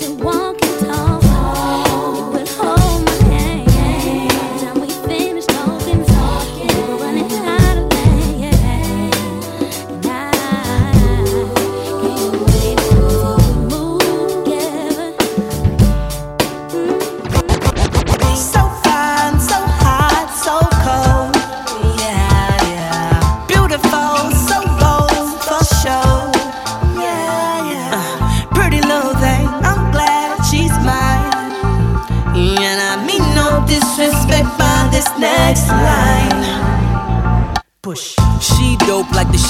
So 0.00 1.19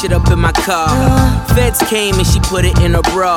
shit 0.00 0.12
up 0.12 0.30
in 0.30 0.38
my 0.38 0.52
car. 0.52 0.88
Feds 1.54 1.80
came 1.88 2.14
and 2.14 2.26
she 2.26 2.40
put 2.40 2.64
it 2.64 2.78
in 2.80 2.94
her 2.94 3.02
bra. 3.12 3.36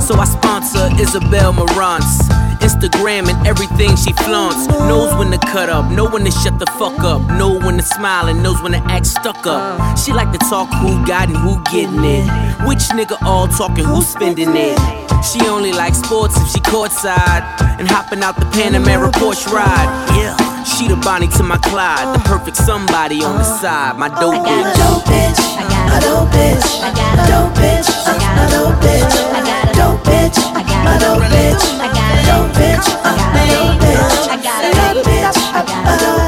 So 0.00 0.14
I 0.14 0.24
sponsor 0.24 0.88
Isabel 1.00 1.52
Marantz. 1.52 2.20
Instagram 2.60 3.28
and 3.28 3.46
everything 3.46 3.96
she 3.96 4.12
flaunts. 4.12 4.66
Knows 4.88 5.14
when 5.18 5.30
to 5.32 5.38
cut 5.38 5.68
up, 5.68 5.90
know 5.90 6.08
when 6.08 6.24
to 6.24 6.30
shut 6.30 6.58
the 6.58 6.66
fuck 6.78 6.98
up. 7.00 7.20
Know 7.38 7.58
when 7.58 7.76
to 7.76 7.82
smile 7.82 8.28
and 8.28 8.42
knows 8.42 8.62
when 8.62 8.72
to 8.72 8.82
act 8.90 9.06
stuck 9.06 9.46
up. 9.46 9.98
She 9.98 10.12
like 10.12 10.30
to 10.32 10.38
talk 10.38 10.68
who 10.80 11.04
got 11.06 11.28
and 11.28 11.36
who 11.36 11.62
getting 11.72 12.04
it. 12.04 12.24
Which 12.66 12.84
nigga 12.94 13.20
all 13.22 13.48
talking, 13.48 13.84
who 13.84 14.02
spending 14.02 14.54
it. 14.54 14.78
She 15.24 15.40
only 15.48 15.72
likes 15.72 15.98
sports 15.98 16.36
if 16.36 16.48
she 16.52 16.60
courtside. 16.60 17.42
And 17.78 17.88
hopping 17.88 18.22
out 18.22 18.36
the 18.36 18.46
Panamera 18.46 19.10
Porsche 19.12 19.50
ride. 19.52 19.88
Yeah. 20.16 20.36
She 20.64 20.88
the 20.88 20.96
Bonnie 20.96 21.28
to 21.28 21.42
my 21.42 21.58
Clyde, 21.58 22.14
the 22.14 22.20
perfect 22.20 22.56
somebody 22.56 23.22
on 23.22 23.36
the 23.36 23.44
side, 23.44 23.98
my 23.98 24.08
dope 24.08 24.46
bitch. 24.46 25.53
I 25.94 26.92
got 34.82 35.04
bitch. 35.04 36.23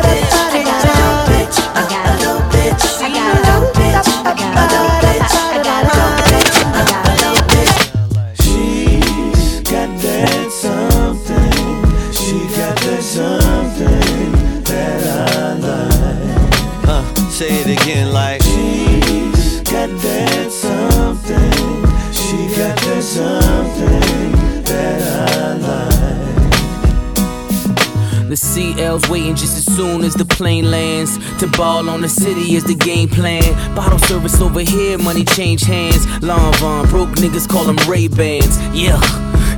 CL's 28.56 29.06
waiting 29.10 29.34
just 29.34 29.58
as 29.58 29.76
soon 29.76 30.02
as 30.02 30.14
the 30.14 30.24
plane 30.24 30.70
lands. 30.70 31.18
To 31.40 31.46
ball 31.58 31.90
on 31.90 32.00
the 32.00 32.08
city 32.08 32.54
is 32.54 32.64
the 32.64 32.74
game 32.74 33.06
plan. 33.06 33.42
Bottle 33.74 33.98
service 33.98 34.40
over 34.40 34.60
here, 34.60 34.96
money 34.96 35.26
change 35.26 35.60
hands. 35.64 36.06
Long 36.22 36.54
Von, 36.54 36.88
broke 36.88 37.10
niggas 37.16 37.46
call 37.46 37.66
them 37.66 37.76
Ray 37.86 38.08
Bans. 38.08 38.56
Yeah. 38.74 38.98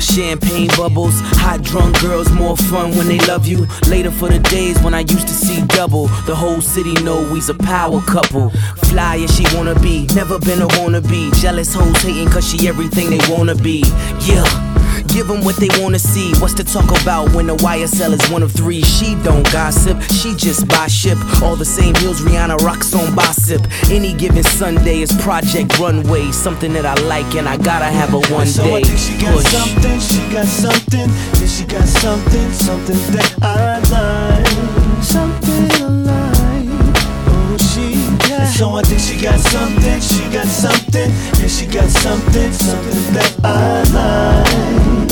Champagne 0.01 0.67
bubbles, 0.77 1.15
hot 1.39 1.63
drunk 1.63 2.01
girls, 2.01 2.29
more 2.33 2.57
fun 2.57 2.91
when 2.97 3.07
they 3.07 3.21
love 3.21 3.47
you. 3.47 3.69
Later 3.87 4.11
for 4.11 4.29
the 4.31 4.41
days 4.41 4.77
when 4.83 4.95
I 4.95 5.01
used 5.01 5.29
to 5.29 5.35
see 5.35 5.65
double. 5.69 6.09
The 6.27 6.35
whole 6.35 6.61
city 6.61 6.95
know 7.05 7.23
we's 7.33 7.49
a 7.49 7.55
power 7.55 8.01
couple. 8.01 8.51
Fly 8.91 9.19
as 9.19 9.33
she 9.37 9.45
wanna 9.57 9.79
be, 9.79 10.09
never 10.17 10.41
been 10.41 10.61
a 10.61 10.67
wanna 10.81 11.03
be. 11.03 11.31
Jealous 11.35 11.73
hoes 11.73 12.03
hating 12.03 12.31
cause 12.31 12.49
she 12.51 12.67
everything 12.67 13.11
they 13.11 13.21
wanna 13.33 13.55
be. 13.55 13.85
Yeah. 14.27 14.68
Give 15.09 15.27
them 15.27 15.43
what 15.43 15.57
they 15.57 15.69
wanna 15.83 15.99
see. 15.99 16.33
What's 16.39 16.55
to 16.55 16.65
talk 16.65 16.89
about 17.03 17.33
when 17.35 17.47
the 17.47 17.57
YSL 17.57 18.13
is 18.13 18.31
one 18.31 18.43
of 18.43 18.53
three? 18.53 18.83
She 18.83 19.15
don't 19.23 19.43
gossip, 19.53 20.01
she 20.03 20.35
just 20.35 20.69
buy 20.69 20.87
ship. 20.87 21.19
All 21.43 21.57
the 21.57 21.65
same 21.65 21.95
heels 21.97 22.21
Rihanna 22.21 22.59
rocks 22.59 22.95
on 22.95 23.07
Bossip. 23.17 23.63
Any 23.91 24.13
given 24.15 24.45
Sunday 24.45 25.01
is 25.01 25.11
Project 25.23 25.79
Runway. 25.79 26.31
Something 26.31 26.73
that 26.75 26.87
I 26.87 26.95
like 27.05 27.35
and 27.35 27.49
I 27.49 27.57
gotta 27.57 27.87
have 27.87 28.15
a 28.15 28.21
one 28.33 28.47
So 28.47 28.63
I 28.63 28.83
day 28.83 28.85
think 28.85 28.99
she 28.99 29.19
got 29.21 29.35
push. 29.35 29.47
something, 29.47 30.01
she 30.01 30.33
got 30.33 30.47
something, 30.47 31.09
yeah, 31.41 31.47
she 31.47 31.65
got 31.65 31.89
something, 31.89 32.53
something 32.53 32.99
that 33.15 33.35
I 33.43 33.81
like, 33.91 35.03
something 35.03 35.88
So 38.57 38.71
I 38.71 38.83
think 38.83 39.01
she 39.01 39.21
got 39.21 39.39
something, 39.39 40.01
she 40.01 40.25
got 40.33 40.47
something, 40.47 41.11
yeah, 41.39 41.47
she 41.47 41.67
got 41.67 41.89
something, 41.89 42.53
something 42.53 43.13
that 43.15 43.37
I 43.45 43.83
like. 43.95 45.09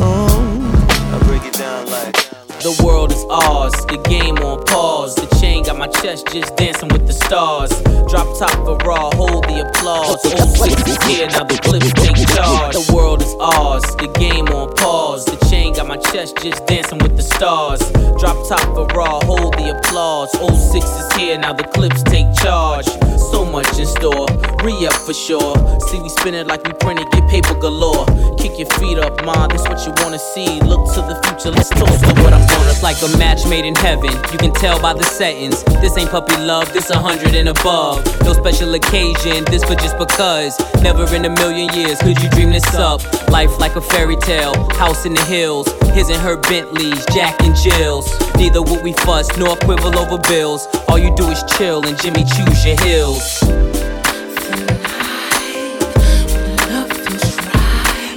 Oh, 0.00 1.14
I 1.14 1.26
break 1.26 1.44
it 1.44 1.54
down 1.54 1.86
like. 1.86 2.14
The 2.60 2.80
world 2.84 3.10
is 3.12 3.24
ours, 3.30 3.72
the 3.86 3.98
game 4.08 4.38
on 4.38 4.62
pause. 4.64 5.14
The 5.14 5.26
chain 5.62 5.78
got 5.78 5.78
my 5.78 5.86
chest 6.00 6.28
just 6.32 6.56
dancing 6.56 6.88
with 6.88 7.06
the 7.06 7.12
stars. 7.12 7.70
Drop 8.08 8.26
top 8.38 8.52
for 8.64 8.76
raw, 8.86 9.10
hold 9.14 9.44
the 9.44 9.66
applause. 9.66 10.24
Old 10.24 10.56
six 10.56 10.86
is 10.86 11.02
here, 11.04 11.26
now 11.28 11.44
the 11.44 11.58
Clipse 11.62 11.92
take 11.92 12.16
charge. 12.34 12.74
The 12.74 12.92
world 12.92 13.22
is 13.22 13.34
ours, 13.40 13.84
the 13.96 14.08
game 14.18 14.48
on 14.48 14.74
pause. 14.76 15.24
The 15.24 15.38
chain 15.50 15.74
got 15.74 15.86
my 15.86 15.96
chest 15.96 16.38
just 16.42 16.66
dancing 16.66 16.98
with 16.98 17.16
the 17.16 17.22
stars. 17.22 17.80
Drop 18.18 18.36
top 18.48 18.62
for 18.74 18.86
raw, 18.96 19.20
hold 19.24 19.54
the 19.54 19.76
applause. 19.76 20.34
Old 20.36 20.58
six 20.58 20.84
is 20.86 21.12
here, 21.14 21.38
now 21.38 21.52
the 21.52 21.64
Clipse 21.64 22.02
take 22.02 22.32
charge. 22.36 22.86
So 23.30 23.44
much 23.44 23.78
in 23.78 23.86
store, 23.86 24.26
re 24.62 24.74
up 24.86 24.94
for 24.94 25.14
sure. 25.14 25.54
See, 25.88 26.00
we 26.00 26.08
spin 26.08 26.34
it 26.34 26.46
like 26.46 26.64
we 26.64 26.72
printed, 26.74 27.10
get 27.12 27.28
paper 27.28 27.54
galore. 27.54 28.06
Kick 28.36 28.58
your 28.58 28.68
feet 28.78 28.98
up, 28.98 29.24
ma, 29.24 29.46
this 29.46 29.62
what 29.68 29.80
you 29.86 29.92
wanna 30.02 30.18
see. 30.18 30.60
Look 30.60 30.92
to 30.94 31.00
the 31.00 31.16
future, 31.24 31.50
let's 31.50 31.70
toast 31.70 32.04
to 32.04 32.12
what 32.22 32.32
I'm 32.32 32.44
gonna. 32.46 32.70
It's 32.70 32.82
like 32.82 33.00
a 33.02 33.16
match 33.16 33.46
made 33.46 33.64
in 33.64 33.74
heaven. 33.76 34.10
You 34.32 34.38
can 34.38 34.52
tell 34.52 34.80
by 34.80 34.92
the 34.92 35.04
settings. 35.52 35.80
This 35.80 35.96
ain't 35.98 36.10
puppy 36.10 36.36
love, 36.36 36.72
this 36.72 36.90
a 36.90 36.98
hundred 36.98 37.34
and 37.34 37.48
above. 37.48 38.04
No 38.22 38.32
special 38.32 38.74
occasion, 38.74 39.44
this 39.46 39.64
for 39.64 39.74
just 39.74 39.98
because. 39.98 40.58
Never 40.82 41.04
in 41.14 41.24
a 41.24 41.30
million 41.30 41.72
years 41.74 42.00
could 42.00 42.20
you 42.22 42.28
dream 42.30 42.50
this 42.50 42.74
up. 42.74 43.00
Life 43.30 43.58
like 43.58 43.76
a 43.76 43.80
fairy 43.80 44.16
tale, 44.16 44.54
house 44.70 45.04
in 45.04 45.14
the 45.14 45.24
hills. 45.24 45.68
His 45.94 46.08
and 46.08 46.20
her 46.20 46.36
Bentleys, 46.36 47.04
Jack 47.06 47.40
and 47.42 47.54
Jills. 47.56 48.08
Neither 48.36 48.62
would 48.62 48.82
we 48.82 48.92
fuss 48.92 49.36
nor 49.38 49.56
quibble 49.56 49.98
over 49.98 50.18
bills. 50.28 50.66
All 50.88 50.98
you 50.98 51.14
do 51.16 51.28
is 51.28 51.42
chill 51.56 51.84
and 51.86 52.00
Jimmy 52.00 52.24
Choo's 52.24 52.64
your 52.64 52.80
hills. 52.80 53.42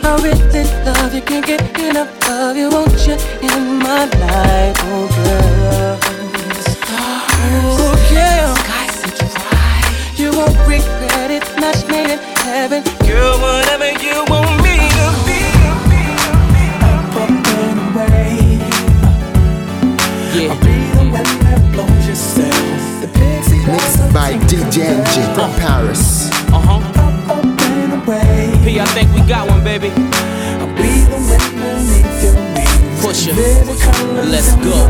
I 0.07 0.17
really 0.21 0.63
love 0.85 1.13
you, 1.13 1.21
can't 1.21 1.45
get 1.45 1.79
enough 1.79 2.29
of 2.29 2.55
you. 2.55 2.69
Want 2.69 3.07
you 3.07 3.17
in 3.41 3.79
my 3.79 4.05
life, 4.05 4.77
oh 4.83 5.99
girl. 5.99 6.14
Oh 7.47 7.95
yeah. 8.11 8.53
You 10.15 10.31
won't 10.31 10.57
regret 10.67 11.31
it, 11.31 11.43
match 11.59 11.85
made 11.87 12.11
in 12.11 12.19
heaven. 12.19 12.83
Girl, 13.05 13.37
whatever 13.39 13.91
you 14.03 14.23
want 14.27 14.63
me 14.63 14.77
to 14.97 15.07
be. 15.27 15.41
Up, 16.81 17.15
up 17.21 17.29
and 17.29 17.79
away. 17.87 18.57
Yeah. 20.33 20.51
I'll 20.51 20.59
be 20.63 20.77
the 20.91 21.03
one 21.11 21.11
that 21.45 21.61
blows 21.73 22.07
yourself. 22.07 23.01
The 23.01 23.07
pixie 23.13 23.65
Mixed 23.65 24.13
by 24.13 24.33
DJ 24.49 24.75
NG 24.97 25.13
from 25.35 25.51
Paris. 25.59 26.29
Uh 26.51 26.59
huh. 26.59 26.81
P, 28.63 28.79
I 28.79 28.85
think 28.93 29.13
we 29.13 29.21
got 29.21 29.47
one, 29.47 29.63
baby. 29.63 29.91
Push 33.01 33.27
it. 33.27 33.35
Let's 34.29 34.55
go. 34.55 34.87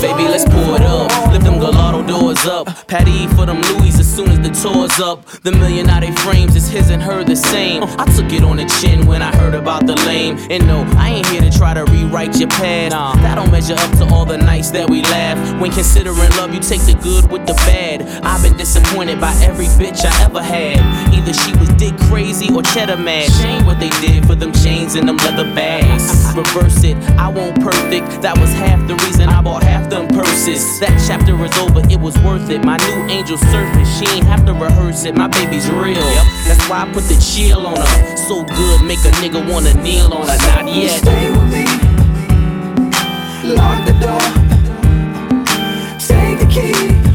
Baby, 0.00 0.28
let's 0.28 0.44
pour 0.44 0.76
it 0.76 0.82
up. 0.82 1.32
Lift 1.32 1.44
them 1.44 1.60
gelato 1.60 2.06
doors 2.06 2.44
up. 2.46 2.86
Patty 2.86 3.26
for 3.28 3.46
them 3.46 3.60
Louis 3.60 3.98
as 3.98 4.12
soon 4.14 4.30
as 4.30 4.40
the 4.40 4.50
tour's 4.50 4.98
up. 5.00 5.24
The 5.42 5.52
million 5.52 5.88
out 5.88 6.04
frames 6.20 6.56
is 6.56 6.68
his 6.68 6.90
and 6.90 7.02
her 7.02 7.24
the 7.24 7.36
same. 7.36 7.82
I 7.82 8.04
took 8.16 8.32
it 8.32 8.42
on 8.42 8.56
the 8.56 8.66
chin 8.80 9.06
when 9.06 9.22
I 9.22 9.34
heard 9.36 9.54
about 9.54 9.86
the 9.86 9.94
lame. 10.06 10.38
And 10.50 10.66
no, 10.66 10.84
I 10.96 11.10
ain't 11.10 11.26
here 11.26 11.40
to 11.40 11.50
try 11.50 11.74
to 11.74 11.84
rewrite 11.84 12.38
your 12.38 12.48
past. 12.48 12.92
That 13.22 13.34
don't 13.34 13.50
measure 13.50 13.74
up 13.74 13.90
to 13.98 14.04
all 14.14 14.24
the 14.24 14.38
nights 14.38 14.70
that 14.70 14.88
we 14.88 15.02
laugh. 15.02 15.38
When 15.60 15.70
considering 15.72 16.30
love, 16.36 16.54
you 16.54 16.60
take 16.60 16.82
the 16.82 16.98
good 17.02 17.30
with 17.30 17.46
the 17.46 17.54
bad. 17.54 18.02
I've 18.24 18.42
been 18.42 18.56
disappointed 18.56 19.20
by 19.20 19.34
every 19.42 19.66
bitch 19.66 20.04
I 20.04 20.24
ever 20.24 20.42
had. 20.42 20.78
Either 21.14 21.32
she 21.32 21.52
was 21.58 21.68
dick 21.74 21.96
crazy 22.08 22.52
or 22.54 22.62
cheddar 22.62 22.96
mad. 22.96 23.30
Shame 23.32 23.66
what 23.66 23.80
they 23.80 23.90
did 24.00 24.26
for 24.26 24.34
them 24.34 24.52
chains 24.52 24.94
and 24.94 25.08
them 25.08 25.16
leather 25.18 25.44
bags. 25.54 26.34
Reverse 26.36 26.84
it, 26.84 26.96
I 27.18 27.28
won't 27.28 27.57
perfect. 27.60 28.22
That 28.22 28.38
was 28.38 28.52
half 28.52 28.86
the 28.88 28.94
reason 29.06 29.28
I 29.28 29.40
bought 29.42 29.62
half 29.62 29.88
them 29.90 30.08
purses. 30.08 30.80
That 30.80 30.94
chapter 31.06 31.34
is 31.44 31.56
over, 31.58 31.80
it 31.90 32.00
was 32.00 32.16
worth 32.20 32.50
it. 32.50 32.64
My 32.64 32.76
new 32.76 33.12
angel 33.12 33.38
surface, 33.38 33.88
she 33.98 34.06
ain't 34.16 34.26
have 34.26 34.44
to 34.46 34.52
rehearse 34.52 35.04
it. 35.04 35.14
My 35.14 35.28
baby's 35.28 35.70
real. 35.70 35.94
Yep. 35.94 36.26
That's 36.46 36.68
why 36.68 36.82
I 36.82 36.92
put 36.92 37.04
the 37.04 37.18
chill 37.20 37.66
on 37.66 37.76
her. 37.76 38.16
So 38.16 38.44
good, 38.44 38.82
make 38.84 39.00
a 39.00 39.12
nigga 39.22 39.40
wanna 39.50 39.74
kneel 39.82 40.12
on 40.12 40.28
her. 40.28 40.36
Not 40.36 40.66
yet. 40.68 41.00
Stay 41.00 41.30
with 41.30 41.50
me. 41.52 41.64
Lock 43.54 43.86
the 43.86 43.94
door. 44.00 44.20
Take 45.98 46.38
the 46.38 46.46
key. 46.50 47.07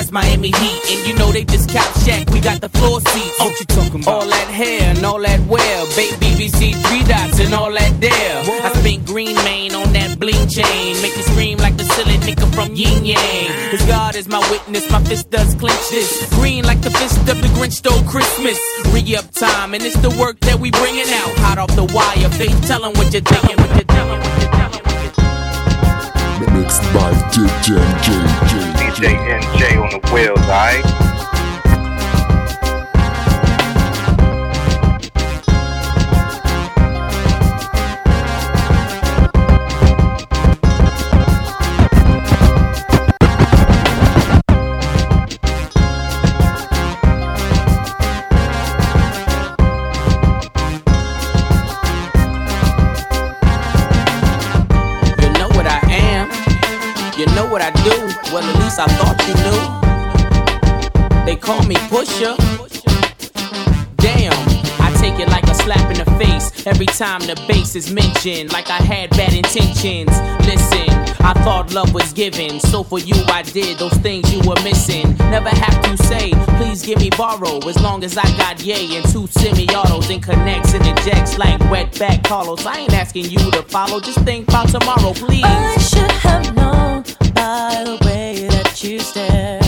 That's 0.00 0.12
Miami 0.12 0.48
Heat. 0.48 0.80
And 0.92 1.06
you 1.06 1.14
know 1.14 1.30
they 1.30 1.44
just 1.44 1.68
couch 1.68 1.94
shack, 2.04 2.28
we 2.30 2.40
got 2.40 2.60
the 2.60 2.70
floor 2.70 3.00
seats. 3.00 3.38
What 3.38 3.60
you 3.60 3.66
talking 3.66 4.02
about? 4.02 4.22
All 4.22 4.26
that 4.26 4.48
hair 4.48 4.94
and 4.96 5.04
all 5.04 5.20
that 5.20 5.40
wear. 5.46 5.76
Bait 5.94 6.16
BBC, 6.22 6.72
three 6.88 7.04
dots 7.04 7.38
and 7.38 7.52
all 7.52 7.70
that 7.72 8.00
there. 8.00 8.36
I 8.64 8.72
spent 8.80 9.04
green 9.04 9.36
mane 9.44 9.74
on 9.74 9.92
that 9.92 10.18
bling 10.18 10.48
chain. 10.48 10.96
Make 11.02 11.16
you 11.16 11.22
scream 11.22 11.58
like 11.58 11.76
the 11.76 11.84
silly 11.84 12.16
nigga 12.24 12.48
from 12.54 12.74
Yin 12.74 13.04
Yang. 13.04 13.52
Cause 13.70 13.84
God 13.86 14.16
is 14.16 14.26
my 14.26 14.40
witness, 14.50 14.90
my 14.90 15.04
fist 15.04 15.28
does 15.30 15.54
clench 15.56 15.90
this. 15.90 16.08
Green 16.34 16.64
like 16.64 16.80
the 16.80 16.90
fist 16.90 17.18
of 17.28 17.36
the 17.42 17.48
Grinch 17.58 17.72
stole 17.72 18.02
Christmas. 18.04 18.58
Re 18.92 19.16
up 19.16 19.30
time, 19.32 19.74
and 19.74 19.82
it's 19.82 20.00
the 20.00 20.10
work 20.18 20.40
that 20.40 20.58
we 20.58 20.70
bringing 20.70 21.10
out. 21.20 21.30
Hot 21.44 21.58
off 21.58 21.74
the 21.76 21.84
wire, 21.84 22.30
face 22.40 22.58
telling 22.66 22.94
what 22.96 23.12
you're 23.12 23.22
thinking, 23.22 23.56
what 23.56 23.70
you're 23.76 23.84
telling, 23.84 24.18
what 24.18 24.40
you're 24.40 24.52
telling. 24.52 24.80
Mixed 26.56 26.82
by 26.94 27.12
DJ 27.32 27.76
NG. 27.76 28.49
DJ 29.00 29.16
NG 29.16 29.78
on 29.78 29.88
the 29.88 30.10
wheels, 30.12 30.38
alright? 30.40 31.49
I 58.82 58.86
thought 58.96 59.20
you 59.28 59.34
knew. 59.44 61.26
They 61.26 61.36
call 61.36 61.62
me 61.64 61.74
Pusha. 61.92 62.34
Damn, 63.96 64.32
I 64.80 64.90
take 64.98 65.20
it 65.20 65.28
like 65.28 65.44
a 65.44 65.54
slap 65.54 65.90
in 65.90 65.98
the 65.98 66.10
face 66.18 66.66
every 66.66 66.86
time 66.86 67.20
the 67.20 67.34
bass 67.46 67.76
is 67.76 67.92
mentioned, 67.92 68.54
like 68.54 68.70
I 68.70 68.78
had 68.78 69.10
bad 69.10 69.34
intentions. 69.34 70.08
Listen, 70.46 70.88
I 71.20 71.34
thought 71.44 71.74
love 71.74 71.92
was 71.92 72.14
given, 72.14 72.58
so 72.58 72.82
for 72.82 72.98
you 72.98 73.16
I 73.26 73.42
did 73.42 73.78
those 73.78 73.92
things 73.98 74.32
you 74.32 74.40
were 74.48 74.58
missing. 74.64 75.14
Never 75.28 75.50
have 75.50 75.82
to 75.82 75.98
say, 76.04 76.30
please 76.56 76.80
give 76.80 77.00
me 77.00 77.10
borrow, 77.10 77.58
as 77.68 77.78
long 77.82 78.02
as 78.02 78.16
I 78.16 78.24
got 78.38 78.64
yay 78.64 78.96
and 78.96 79.06
two 79.12 79.26
semi-autos 79.26 80.08
and 80.08 80.22
connects 80.22 80.72
and 80.72 80.86
ejects 80.86 81.36
like 81.36 81.60
wet 81.70 81.98
back 81.98 82.24
Carlos. 82.24 82.64
I 82.64 82.78
ain't 82.78 82.94
asking 82.94 83.26
you 83.26 83.50
to 83.50 83.62
follow, 83.64 84.00
just 84.00 84.20
think 84.20 84.48
about 84.48 84.70
tomorrow, 84.70 85.12
please. 85.12 85.44
I 85.44 85.76
should 85.76 86.12
have 86.12 86.54
known 86.54 87.02
by 87.34 87.84
the 87.84 87.98
way 88.06 88.19
you 88.82 88.98
stare. 88.98 89.60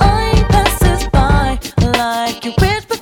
I 0.00 0.46
passes 0.48 1.08
by 1.08 1.58
like 1.98 2.44
you're 2.44 2.54
rich, 2.60 2.93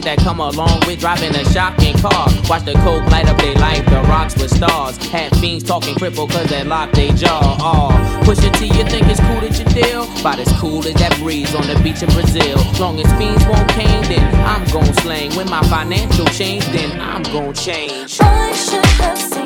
That 0.00 0.18
come 0.18 0.40
along 0.40 0.86
with 0.86 1.00
driving 1.00 1.34
a 1.34 1.44
shocking 1.52 1.94
car. 1.98 2.26
Watch 2.48 2.64
the 2.64 2.72
coke 2.72 3.04
light 3.10 3.28
up 3.28 3.36
their 3.36 3.54
life, 3.56 3.84
the 3.84 4.00
rocks 4.08 4.34
with 4.34 4.50
stars. 4.50 4.96
Had 5.08 5.30
fiends 5.36 5.62
talking 5.62 5.94
cripple 5.94 6.28
cause 6.28 6.48
they 6.48 6.64
locked 6.64 6.94
their 6.94 7.12
jaw. 7.12 7.58
Oh, 7.60 8.22
push 8.24 8.38
it 8.42 8.54
till 8.54 8.74
you 8.74 8.84
think 8.84 9.08
it's 9.08 9.20
cool 9.20 9.40
that 9.40 9.58
you 9.58 9.64
deal. 9.66 10.04
About 10.20 10.38
as 10.38 10.50
cool 10.58 10.86
as 10.86 10.94
that 10.94 11.14
breeze 11.18 11.54
on 11.54 11.66
the 11.66 11.78
beach 11.82 12.02
in 12.02 12.08
Brazil. 12.10 12.56
Long 12.80 12.98
as 12.98 13.12
fiends 13.18 13.44
won't 13.44 13.68
cane, 13.70 14.02
then 14.04 14.34
I'm 14.46 14.66
gon' 14.72 14.92
slang. 15.02 15.34
When 15.36 15.50
my 15.50 15.62
financial 15.68 16.24
change, 16.26 16.64
then 16.66 16.98
I'm 16.98 17.22
gon' 17.24 17.52
change. 17.52 18.18
I 18.22 18.52
should 18.52 18.86
have 19.04 19.39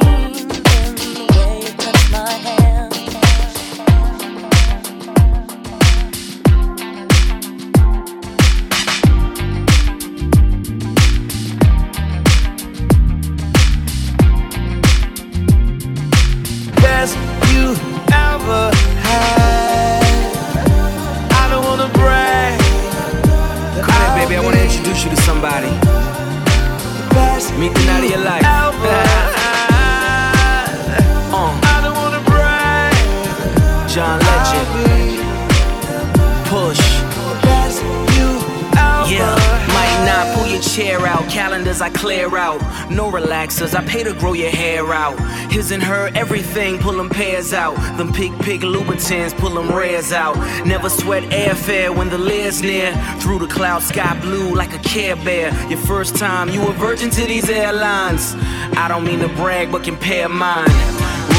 relaxers, 43.65 43.79
I 43.79 43.85
pay 43.87 44.05
to 44.05 44.13
grow 44.15 44.33
your 44.33 44.51
hair 44.51 44.93
out. 44.93 45.19
His 45.51 45.71
and 45.71 45.83
her, 45.83 46.11
everything, 46.15 46.79
pull 46.79 46.95
them 46.95 47.09
pairs 47.09 47.53
out. 47.53 47.75
Them 47.97 48.13
pig 48.13 48.33
pig 48.41 48.63
Louboutins, 48.63 49.37
pull 49.37 49.51
them 49.51 49.69
rares 49.75 50.13
out. 50.13 50.37
Never 50.67 50.89
sweat 50.89 51.23
airfare 51.25 51.95
when 51.95 52.09
the 52.11 52.19
lid's 52.19 52.63
near. 52.63 52.93
Through 53.21 53.41
the 53.41 53.47
cloud, 53.47 53.83
sky 53.83 54.19
blue 54.21 54.55
like 54.55 54.75
a 54.75 54.79
care 54.79 55.17
bear. 55.17 55.53
Your 55.69 55.79
first 55.81 56.17
time, 56.17 56.49
you 56.49 56.63
a 56.67 56.73
virgin 56.73 57.11
to 57.11 57.25
these 57.25 57.49
airlines. 57.49 58.35
I 58.77 58.89
don't 58.89 59.05
mean 59.05 59.21
to 59.21 59.29
brag, 59.29 59.71
but 59.71 59.85
compare 59.85 60.29
mine. 60.29 60.69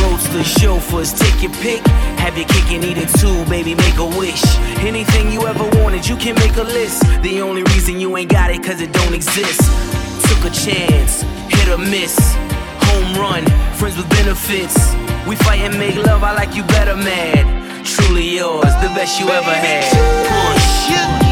Roadsters, 0.01 0.47
chauffeurs, 0.47 1.13
take 1.13 1.41
your 1.41 1.51
pick. 1.53 1.85
Have 2.19 2.37
your 2.37 2.47
cake 2.47 2.71
and 2.71 2.83
eat 2.83 2.97
it 2.97 3.09
too, 3.19 3.45
baby, 3.49 3.75
make 3.75 3.97
a 3.97 4.05
wish. 4.17 4.43
Anything 4.79 5.31
you 5.31 5.45
ever 5.47 5.65
wanted, 5.81 6.07
you 6.07 6.15
can 6.15 6.35
make 6.35 6.55
a 6.57 6.63
list. 6.63 7.01
The 7.21 7.41
only 7.41 7.63
reason 7.63 7.99
you 7.99 8.15
ain't 8.17 8.31
got 8.31 8.51
it, 8.51 8.63
cause 8.63 8.81
it 8.81 8.91
don't 8.93 9.13
exist. 9.13 9.61
Took 10.27 10.45
a 10.45 10.49
chance, 10.49 11.23
hit 11.49 11.67
or 11.69 11.77
miss. 11.77 12.15
Home 12.89 13.17
run, 13.19 13.45
friends 13.75 13.97
with 13.97 14.09
benefits. 14.09 14.77
We 15.27 15.35
fight 15.35 15.59
and 15.61 15.77
make 15.77 15.95
love, 15.95 16.23
I 16.23 16.33
like 16.33 16.55
you 16.55 16.63
better, 16.63 16.95
mad. 16.95 17.85
Truly 17.85 18.37
yours, 18.37 18.73
the 18.81 18.91
best 18.95 19.19
you 19.19 19.29
ever 19.29 19.53
had. 19.53 19.83
Push. 19.91 21.24